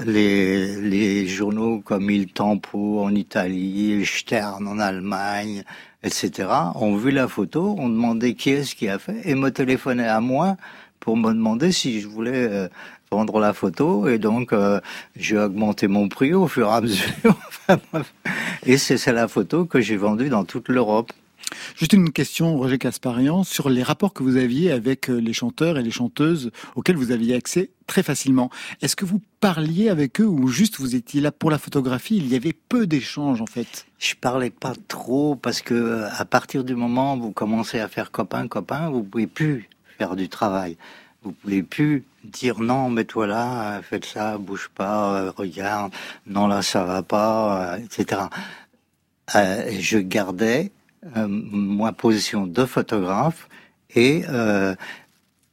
les, 0.03 0.81
les 0.81 1.27
journaux 1.27 1.79
comme 1.79 2.09
Il 2.09 2.27
Tempo 2.27 2.99
en 3.03 3.13
Italie, 3.13 4.03
Stern 4.03 4.67
en 4.67 4.79
Allemagne, 4.79 5.63
etc., 6.07 6.49
ont 6.75 6.95
vu 6.95 7.11
la 7.11 7.27
photo, 7.27 7.75
ont 7.77 7.89
demandé 7.89 8.33
qui 8.33 8.49
est-ce 8.49 8.75
qui 8.75 8.87
a 8.89 8.97
fait, 8.97 9.21
et 9.23 9.35
me 9.35 9.51
téléphonaient 9.51 10.07
à 10.07 10.19
moi 10.19 10.57
pour 10.99 11.15
me 11.17 11.31
demander 11.31 11.71
si 11.71 12.01
je 12.01 12.07
voulais 12.07 12.47
euh, 12.49 12.67
vendre 13.11 13.39
la 13.39 13.53
photo 13.53 14.07
et 14.07 14.17
donc 14.17 14.51
euh, 14.51 14.81
j'ai 15.15 15.37
augmenté 15.37 15.87
mon 15.87 16.09
prix 16.09 16.33
au 16.33 16.47
fur 16.47 16.67
et 16.67 16.71
à 16.71 16.81
mesure. 16.87 17.39
et 18.65 18.77
c'est 18.77 19.11
la 19.13 19.27
photo 19.27 19.65
que 19.65 19.79
j'ai 19.79 19.97
vendue 19.97 20.29
dans 20.29 20.43
toute 20.43 20.69
l'Europe. 20.69 21.11
Juste 21.75 21.93
une 21.93 22.11
question, 22.11 22.57
Roger 22.57 22.77
Casparian, 22.77 23.43
sur 23.43 23.69
les 23.69 23.83
rapports 23.83 24.13
que 24.13 24.23
vous 24.23 24.37
aviez 24.37 24.71
avec 24.71 25.09
euh, 25.09 25.17
les 25.17 25.33
chanteurs 25.33 25.77
et 25.77 25.83
les 25.83 25.91
chanteuses 25.91 26.51
auxquels 26.75 26.95
vous 26.95 27.11
aviez 27.11 27.35
accès 27.35 27.69
très 27.85 28.03
facilement. 28.03 28.49
Est-ce 28.81 28.95
que 28.95 29.05
vous 29.05 29.21
parliez 29.39 29.89
avec 29.89 30.19
eux 30.19 30.25
ou 30.25 30.47
juste 30.47 30.77
vous 30.79 30.95
étiez 30.95 31.21
là 31.21 31.31
pour 31.31 31.51
la 31.51 31.57
photographie? 31.57 32.17
Il 32.17 32.27
y 32.27 32.35
avait 32.35 32.53
peu 32.53 32.87
d'échanges 32.87 33.41
en 33.41 33.45
fait. 33.45 33.85
Je 33.99 34.15
parlais 34.15 34.49
pas 34.49 34.73
trop 34.87 35.35
parce 35.35 35.61
que 35.61 36.03
à 36.11 36.25
partir 36.25 36.63
du 36.63 36.75
moment 36.75 37.15
où 37.15 37.21
vous 37.21 37.31
commencez 37.31 37.79
à 37.79 37.87
faire 37.87 38.11
copain 38.11 38.47
copain, 38.47 38.89
vous 38.89 39.03
pouvez 39.03 39.27
plus 39.27 39.69
faire 39.97 40.15
du 40.15 40.29
travail 40.29 40.77
Vous 41.23 41.31
pouvez 41.31 41.63
plus 41.63 42.03
dire 42.23 42.59
non, 42.59 42.89
mets-toi 42.89 43.27
là, 43.27 43.81
faites 43.81 44.05
ça, 44.05 44.37
bouge 44.37 44.69
pas, 44.75 45.21
euh, 45.21 45.31
regarde, 45.35 45.93
non 46.25 46.47
là 46.47 46.61
ça 46.61 46.83
va 46.83 47.03
pas, 47.03 47.75
euh, 47.75 47.77
etc. 47.77 48.21
Euh, 49.35 49.71
je 49.79 49.97
gardais 49.97 50.71
euh, 50.71 50.86
ma 51.15 51.93
position 51.93 52.47
de 52.47 52.65
photographe 52.65 53.47
et 53.95 54.23
euh, 54.29 54.75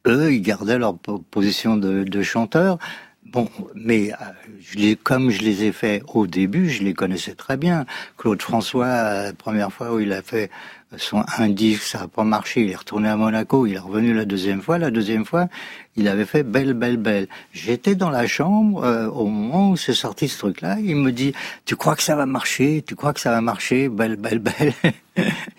eux 0.06 0.32
ils 0.32 0.42
gardaient 0.42 0.78
leur 0.78 0.98
po- 0.98 1.18
position 1.18 1.76
de, 1.76 2.22
chanteur. 2.22 2.78
Bon, 3.24 3.48
mais 3.74 4.12
euh, 4.12 4.94
comme 5.02 5.30
je 5.30 5.42
les 5.42 5.64
ai 5.64 5.72
fait 5.72 6.02
au 6.12 6.26
début, 6.26 6.70
je 6.70 6.82
les 6.84 6.94
connaissais 6.94 7.34
très 7.34 7.56
bien. 7.56 7.84
Claude 8.16 8.40
François, 8.40 8.86
euh, 8.86 9.26
la 9.26 9.32
première 9.32 9.72
fois 9.72 9.92
où 9.92 10.00
il 10.00 10.12
a 10.12 10.22
fait 10.22 10.50
son 10.96 11.24
un 11.38 11.48
disque, 11.48 11.82
ça 11.82 12.00
n'a 12.00 12.08
pas 12.08 12.22
marché. 12.22 12.62
Il 12.62 12.70
est 12.70 12.76
retourné 12.76 13.08
à 13.08 13.16
Monaco, 13.16 13.66
il 13.66 13.74
est 13.74 13.78
revenu 13.78 14.14
la 14.14 14.24
deuxième 14.24 14.62
fois. 14.62 14.78
La 14.78 14.90
deuxième 14.90 15.24
fois, 15.24 15.48
il 15.96 16.08
avait 16.08 16.24
fait 16.24 16.42
Belle, 16.42 16.74
Belle, 16.74 16.96
Belle. 16.96 17.28
J'étais 17.52 17.94
dans 17.94 18.10
la 18.10 18.26
chambre 18.26 18.84
euh, 18.84 19.08
au 19.08 19.26
moment 19.26 19.70
où 19.70 19.76
c'est 19.76 19.94
sorti 19.94 20.28
ce 20.28 20.38
truc-là. 20.38 20.78
Il 20.82 20.96
me 20.96 21.12
dit, 21.12 21.32
tu 21.64 21.76
crois 21.76 21.96
que 21.96 22.02
ça 22.02 22.16
va 22.16 22.26
marcher? 22.26 22.82
Tu 22.86 22.94
crois 22.96 23.12
que 23.12 23.20
ça 23.20 23.30
va 23.30 23.40
marcher 23.40 23.88
Belle, 23.88 24.16
Belle, 24.16 24.38
Belle? 24.40 24.72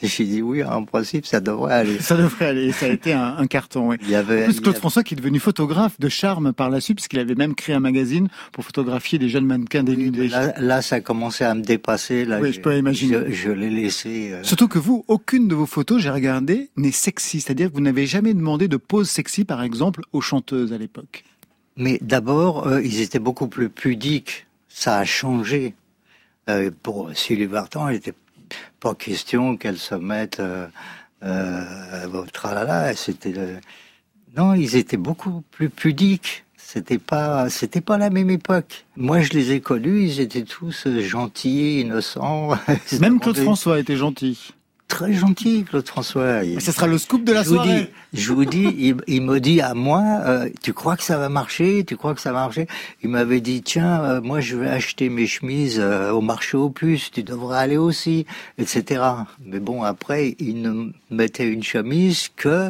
J'ai 0.04 0.26
dit 0.26 0.42
oui, 0.42 0.62
en 0.64 0.84
principe, 0.84 1.26
ça 1.26 1.40
devrait 1.40 1.74
aller. 1.74 2.00
Ça 2.00 2.18
devrait 2.18 2.48
aller. 2.48 2.72
Ça 2.74 2.88
a 2.88 2.90
été 2.90 3.14
un, 3.14 3.38
un 3.38 3.48
carton. 3.48 3.88
Oui. 3.90 3.96
Il 4.02 4.10
y 4.10 4.16
avait, 4.16 4.44
En 4.44 4.46
plus, 4.48 4.56
Claude 4.60 4.68
avait- 4.76 4.80
François 4.80 5.04
qui 5.04 5.14
est 5.14 5.18
devenu 5.18 5.40
photographe 5.40 5.98
de 5.98 6.10
charme 6.10 6.52
par 6.52 6.70
la 6.70 6.82
suite, 6.82 6.98
puisqu'il 6.98 7.20
avait 7.20 7.36
même 7.36 7.56
créé 7.56 7.74
un 7.74 7.80
magazine 7.80 8.28
pour 8.52 8.66
photographier 8.66 9.18
des 9.18 9.30
jeunes 9.30 9.46
mannequins 9.46 9.84
dénudés. 9.84 10.28
Là, 10.28 10.54
là, 10.60 10.82
ça 10.82 11.00
commençait 11.00 11.46
à 11.46 11.54
me 11.54 11.62
dépasser. 11.62 12.26
Là, 12.26 12.40
Oui, 12.42 12.52
je 12.52 12.60
peux 12.60 12.78
imaginer. 12.78 13.18
Je, 13.30 13.32
je 13.34 13.52
l'ai 13.52 13.70
laissé. 13.70 14.32
euh, 14.34 14.44
Surtout 14.44 14.68
que 14.68 14.78
vous, 14.78 15.06
aucune 15.08 15.48
de 15.48 15.56
vos 15.56 15.66
photos, 15.66 16.02
j'ai 16.02 16.10
regardé, 16.10 16.70
n'est 16.76 16.92
sexy. 16.92 17.40
C'est-à-dire 17.40 17.70
que 17.70 17.76
vous 17.76 17.82
n'avez 17.82 18.06
jamais 18.08 18.34
demandé 18.34 18.68
de 18.68 18.78
pose 18.78 19.10
sexy, 19.10 19.46
par 19.46 19.64
exemple, 19.64 20.02
aux 20.12 20.22
chanteuses 20.26 20.74
à 20.74 20.78
l'époque. 20.78 21.24
Mais 21.78 22.00
d'abord, 22.02 22.68
euh, 22.68 22.82
ils 22.82 23.02
étaient 23.02 23.20
beaucoup 23.20 23.48
plus 23.48 23.70
pudiques. 23.70 24.48
Ça 24.68 24.98
a 24.98 25.06
changé. 25.06 25.76
Euh, 26.48 26.70
pour 26.84 27.10
Sylvie 27.16 27.46
Vartan, 27.46 27.90
il 27.90 27.94
n'était 27.94 28.14
pas 28.80 28.94
question 28.94 29.58
qu'elle 29.58 29.78
se 29.78 29.96
mette 29.96 30.40
euh, 30.40 30.68
euh, 31.24 32.26
tralala. 32.32 32.96
C'était 32.96 33.34
non, 34.38 34.54
ils 34.54 34.76
étaient 34.76 34.98
beaucoup 34.98 35.44
plus 35.52 35.70
pudiques. 35.70 36.44
C'était 36.58 36.98
pas, 36.98 37.50
c'était 37.50 37.82
pas 37.82 37.98
la 37.98 38.10
même 38.10 38.30
époque. 38.30 38.86
Moi, 38.98 39.22
je 39.22 39.32
les 39.32 39.52
ai 39.54 39.62
connus. 39.62 40.04
Ils 40.04 40.20
étaient 40.20 40.44
tous 40.44 40.88
gentils, 41.00 41.80
innocents. 41.82 42.58
Même 43.00 43.20
Claude 43.20 43.38
François 43.38 43.80
était 43.80 43.96
gentil. 43.96 44.52
Très 44.96 45.12
gentil, 45.12 45.66
Claude 45.70 45.86
François. 45.86 46.46
Il- 46.46 46.62
Ce 46.62 46.72
sera 46.72 46.88
le 46.88 46.98
scoop 46.98 47.26
de 47.26 47.34
la 47.34 47.44
je 47.44 47.50
vous 47.50 47.56
soirée. 47.56 47.92
dis, 48.14 48.22
je 48.22 48.32
vous 48.32 48.46
dis, 48.46 48.74
il, 48.78 48.96
il 49.08 49.22
me 49.24 49.42
dit 49.42 49.60
à 49.60 49.74
moi, 49.74 50.02
euh, 50.26 50.48
tu 50.64 50.72
crois 50.72 50.96
que 50.96 51.04
ça 51.04 51.18
va 51.18 51.28
marcher? 51.28 51.84
Tu 51.84 51.98
crois 51.98 52.16
que 52.16 52.22
ça 52.22 52.32
va 52.32 52.40
marcher 52.40 52.66
Il 53.04 53.10
m'avait 53.10 53.42
dit, 53.42 53.62
tiens, 53.62 54.02
euh, 54.06 54.22
moi 54.22 54.40
je 54.40 54.56
vais 54.56 54.70
acheter 54.70 55.10
mes 55.10 55.28
chemises 55.28 55.80
euh, 55.82 56.12
au 56.12 56.22
marché 56.22 56.56
aux 56.56 56.70
puces, 56.70 57.12
tu 57.12 57.24
devrais 57.24 57.58
aller 57.60 57.76
aussi, 57.76 58.26
etc. 58.58 59.02
Mais 59.46 59.60
bon, 59.60 59.84
après, 59.84 60.38
il 60.40 60.62
ne 60.62 60.92
mettait 61.12 61.48
une 61.50 61.64
chemise 61.64 62.30
que 62.38 62.70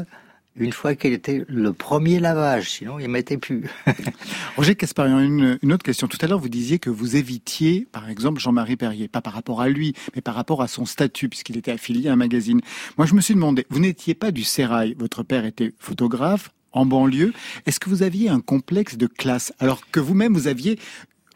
une 0.57 0.71
fois 0.71 0.95
qu'elle 0.95 1.13
était 1.13 1.43
le 1.47 1.73
premier 1.73 2.19
lavage, 2.19 2.71
sinon 2.71 2.99
il 2.99 3.09
mettait 3.09 3.37
plus. 3.37 3.65
Roger 4.57 4.75
Casparian, 4.75 5.19
une, 5.19 5.59
une 5.61 5.73
autre 5.73 5.83
question. 5.83 6.07
Tout 6.07 6.17
à 6.21 6.27
l'heure, 6.27 6.39
vous 6.39 6.49
disiez 6.49 6.79
que 6.79 6.89
vous 6.89 7.15
évitiez, 7.15 7.87
par 7.91 8.09
exemple, 8.09 8.39
Jean-Marie 8.39 8.77
Perrier, 8.77 9.07
pas 9.07 9.21
par 9.21 9.33
rapport 9.33 9.61
à 9.61 9.69
lui, 9.69 9.93
mais 10.15 10.21
par 10.21 10.35
rapport 10.35 10.61
à 10.61 10.67
son 10.67 10.85
statut, 10.85 11.29
puisqu'il 11.29 11.57
était 11.57 11.71
affilié 11.71 12.09
à 12.09 12.13
un 12.13 12.17
magazine. 12.17 12.61
Moi, 12.97 13.05
je 13.05 13.15
me 13.15 13.21
suis 13.21 13.33
demandé, 13.33 13.65
vous 13.69 13.79
n'étiez 13.79 14.13
pas 14.13 14.31
du 14.31 14.43
sérail, 14.43 14.95
votre 14.97 15.23
père 15.23 15.45
était 15.45 15.73
photographe 15.79 16.51
en 16.71 16.85
banlieue. 16.85 17.33
Est-ce 17.65 17.79
que 17.79 17.89
vous 17.89 18.03
aviez 18.03 18.29
un 18.29 18.39
complexe 18.39 18.97
de 18.97 19.07
classe, 19.07 19.53
alors 19.59 19.81
que 19.89 19.99
vous-même, 19.99 20.33
vous 20.33 20.47
aviez 20.47 20.77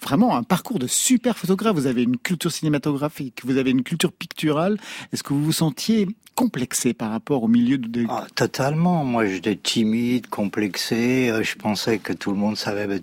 vraiment 0.02 0.36
un 0.36 0.44
parcours 0.44 0.80
de 0.80 0.88
super 0.88 1.38
photographe. 1.38 1.76
Vous 1.76 1.88
avez 1.88 2.04
une 2.04 2.18
culture 2.18 2.52
cinématographique, 2.52 3.42
vous 3.46 3.58
avez 3.58 3.72
une 3.72 3.84
culture 3.84 4.12
picturale. 4.12 4.78
Est-ce 5.12 5.24
que 5.24 5.34
vous 5.34 5.44
vous 5.44 5.52
sentiez 5.52 6.08
complexé 6.36 6.94
par 6.94 7.12
rapport 7.12 7.44
au 7.44 7.48
milieu 7.48 7.78
de... 7.78 8.06
Ah, 8.10 8.26
totalement. 8.36 9.04
Moi, 9.04 9.26
j'étais 9.26 9.56
timide, 9.56 10.28
complexé. 10.28 11.30
euh, 11.30 11.44
Je 11.44 11.56
pensais 11.56 12.00
que 12.00 12.14
tout 12.14 12.32
le 12.32 12.38
monde 12.38 12.56
savait 12.58 13.02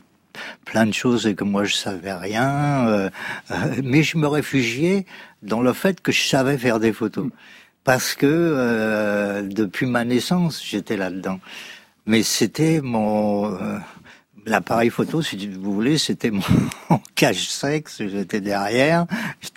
plein 0.64 0.86
de 0.86 0.92
choses 0.92 1.26
et 1.26 1.34
que 1.34 1.44
moi 1.44 1.64
je 1.64 1.74
savais 1.74 2.12
rien. 2.12 2.86
euh, 2.88 3.10
euh, 3.50 3.80
mais 3.82 4.02
je 4.02 4.18
me 4.18 4.26
réfugiais 4.26 5.06
dans 5.42 5.62
le 5.62 5.72
fait 5.72 6.00
que 6.02 6.12
je 6.12 6.22
savais 6.28 6.58
faire 6.58 6.78
des 6.78 6.92
photos 6.92 7.28
parce 7.84 8.14
que 8.14 9.42
depuis 9.48 9.86
ma 9.86 10.04
naissance 10.04 10.62
j'étais 10.62 10.96
là-dedans. 10.96 11.40
Mais 12.06 12.22
c'était 12.22 12.80
mon 12.82 13.56
l'appareil 14.46 14.90
photo, 14.90 15.20
si 15.20 15.48
vous 15.48 15.74
voulez, 15.74 15.98
c'était 15.98 16.30
mon 16.30 16.40
cache-sexe. 17.14 18.02
J'étais 18.06 18.40
derrière, 18.40 19.06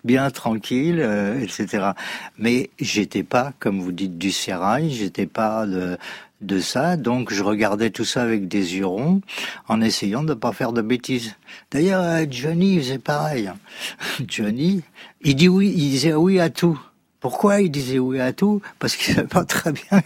bien 0.04 0.30
tranquille, 0.32 1.00
euh, 1.00 1.40
etc. 1.40 1.92
Mais 2.38 2.70
j'étais 2.80 3.24
pas, 3.24 3.54
comme 3.60 3.80
vous 3.80 3.92
dites, 3.92 4.18
du 4.18 4.32
sérail. 4.32 4.92
J'étais 4.92 5.28
pas 5.28 5.66
de 5.66 5.98
de 6.42 6.60
ça, 6.60 6.96
donc 6.96 7.34
je 7.34 7.44
regardais 7.44 7.90
tout 7.90 8.06
ça 8.06 8.22
avec 8.22 8.48
des 8.48 8.78
yeux 8.78 8.86
ronds, 8.86 9.22
en 9.68 9.82
essayant 9.82 10.24
de 10.24 10.34
pas 10.34 10.54
faire 10.54 10.72
de 10.72 10.82
bêtises. 10.82 11.36
D'ailleurs, 11.70 12.02
euh, 12.02 12.26
Johnny 12.30 12.80
faisait 12.80 12.98
pareil. 12.98 13.52
Johnny, 14.28 14.82
il 15.22 15.36
dit 15.36 15.50
oui, 15.50 15.74
il 15.76 15.90
disait 15.90 16.14
oui 16.14 16.40
à 16.40 16.50
tout. 16.50 16.80
Pourquoi 17.20 17.62
il 17.62 17.70
disait 17.70 18.00
oui 18.00 18.20
à 18.20 18.32
tout? 18.32 18.62
Parce 18.80 18.96
qu'il 18.96 19.14
savait 19.14 19.28
pas 19.28 19.44
très 19.44 19.74
bien, 19.74 20.02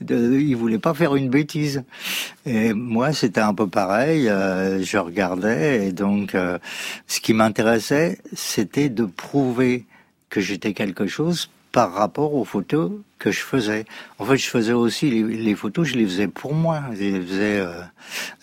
il 0.00 0.54
voulait 0.56 0.78
pas 0.78 0.94
faire 0.94 1.14
une 1.14 1.28
bêtise. 1.30 1.84
Et 2.44 2.72
moi, 2.72 3.12
c'était 3.12 3.40
un 3.40 3.54
peu 3.54 3.68
pareil. 3.68 4.28
euh, 4.28 4.82
je 4.82 4.98
regardais 4.98 5.86
et 5.86 5.92
donc, 5.92 6.34
euh, 6.34 6.58
ce 7.06 7.20
qui 7.20 7.34
m'intéressait, 7.34 8.18
c'était 8.32 8.88
de 8.88 9.04
prouver 9.04 9.86
que 10.28 10.40
j'étais 10.40 10.72
quelque 10.72 11.06
chose 11.06 11.50
par 11.76 11.92
rapport 11.92 12.32
aux 12.32 12.46
photos 12.46 12.90
que 13.18 13.30
je 13.30 13.40
faisais. 13.40 13.84
En 14.18 14.24
fait, 14.24 14.38
je 14.38 14.48
faisais 14.48 14.72
aussi 14.72 15.10
les, 15.10 15.22
les 15.22 15.54
photos, 15.54 15.88
je 15.88 15.96
les 15.96 16.06
faisais 16.06 16.26
pour 16.26 16.54
moi. 16.54 16.80
Je 16.94 17.00
les 17.04 17.20
faisais, 17.20 17.58
euh, 17.58 17.68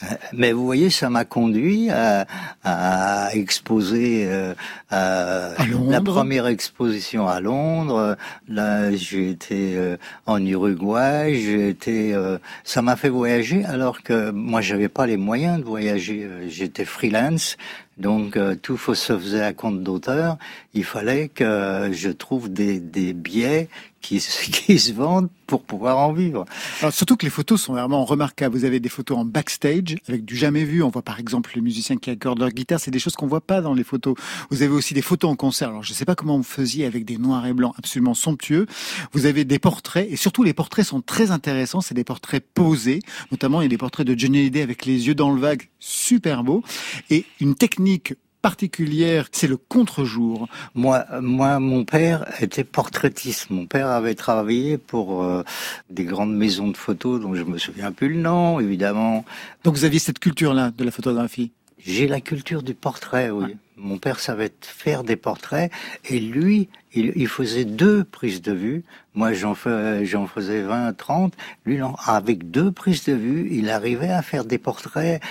euh, 0.03 0.05
mais 0.33 0.51
vous 0.51 0.65
voyez, 0.65 0.91
ça 0.91 1.09
m'a 1.09 1.25
conduit 1.25 1.89
à, 1.89 2.27
à 2.63 3.33
exposer 3.33 4.25
euh, 4.27 4.53
à 4.91 5.53
la 5.95 6.01
première 6.01 6.45
exposition 6.45 7.27
à 7.27 7.39
Londres. 7.39 8.17
Là, 8.47 8.91
j'ai 8.91 9.31
été 9.31 9.73
euh, 9.77 9.97
en 10.27 10.39
Uruguay. 10.45 11.33
J'ai 11.33 11.69
été, 11.69 12.13
euh, 12.13 12.37
ça 12.63 12.83
m'a 12.83 12.95
fait 12.95 13.09
voyager 13.09 13.65
alors 13.65 14.03
que 14.03 14.29
moi, 14.29 14.61
j'avais 14.61 14.89
pas 14.89 15.07
les 15.07 15.17
moyens 15.17 15.57
de 15.59 15.65
voyager. 15.65 16.27
J'étais 16.47 16.85
freelance. 16.85 17.57
Donc 17.97 18.37
euh, 18.37 18.55
tout 18.55 18.77
faut- 18.77 18.95
se 18.95 19.17
faisait 19.17 19.43
à 19.43 19.53
compte 19.53 19.83
d'auteur. 19.83 20.37
Il 20.73 20.83
fallait 20.83 21.29
que 21.29 21.89
je 21.91 22.09
trouve 22.09 22.51
des, 22.51 22.79
des 22.79 23.13
biais 23.13 23.69
qui, 24.09 24.19
se- 24.19 24.93
vendent 24.93 25.29
pour 25.47 25.63
pouvoir 25.63 25.97
en 25.97 26.13
vivre. 26.13 26.45
Surtout 26.91 27.15
que 27.15 27.25
les 27.25 27.29
photos 27.29 27.61
sont 27.61 27.73
vraiment 27.73 28.03
remarquables. 28.05 28.55
Vous 28.55 28.65
avez 28.65 28.79
des 28.79 28.89
photos 28.89 29.17
en 29.17 29.25
backstage 29.25 29.95
avec 30.07 30.25
du 30.25 30.35
jamais 30.35 30.65
vu. 30.65 30.83
On 30.83 30.89
voit 30.89 31.01
par 31.01 31.19
exemple 31.19 31.51
les 31.55 31.61
musiciens 31.61 31.97
qui 31.97 32.09
accordent 32.09 32.39
leur 32.39 32.49
guitare. 32.49 32.79
C'est 32.79 32.91
des 32.91 32.99
choses 32.99 33.15
qu'on 33.15 33.27
voit 33.27 33.41
pas 33.41 33.61
dans 33.61 33.73
les 33.73 33.83
photos. 33.83 34.15
Vous 34.51 34.61
avez 34.61 34.73
aussi 34.73 34.93
des 34.93 35.01
photos 35.01 35.31
en 35.31 35.35
concert. 35.35 35.69
Alors 35.69 35.83
je 35.83 35.91
ne 35.91 35.95
sais 35.95 36.05
pas 36.05 36.15
comment 36.15 36.37
vous 36.37 36.43
faisiez 36.43 36.85
avec 36.85 37.05
des 37.05 37.17
noirs 37.17 37.45
et 37.45 37.53
blancs 37.53 37.73
absolument 37.77 38.13
somptueux. 38.13 38.67
Vous 39.13 39.25
avez 39.25 39.45
des 39.45 39.59
portraits 39.59 40.07
et 40.11 40.15
surtout 40.17 40.43
les 40.43 40.53
portraits 40.53 40.85
sont 40.85 41.01
très 41.01 41.31
intéressants. 41.31 41.81
C'est 41.81 41.95
des 41.95 42.03
portraits 42.03 42.43
posés. 42.53 42.99
Notamment 43.31 43.61
il 43.61 43.65
y 43.65 43.67
a 43.67 43.69
des 43.69 43.77
portraits 43.77 44.05
de 44.05 44.17
Johnny 44.19 44.39
Hallyday 44.39 44.61
avec 44.61 44.85
les 44.85 45.07
yeux 45.07 45.15
dans 45.15 45.31
le 45.31 45.39
vague, 45.39 45.69
super 45.79 46.43
beau. 46.43 46.61
Et 47.09 47.25
une 47.39 47.55
technique 47.55 48.13
particulière, 48.43 49.29
c'est 49.31 49.47
le 49.47 49.55
contre-jour. 49.55 50.49
Moi, 50.75 51.05
moi, 51.21 51.59
mon 51.59 51.85
père 51.85 52.25
était 52.41 52.65
portraitiste. 52.65 53.49
Mon 53.49 53.65
père 53.65 53.87
avait 53.87 54.15
travaillé 54.15 54.77
pour 54.77 55.23
euh, 55.23 55.43
des 55.89 56.03
grandes 56.03 56.35
maisons 56.35 56.67
de 56.67 56.75
photos 56.75 57.21
dont 57.21 57.33
je 57.33 57.43
me 57.43 57.57
souviens 57.57 57.93
plus 57.93 58.09
le 58.09 58.19
nom, 58.19 58.59
évidemment. 58.59 59.23
Donc 59.63 59.75
vous 59.75 59.85
aviez 59.85 59.97
cette 59.97 60.19
culture-là 60.19 60.71
de 60.77 60.83
la 60.83 60.91
photographie? 60.91 61.53
J'ai 61.79 62.07
la 62.07 62.19
culture 62.19 62.63
du 62.63 62.73
portrait, 62.73 63.29
oui. 63.29 63.55
Mon 63.77 63.97
père 63.97 64.19
savait 64.19 64.51
faire 64.61 65.03
des 65.03 65.15
portraits 65.15 65.71
et 66.09 66.19
lui, 66.19 66.69
il, 66.93 67.13
il 67.15 67.27
faisait 67.27 67.65
deux 67.65 68.03
prises 68.03 68.41
de 68.41 68.51
vue. 68.51 68.83
Moi, 69.15 69.31
j'en 69.33 69.55
fais, 69.55 70.05
j'en 70.05 70.27
faisais 70.27 70.61
20, 70.61 70.93
30. 70.93 71.33
Lui, 71.65 71.77
non, 71.77 71.95
avec 72.05 72.51
deux 72.51 72.71
prises 72.73 73.05
de 73.05 73.13
vue, 73.13 73.47
il 73.51 73.69
arrivait 73.69 74.11
à 74.11 74.21
faire 74.21 74.43
des 74.43 74.57
portraits 74.57 75.21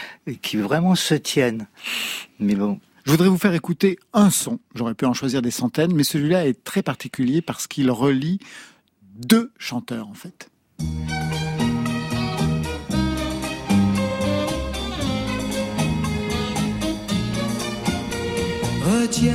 qui 0.41 0.57
vraiment 0.57 0.95
se 0.95 1.15
tiennent. 1.15 1.67
Mais 2.41 2.55
bon, 2.55 2.81
Je 3.05 3.11
voudrais 3.11 3.29
vous 3.29 3.39
faire 3.39 3.55
écouter 3.55 3.99
un 4.13 4.31
son. 4.31 4.61
J'aurais 4.75 4.95
pu 4.95 5.07
en 5.07 5.13
choisir 5.13 5.43
des 5.43 5.51
centaines, 5.51 5.93
mais 5.95 6.05
celui-là 6.05 6.47
est 6.47 6.63
très 6.65 6.83
particulier 6.83 7.43
parce 7.43 7.67
qu'il 7.67 7.91
relie 7.91 8.39
deux 9.17 9.53
chanteurs, 9.59 10.09
en 10.09 10.15
fait. 10.15 10.51
Retiens 18.85 19.35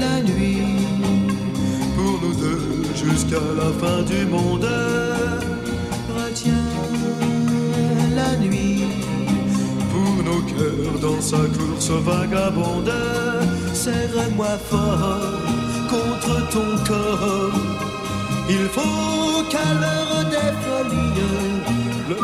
la 0.00 0.22
nuit 0.22 0.62
pour 1.94 2.20
nous 2.22 2.34
deux 2.34 2.84
jusqu'à 2.94 3.40
la 3.56 3.70
fin 3.72 4.02
du 4.02 4.24
monde. 4.26 4.97
Dans 11.00 11.20
sa 11.20 11.38
course 11.38 11.90
vagabonde. 11.90 12.92
Serre-moi 13.72 14.58
fort 14.70 15.20
contre 15.88 16.50
ton 16.50 16.84
corps. 16.86 17.52
Il 18.50 18.66
faut 18.68 19.42
qu'à 19.50 19.74
l'heure 19.80 20.24
des 20.30 20.52
folies. 20.64 21.08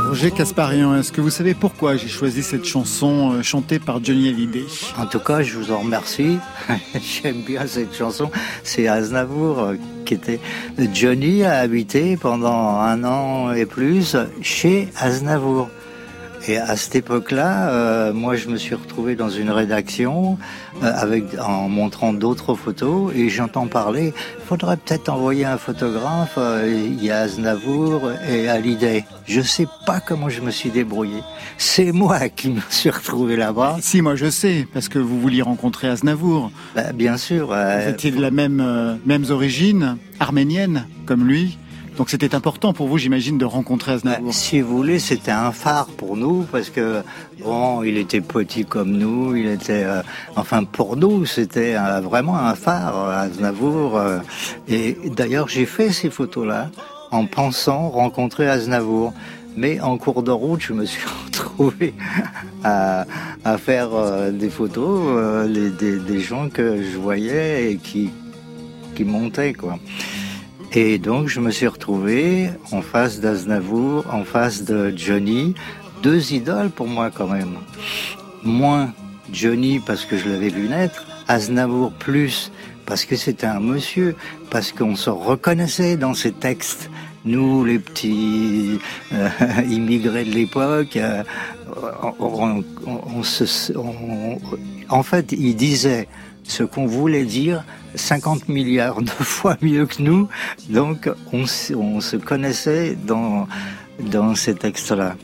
Roger 0.09 0.31
Casparian, 0.31 0.95
est-ce 0.97 1.13
que 1.13 1.21
vous 1.21 1.31
savez 1.31 1.55
pourquoi 1.55 1.97
j'ai 1.97 2.09
choisi 2.09 2.43
cette 2.43 2.65
chanson 2.65 3.33
euh, 3.33 3.43
chantée 3.43 3.79
par 3.79 4.03
Johnny 4.03 4.29
Hallyday? 4.29 4.65
En 4.97 5.07
tout 5.07 5.19
cas, 5.19 5.43
je 5.43 5.59
vous 5.59 5.73
en 5.73 5.81
remercie. 5.81 6.39
J'aime 7.01 7.43
bien 7.43 7.67
cette 7.67 7.95
chanson. 7.95 8.31
C'est 8.63 8.89
Aznavour 8.89 9.59
euh, 9.59 9.75
qui 10.05 10.15
était. 10.15 10.41
Johnny 10.95 11.43
a 11.43 11.59
habité 11.59 12.17
pendant 12.17 12.79
un 12.79 13.05
an 13.05 13.53
et 13.53 13.67
plus 13.67 14.17
chez 14.41 14.89
Aznavour. 14.99 15.69
Et 16.47 16.59
à 16.59 16.77
cette 16.77 16.95
époque-là, 16.95 17.71
euh, 17.71 18.13
moi, 18.13 18.37
je 18.37 18.49
me 18.49 18.57
suis 18.57 18.75
retrouvé 18.75 19.17
dans 19.17 19.31
une 19.31 19.51
rédaction 19.51 20.37
euh, 20.83 20.93
avec 20.95 21.25
en 21.41 21.71
montrant 21.71 22.13
d'autres 22.13 22.55
photos 22.55 23.13
et 23.15 23.31
j'entends 23.31 23.67
parler. 23.67 24.13
Il 24.41 24.45
faudrait 24.45 24.77
peut-être 24.77 25.09
envoyer 25.09 25.47
un 25.47 25.57
photographe. 25.57 26.35
euh, 26.37 26.71
Il 26.87 27.03
y 27.03 27.11
a 27.11 27.21
Aznavour 27.21 28.11
et 28.29 28.49
Hallyday. 28.51 29.07
Je 29.27 29.41
sais 29.41 29.67
pas 29.87 30.01
comment 30.01 30.29
je 30.29 30.43
me 30.43 30.51
suis 30.51 30.69
débrouillé. 30.69 31.23
C'est 31.57 31.93
moi 31.93 32.29
qui 32.29 32.51
me 32.51 32.61
suis 32.69 32.91
retrouvé 32.91 33.37
là-bas. 33.37 33.79
Si, 33.81 34.03
moi 34.03 34.15
je 34.15 34.29
sais, 34.29 34.69
parce 34.75 34.89
que 34.91 34.99
vous 34.99 35.19
vouliez 35.19 35.41
rencontrer 35.41 35.89
Aznavour. 35.89 36.51
Bah, 36.75 36.93
bien 36.93 37.17
sûr. 37.17 37.47
Vous 37.47 37.53
euh, 37.55 37.91
étiez 37.91 38.11
de 38.11 38.21
la 38.21 38.31
même, 38.31 38.61
euh, 38.61 38.97
mêmes 39.07 39.25
origines, 39.31 39.97
arménienne, 40.21 40.87
comme 41.07 41.27
lui. 41.27 41.57
Donc 41.97 42.11
c'était 42.11 42.35
important 42.35 42.73
pour 42.73 42.89
vous, 42.89 42.99
j'imagine, 42.99 43.39
de 43.39 43.45
rencontrer 43.45 43.93
Aznavour. 43.93 44.35
Si 44.35 44.61
vous 44.61 44.77
voulez, 44.77 44.99
c'était 44.99 45.31
un 45.31 45.53
phare 45.53 45.87
pour 45.87 46.17
nous 46.17 46.45
parce 46.51 46.69
que 46.69 47.03
bon, 47.43 47.85
il 47.85 47.97
était 47.99 48.21
petit 48.21 48.65
comme 48.65 48.91
nous, 48.91 49.37
il 49.37 49.47
était, 49.47 49.85
euh, 49.85 50.03
enfin 50.35 50.65
pour 50.65 50.97
nous, 50.97 51.25
c'était 51.25 51.77
euh, 51.77 52.01
vraiment 52.01 52.37
un 52.37 52.57
phare, 52.57 53.09
Aznavour. 53.11 53.97
euh, 53.97 54.19
et 54.69 54.97
d'ailleurs, 55.15 55.49
j'ai 55.49 55.67
fait 55.67 55.91
ces 55.93 56.11
photos-là 56.11 56.71
en 57.13 57.27
pensant 57.27 57.89
rencontrer 57.91 58.49
Aznavour. 58.49 59.13
Mais 59.57 59.81
en 59.81 59.97
cours 59.99 60.25
de 60.25 60.33
route, 60.33 60.61
je 60.61 60.73
me 60.73 60.85
suis 60.85 61.05
retrouvé 61.27 61.95
à, 62.65 63.05
à 63.45 63.57
faire 63.57 63.91
euh, 63.95 64.33
des 64.33 64.51
photos 64.51 65.01
euh, 65.07 65.47
les- 65.47 65.71
des, 65.71 66.01
des 66.01 66.19
gens 66.19 66.49
que 66.49 66.83
je 66.83 66.99
voyais 66.99 67.71
et 67.71 67.77
qui, 67.77 68.11
qui 68.97 69.05
montaient, 69.05 69.53
quoi. 69.53 69.79
Et 70.75 70.99
donc, 70.99 71.29
je 71.29 71.41
me 71.41 71.51
suis 71.51 71.69
retrouvé 71.69 72.49
en 72.73 72.83
face 72.83 73.21
d'Aznavour, 73.21 74.05
en 74.13 74.25
face 74.25 74.65
de 74.65 74.93
Johnny, 74.97 75.55
deux 76.03 76.33
idoles 76.33 76.71
pour 76.71 76.89
moi 76.89 77.11
quand 77.15 77.29
même. 77.29 77.55
Moins 78.43 78.93
Johnny 79.33 79.79
parce 79.79 80.05
que 80.05 80.17
je 80.17 80.29
l'avais 80.29 80.49
vu 80.49 80.69
naître, 80.69 81.05
Aznavour 81.29 81.93
plus 81.93 82.51
parce 82.87 83.05
que 83.07 83.17
c'était 83.17 83.47
un 83.47 83.61
monsieur, 83.61 84.15
parce 84.51 84.73
qu'on 84.73 84.95
se 84.97 85.09
reconnaissait 85.11 85.97
dans 85.97 86.13
ses 86.13 86.33
textes. 86.33 86.91
Nous, 87.25 87.65
les 87.65 87.79
petits 87.79 88.79
euh, 89.15 89.29
immigrés 89.71 90.25
de 90.25 90.33
l'époque, 90.33 90.97
euh, 90.97 91.23
on, 92.21 92.63
on- 92.87 93.23
on- 93.79 94.39
en 94.91 95.03
fait, 95.03 95.33
il 95.33 95.57
disait 95.57 96.09
ce 96.43 96.63
qu'on 96.65 96.85
voulait 96.85 97.25
dire 97.25 97.65
50 97.95 98.49
milliards 98.49 99.01
de 99.03 99.09
fois 99.35 99.57
mieux 99.63 99.87
que 99.87 100.03
nous. 100.03 100.29
Donc, 100.69 101.09
on, 101.33 101.47
se- 101.47 101.75
on 101.75 102.01
se 102.01 102.17
connaissait 102.17 102.97
dans, 103.07 103.47
dans 104.01 104.35
ces 104.35 104.55
textes-là. 104.55 105.17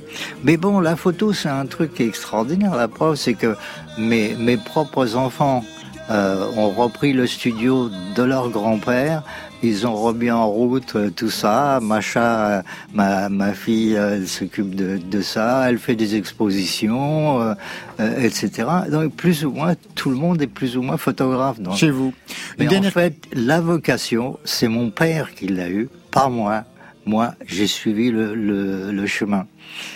Mais 0.45 0.57
bon, 0.57 0.81
la 0.81 0.97
photo, 0.97 1.33
c'est 1.33 1.49
un 1.49 1.67
truc 1.67 2.01
extraordinaire. 2.01 2.75
La 2.77 2.89
preuve, 2.89 3.17
c'est 3.17 3.35
que 3.35 3.57
mes, 3.99 4.35
mes 4.35 4.57
propres 4.57 5.17
enfants 5.17 5.65
euh, 6.11 6.47
ont 6.57 6.71
repris 6.71 7.13
le 7.13 7.27
studio 7.27 7.91
de 8.17 8.23
leur 8.23 8.51
grand-père. 8.51 9.23
Ils 9.63 9.87
ont 9.87 9.95
remis 9.95 10.31
en 10.31 10.49
route 10.49 10.97
euh, 10.97 11.11
tout 11.11 11.29
ça. 11.31 11.81
Macha, 11.83 12.63
ma, 12.95 13.29
ma 13.29 13.53
fille, 13.53 13.95
euh, 13.97 14.17
elle 14.17 14.27
s'occupe 14.29 14.75
de, 14.75 14.97
de 14.99 15.21
ça. 15.21 15.69
Elle 15.69 15.79
fait 15.79 15.97
des 15.97 16.15
expositions, 16.17 17.41
euh, 17.43 17.55
euh, 18.01 18.21
etc. 18.23 18.69
Donc 18.91 19.15
plus 19.15 19.45
ou 19.45 19.51
moins, 19.51 19.75
tout 19.95 20.11
le 20.11 20.17
monde 20.17 20.41
est 20.43 20.47
plus 20.47 20.77
ou 20.77 20.83
moins 20.83 20.97
photographe. 20.97 21.61
dans- 21.61 21.75
Chez 21.75 21.91
vous. 21.91 22.15
Mais 22.59 22.65
Une 22.65 22.71
dernière- 22.71 22.91
en 22.91 22.93
fait, 22.95 23.17
la 23.33 23.61
vocation, 23.61 24.39
c'est 24.45 24.69
mon 24.69 24.91
père 24.91 25.35
qui 25.35 25.49
l'a 25.49 25.69
eu, 25.71 25.89
pas 26.11 26.29
moi. 26.29 26.65
Moi, 27.07 27.35
j'ai 27.47 27.67
suivi 27.67 28.11
le, 28.11 28.35
le, 28.35 28.93
le 28.93 29.07
chemin. 29.07 29.47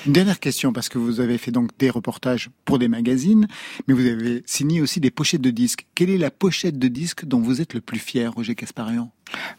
Une 0.06 0.12
dernière 0.14 0.40
question, 0.40 0.72
parce 0.72 0.88
que 0.88 0.98
vous 0.98 1.20
avez 1.20 1.36
fait 1.38 1.50
donc 1.50 1.70
des 1.78 1.90
reportages 1.90 2.48
pour 2.64 2.78
des 2.78 2.88
magazines, 2.88 3.46
mais 3.86 3.94
vous 3.94 4.06
avez 4.06 4.42
signé 4.46 4.80
aussi 4.80 5.00
des 5.00 5.10
pochettes 5.10 5.42
de 5.42 5.50
disques. 5.50 5.86
Quelle 5.94 6.10
est 6.10 6.18
la 6.18 6.30
pochette 6.30 6.78
de 6.78 6.88
disque 6.88 7.24
dont 7.26 7.40
vous 7.40 7.60
êtes 7.60 7.74
le 7.74 7.80
plus 7.80 7.98
fier, 7.98 8.32
Roger 8.32 8.54
Casparian 8.54 9.10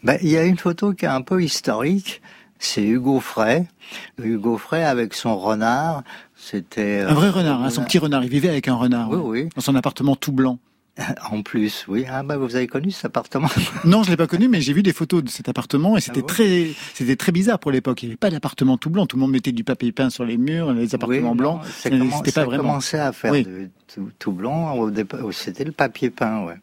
Ben, 0.04 0.18
il 0.22 0.30
y 0.30 0.38
a 0.38 0.44
une 0.44 0.58
photo 0.58 0.94
qui 0.94 1.06
est 1.06 1.10
un 1.10 1.22
peu 1.22 1.44
historique. 1.44 2.22
C'est 2.60 2.84
Hugo 2.84 3.20
Frey. 3.20 3.68
Hugo 4.22 4.58
Frey 4.58 4.84
avec 4.84 5.14
son 5.14 5.38
renard. 5.38 6.04
C'était 6.36 7.02
euh, 7.02 7.10
Un 7.10 7.14
vrai 7.14 7.30
renard, 7.30 7.64
hein, 7.64 7.70
son 7.70 7.84
petit 7.84 8.00
renard. 8.00 8.24
Il 8.24 8.30
vivait 8.30 8.50
avec 8.50 8.68
un 8.68 8.76
renard. 8.76 9.10
Oui, 9.10 9.18
ouais, 9.18 9.42
oui. 9.44 9.50
Dans 9.56 9.62
son 9.62 9.76
appartement 9.76 10.16
tout 10.16 10.32
blanc. 10.32 10.58
En 11.32 11.42
plus, 11.42 11.86
oui. 11.88 12.06
Ah 12.10 12.24
ben, 12.24 12.38
vous 12.38 12.56
avez 12.56 12.68
connu 12.68 12.92
cet 12.92 13.06
appartement 13.06 13.50
Non, 13.86 14.04
je 14.04 14.12
l'ai 14.12 14.18
pas 14.18 14.28
connu, 14.28 14.48
mais 14.48 14.62
j'ai 14.62 14.74
vu 14.74 14.82
des 14.84 14.94
photos 14.94 15.24
de 15.24 15.30
cet 15.30 15.50
appartement 15.50 15.98
et 15.98 16.02
c'était 16.02 16.22
bon 16.22 16.28
très, 16.28 16.68
c'était 16.94 17.16
très 17.18 17.32
bizarre 17.32 17.60
pour 17.60 17.72
l'époque. 17.72 18.02
Il 18.04 18.06
n'y 18.08 18.12
avait 18.12 18.18
pas 18.18 18.30
d'appartement 18.30 18.78
tout 18.78 18.90
blanc. 18.90 19.06
Tout 19.06 19.18
le 19.18 19.22
monde 19.22 19.32
mettait 19.32 19.52
du 19.52 19.64
papier 19.64 19.92
peint 19.92 20.10
sur 20.10 20.24
les 20.26 20.38
murs, 20.38 20.72
les 20.74 20.96
appartements 20.96 21.32
Oui, 21.32 21.38
blancs. 21.38 21.62
ça 21.66 21.90
C'était 21.90 22.32
ça 22.32 22.42
pas 22.42 22.46
vraiment. 22.46 22.64
commençait 22.64 23.00
à 23.00 23.12
faire 23.12 23.32
Oui. 23.32 23.44
de- 23.44 23.70
tout, 23.94 24.10
tout 24.20 24.32
blanc. 24.32 24.90
C'était 25.32 25.64
le 25.66 25.72
papier 25.74 26.10
peint, 26.10 26.44
ouais. 26.46 26.56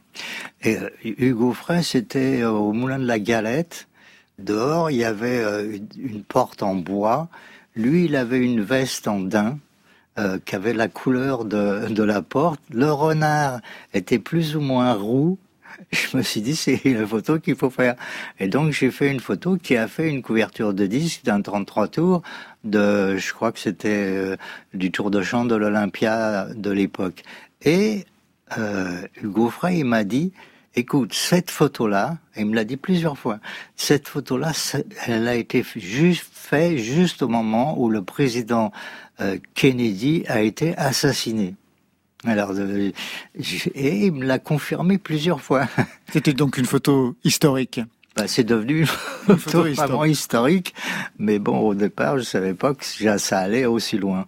Et 0.62 0.76
euh, 0.78 0.88
Hugo 1.04 1.52
Frey, 1.52 1.82
c'était 1.82 2.40
euh, 2.42 2.50
au 2.50 2.72
Moulin 2.72 2.98
de 2.98 3.06
la 3.06 3.18
Galette. 3.18 3.86
Dehors, 4.38 4.90
il 4.90 4.96
y 4.96 5.04
avait 5.04 5.38
euh, 5.40 5.76
une, 5.76 5.88
une 6.14 6.22
porte 6.24 6.62
en 6.62 6.74
bois. 6.74 7.28
Lui, 7.76 8.06
il 8.06 8.16
avait 8.16 8.40
une 8.40 8.60
veste 8.62 9.08
en 9.08 9.20
daim. 9.20 9.58
Euh, 10.18 10.38
qui 10.44 10.54
avait 10.54 10.74
la 10.74 10.88
couleur 10.88 11.44
de, 11.44 11.88
de 11.88 12.02
la 12.02 12.22
porte. 12.22 12.60
Le 12.70 12.92
renard 12.92 13.60
était 13.94 14.18
plus 14.18 14.56
ou 14.56 14.60
moins 14.60 14.92
roux. 14.92 15.38
Je 15.92 16.16
me 16.16 16.22
suis 16.22 16.40
dit, 16.40 16.54
c'est 16.54 16.80
la 16.84 17.06
photo 17.06 17.38
qu'il 17.38 17.56
faut 17.56 17.70
faire. 17.70 17.96
Et 18.38 18.48
donc, 18.48 18.72
j'ai 18.72 18.90
fait 18.90 19.10
une 19.10 19.20
photo 19.20 19.56
qui 19.56 19.76
a 19.76 19.88
fait 19.88 20.08
une 20.08 20.22
couverture 20.22 20.74
de 20.74 20.86
disque 20.86 21.24
d'un 21.24 21.40
33 21.40 21.88
tours 21.88 22.22
de, 22.64 23.16
je 23.16 23.32
crois 23.32 23.52
que 23.52 23.58
c'était 23.58 23.88
euh, 23.88 24.36
du 24.74 24.90
tour 24.90 25.10
de 25.10 25.22
chant 25.22 25.44
de 25.44 25.54
l'Olympia 25.54 26.46
de 26.54 26.70
l'époque. 26.70 27.22
Et 27.62 28.04
euh, 28.58 29.02
Hugo 29.22 29.48
Frey, 29.48 29.82
m'a 29.82 30.04
dit, 30.04 30.32
écoute, 30.74 31.14
cette 31.14 31.50
photo-là, 31.50 32.18
il 32.36 32.46
me 32.46 32.54
l'a 32.54 32.64
dit 32.64 32.76
plusieurs 32.76 33.18
fois, 33.18 33.38
cette 33.76 34.08
photo-là, 34.08 34.52
elle 35.06 35.28
a 35.28 35.34
été 35.34 35.64
juste 35.76 36.30
fait 36.32 36.78
juste 36.78 37.22
au 37.22 37.28
moment 37.28 37.80
où 37.80 37.88
le 37.88 38.02
président 38.02 38.72
Kennedy 39.54 40.24
a 40.28 40.42
été 40.42 40.76
assassiné. 40.76 41.54
Alors, 42.24 42.52
euh, 42.52 42.92
et 43.74 44.06
il 44.06 44.12
me 44.12 44.24
l'a 44.24 44.38
confirmé 44.38 44.98
plusieurs 44.98 45.40
fois. 45.40 45.66
C'était 46.12 46.32
donc 46.32 46.56
une 46.56 46.66
photo 46.66 47.16
historique. 47.24 47.80
Bah, 48.14 48.24
c'est 48.28 48.44
devenu 48.44 48.80
une 48.80 48.86
photo 49.36 49.64
photo 49.64 49.72
vraiment 49.74 50.04
historique, 50.04 50.74
mais 51.18 51.38
bon, 51.38 51.58
au 51.60 51.74
départ, 51.74 52.18
je 52.18 52.24
savais 52.24 52.52
pas 52.52 52.74
que 52.74 52.84
ça 52.84 53.18
ça 53.18 53.38
allait 53.38 53.64
aussi 53.64 53.96
loin. 53.96 54.26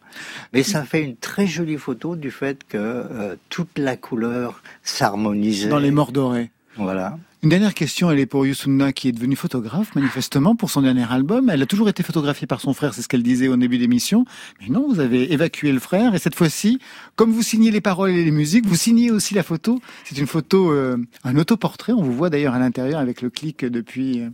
Mais 0.52 0.62
ça 0.62 0.84
fait 0.84 1.02
une 1.02 1.16
très 1.16 1.46
jolie 1.46 1.76
photo 1.76 2.16
du 2.16 2.30
fait 2.30 2.64
que 2.66 2.78
euh, 2.78 3.36
toute 3.50 3.78
la 3.78 3.96
couleur 3.96 4.62
s'harmonisait. 4.82 5.68
Dans 5.68 5.78
les 5.78 5.90
morts 5.90 6.12
dorés. 6.12 6.50
Voilà. 6.76 7.18
Une 7.44 7.50
dernière 7.50 7.74
question, 7.74 8.10
elle 8.10 8.20
est 8.20 8.24
pour 8.24 8.46
Yusunna 8.46 8.94
qui 8.94 9.08
est 9.08 9.12
devenue 9.12 9.36
photographe, 9.36 9.94
manifestement, 9.94 10.56
pour 10.56 10.70
son 10.70 10.80
dernier 10.80 11.04
album. 11.12 11.50
Elle 11.50 11.60
a 11.60 11.66
toujours 11.66 11.90
été 11.90 12.02
photographiée 12.02 12.46
par 12.46 12.62
son 12.62 12.72
frère, 12.72 12.94
c'est 12.94 13.02
ce 13.02 13.08
qu'elle 13.08 13.22
disait 13.22 13.48
au 13.48 13.56
début 13.58 13.76
d'émission. 13.76 14.24
Mais 14.62 14.68
non, 14.68 14.88
vous 14.88 14.98
avez 14.98 15.30
évacué 15.30 15.70
le 15.70 15.78
frère, 15.78 16.14
et 16.14 16.18
cette 16.18 16.34
fois-ci, 16.34 16.78
comme 17.16 17.32
vous 17.32 17.42
signez 17.42 17.70
les 17.70 17.82
paroles 17.82 18.12
et 18.12 18.24
les 18.24 18.30
musiques, 18.30 18.64
vous 18.64 18.76
signez 18.76 19.10
aussi 19.10 19.34
la 19.34 19.42
photo. 19.42 19.78
C'est 20.04 20.16
une 20.16 20.26
photo, 20.26 20.72
euh, 20.72 20.96
un 21.22 21.36
autoportrait, 21.36 21.92
on 21.92 22.00
vous 22.00 22.14
voit 22.14 22.30
d'ailleurs 22.30 22.54
à 22.54 22.58
l'intérieur 22.58 22.98
avec 22.98 23.20
le 23.20 23.28
clic 23.28 23.62
depuis... 23.62 24.22
euh, 24.22 24.30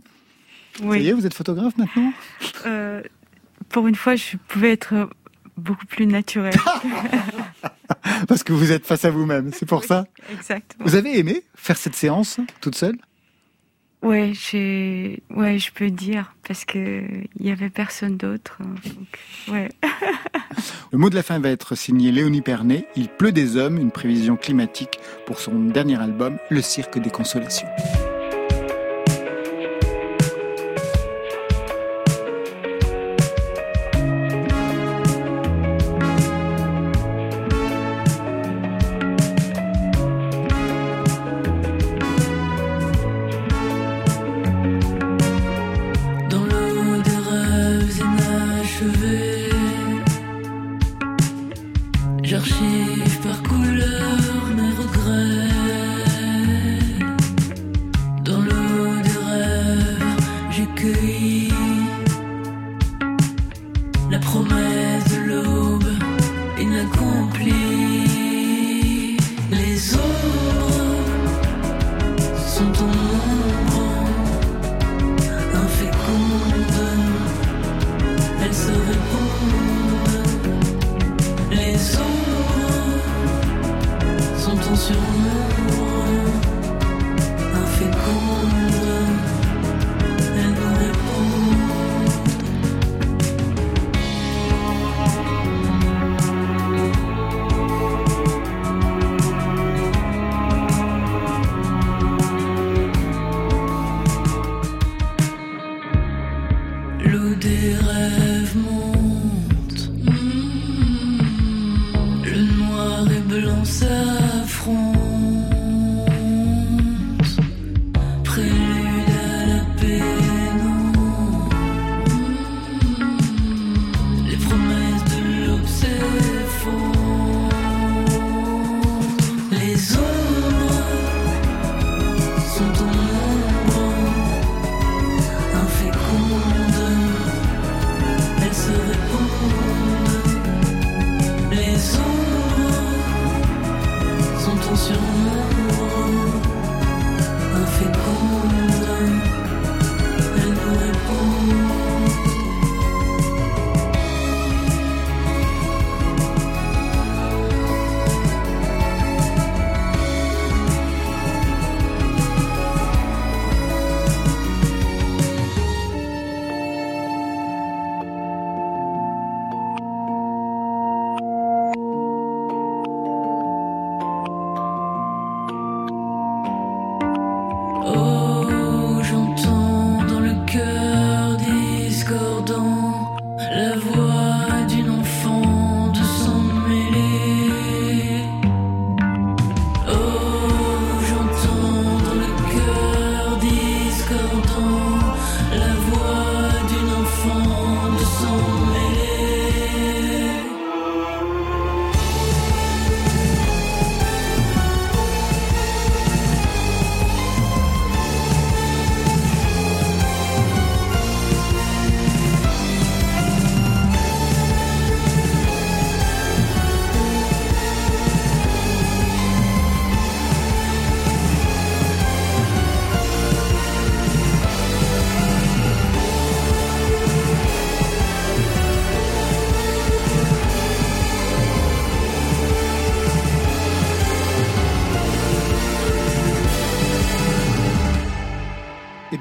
Ça 0.79 0.97
y 0.97 1.09
est, 1.09 1.11
vous 1.11 1.25
êtes 1.25 1.33
photographe 1.33 1.75
maintenant? 1.77 2.13
Euh, 2.65 3.01
pour 3.67 3.89
une 3.89 3.95
fois, 3.95 4.15
je 4.15 4.37
pouvais 4.47 4.71
être 4.71 5.09
beaucoup 5.61 5.85
plus 5.85 6.05
naturelle. 6.07 6.53
Parce 8.27 8.43
que 8.43 8.53
vous 8.53 8.71
êtes 8.71 8.85
face 8.85 9.05
à 9.05 9.11
vous-même, 9.11 9.51
c'est 9.53 9.65
pour 9.65 9.83
ça? 9.83 10.05
Exactement. 10.31 10.85
Vous 10.85 10.95
avez 10.95 11.17
aimé 11.19 11.43
faire 11.55 11.77
cette 11.77 11.95
séance 11.95 12.39
toute 12.61 12.75
seule? 12.75 12.97
Ouais, 14.03 14.31
j'ai, 14.33 15.21
ouais, 15.29 15.59
je 15.59 15.71
peux 15.71 15.91
dire 15.91 16.33
parce 16.47 16.65
que 16.65 17.03
il 17.39 17.45
y 17.45 17.51
avait 17.51 17.69
personne 17.69 18.17
d'autre. 18.17 18.57
hein, 18.59 19.51
ouais. 19.51 19.69
Le 20.91 20.97
mot 20.97 21.11
de 21.11 21.15
la 21.15 21.21
fin 21.21 21.37
va 21.39 21.49
être 21.49 21.75
signé 21.75 22.11
Léonie 22.11 22.41
Pernet. 22.41 22.87
Il 22.95 23.09
pleut 23.09 23.31
des 23.31 23.57
hommes, 23.57 23.77
une 23.77 23.91
prévision 23.91 24.37
climatique 24.37 24.99
pour 25.27 25.39
son 25.39 25.53
dernier 25.53 26.01
album, 26.01 26.37
Le 26.49 26.63
Cirque 26.63 26.97
des 26.97 27.11
Consolations. 27.11 27.67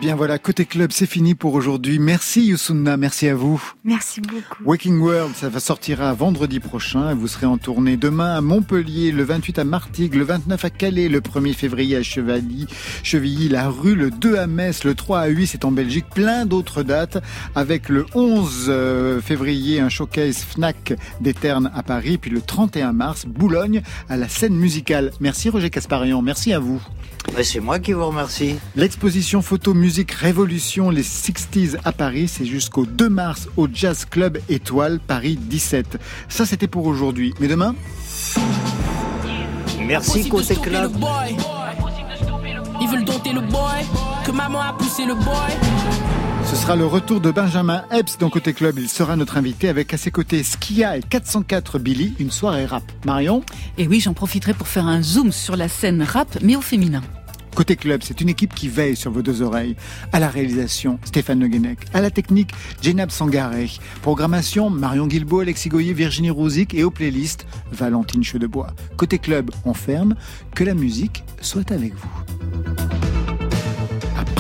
Bien 0.01 0.17
voilà, 0.17 0.39
côté 0.39 0.65
club, 0.65 0.93
c'est 0.93 1.07
fini 1.07 1.35
pour 1.35 1.53
aujourd'hui. 1.53 1.99
Merci 1.99 2.47
Youssouna, 2.47 2.97
merci 2.97 3.29
à 3.29 3.35
vous. 3.35 3.63
Merci 3.85 4.23
beaucoup. 4.23 4.65
Waking 4.65 4.99
World, 4.99 5.35
ça 5.37 5.51
va 5.51 5.61
sortira 5.61 6.15
vendredi 6.15 6.59
prochain. 6.59 7.13
Vous 7.15 7.29
serez 7.29 7.45
en 7.45 7.59
tournée 7.59 7.99
demain 7.99 8.35
à 8.35 8.41
Montpellier, 8.41 9.13
le 9.13 9.25
28 9.25 9.59
à 9.59 9.65
Martigues, 9.65 10.15
le 10.15 10.25
29 10.25 10.65
à 10.65 10.71
Calais, 10.71 11.09
le 11.09 11.21
1er 11.21 11.53
février 11.53 11.97
à 11.97 12.03
Chevilly, 12.03 12.67
Chevilly, 13.03 13.49
la 13.51 13.69
rue, 13.69 13.95
le 13.95 14.11
2 14.11 14.37
à 14.37 14.47
Metz, 14.47 14.85
le 14.85 14.95
3 14.95 15.21
à 15.21 15.27
8, 15.27 15.47
c'est 15.47 15.65
en 15.67 15.71
Belgique. 15.71 16.07
Plein 16.15 16.47
d'autres 16.47 16.83
dates 16.83 17.23
avec 17.55 17.91
le 17.91 18.07
11 18.15 18.67
euh, 18.69 19.21
février, 19.21 19.81
un 19.81 19.91
showcase 19.91 20.39
FNAC 20.39 20.95
des 21.21 21.35
Ternes 21.35 21.71
à 21.75 21.83
Paris, 21.83 22.17
puis 22.17 22.31
le 22.31 22.41
31 22.41 22.93
mars, 22.93 23.27
Boulogne 23.27 23.83
à 24.09 24.17
la 24.17 24.29
scène 24.29 24.57
musicale. 24.57 25.11
Merci 25.21 25.51
Roger 25.51 25.69
Casparian, 25.69 26.23
merci 26.23 26.55
à 26.55 26.59
vous. 26.59 26.81
C'est 27.43 27.61
moi 27.61 27.79
qui 27.79 27.93
vous 27.93 28.07
remercie. 28.07 28.57
L'exposition 28.77 29.41
photo 29.41 29.73
musique 29.73 30.13
Révolution 30.13 30.91
les 30.91 31.03
60s 31.03 31.77
à 31.85 31.93
Paris, 31.93 32.29
c'est 32.29 32.45
jusqu'au 32.45 32.85
2 32.85 33.09
mars 33.09 33.49
au 33.57 33.67
Jazz 33.73 34.05
Club 34.05 34.39
Étoile 34.49 35.01
Paris 35.01 35.37
17. 35.41 35.99
Ça 36.29 36.45
c'était 36.45 36.67
pour 36.67 36.87
aujourd'hui. 36.87 37.35
Mais 37.41 37.49
demain? 37.49 37.75
Merci 39.87 40.29
côté 40.29 40.55
club. 40.57 40.93
Ils 42.83 42.89
veulent 42.89 43.05
dompter 43.05 43.33
le 43.33 43.41
boy, 43.41 43.85
que 44.25 44.31
maman 44.31 44.61
a 44.61 44.73
poussé 44.75 45.05
le 45.07 45.15
boy. 45.15 46.10
Ce 46.61 46.67
sera 46.67 46.77
le 46.77 46.85
retour 46.85 47.23
de 47.23 47.31
Benjamin 47.31 47.85
Epps 47.91 48.19
dans 48.19 48.29
Côté 48.29 48.53
Club. 48.53 48.79
Il 48.79 48.91
sera 48.91 49.17
notre 49.17 49.39
invité 49.39 49.71
avec 49.71 49.95
à 49.95 49.97
ses 49.97 50.11
côtés 50.11 50.43
Skia 50.43 50.99
et 50.99 51.01
404 51.01 51.79
Billy, 51.79 52.15
une 52.19 52.31
soirée 52.31 52.67
rap. 52.67 52.83
Marion 53.07 53.43
Et 53.79 53.89
oui, 53.89 53.99
j'en 54.01 54.13
profiterai 54.13 54.53
pour 54.53 54.69
faire 54.69 54.87
un 54.87 55.01
zoom 55.01 55.33
sur 55.33 55.57
la 55.57 55.69
scène 55.69 56.03
rap, 56.03 56.37
mais 56.43 56.57
au 56.57 56.61
féminin. 56.61 57.01
Côté 57.55 57.77
Club, 57.77 58.03
c'est 58.05 58.21
une 58.21 58.29
équipe 58.29 58.55
qui 58.55 58.69
veille 58.69 58.95
sur 58.95 59.11
vos 59.11 59.23
deux 59.23 59.41
oreilles. 59.41 59.75
À 60.13 60.21
la 60.21 60.29
réalisation, 60.29 60.99
Stéphane 61.05 61.41
Le 61.41 61.49
Guenec. 61.49 61.79
À 61.95 62.03
la 62.03 62.11
technique, 62.11 62.51
Jenab 62.83 63.11
Sangaré. 63.11 63.71
Programmation, 64.03 64.69
Marion 64.69 65.07
Guilbault, 65.07 65.41
Alexis 65.41 65.71
Goyer, 65.71 65.95
Virginie 65.95 66.29
Rouzic 66.29 66.75
et 66.75 66.85
aux 66.85 66.91
playlists, 66.91 67.47
Valentine 67.73 68.23
Chedebois. 68.23 68.75
Côté 68.99 69.19
Club, 69.19 69.51
on 69.65 69.73
ferme. 69.73 70.15
Que 70.55 70.65
la 70.65 70.75
musique 70.75 71.25
soit 71.41 71.73
avec 71.73 71.95
vous. 71.95 73.20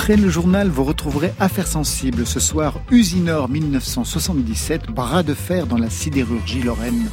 Après 0.00 0.16
le 0.16 0.30
journal, 0.30 0.68
vous 0.68 0.84
retrouverez 0.84 1.30
Affaires 1.38 1.66
sensibles. 1.66 2.24
Ce 2.24 2.40
soir, 2.40 2.80
Usinor 2.90 3.50
1977, 3.50 4.86
bras 4.86 5.22
de 5.22 5.34
fer 5.34 5.66
dans 5.66 5.76
la 5.76 5.90
sidérurgie 5.90 6.62
lorraine. 6.62 7.10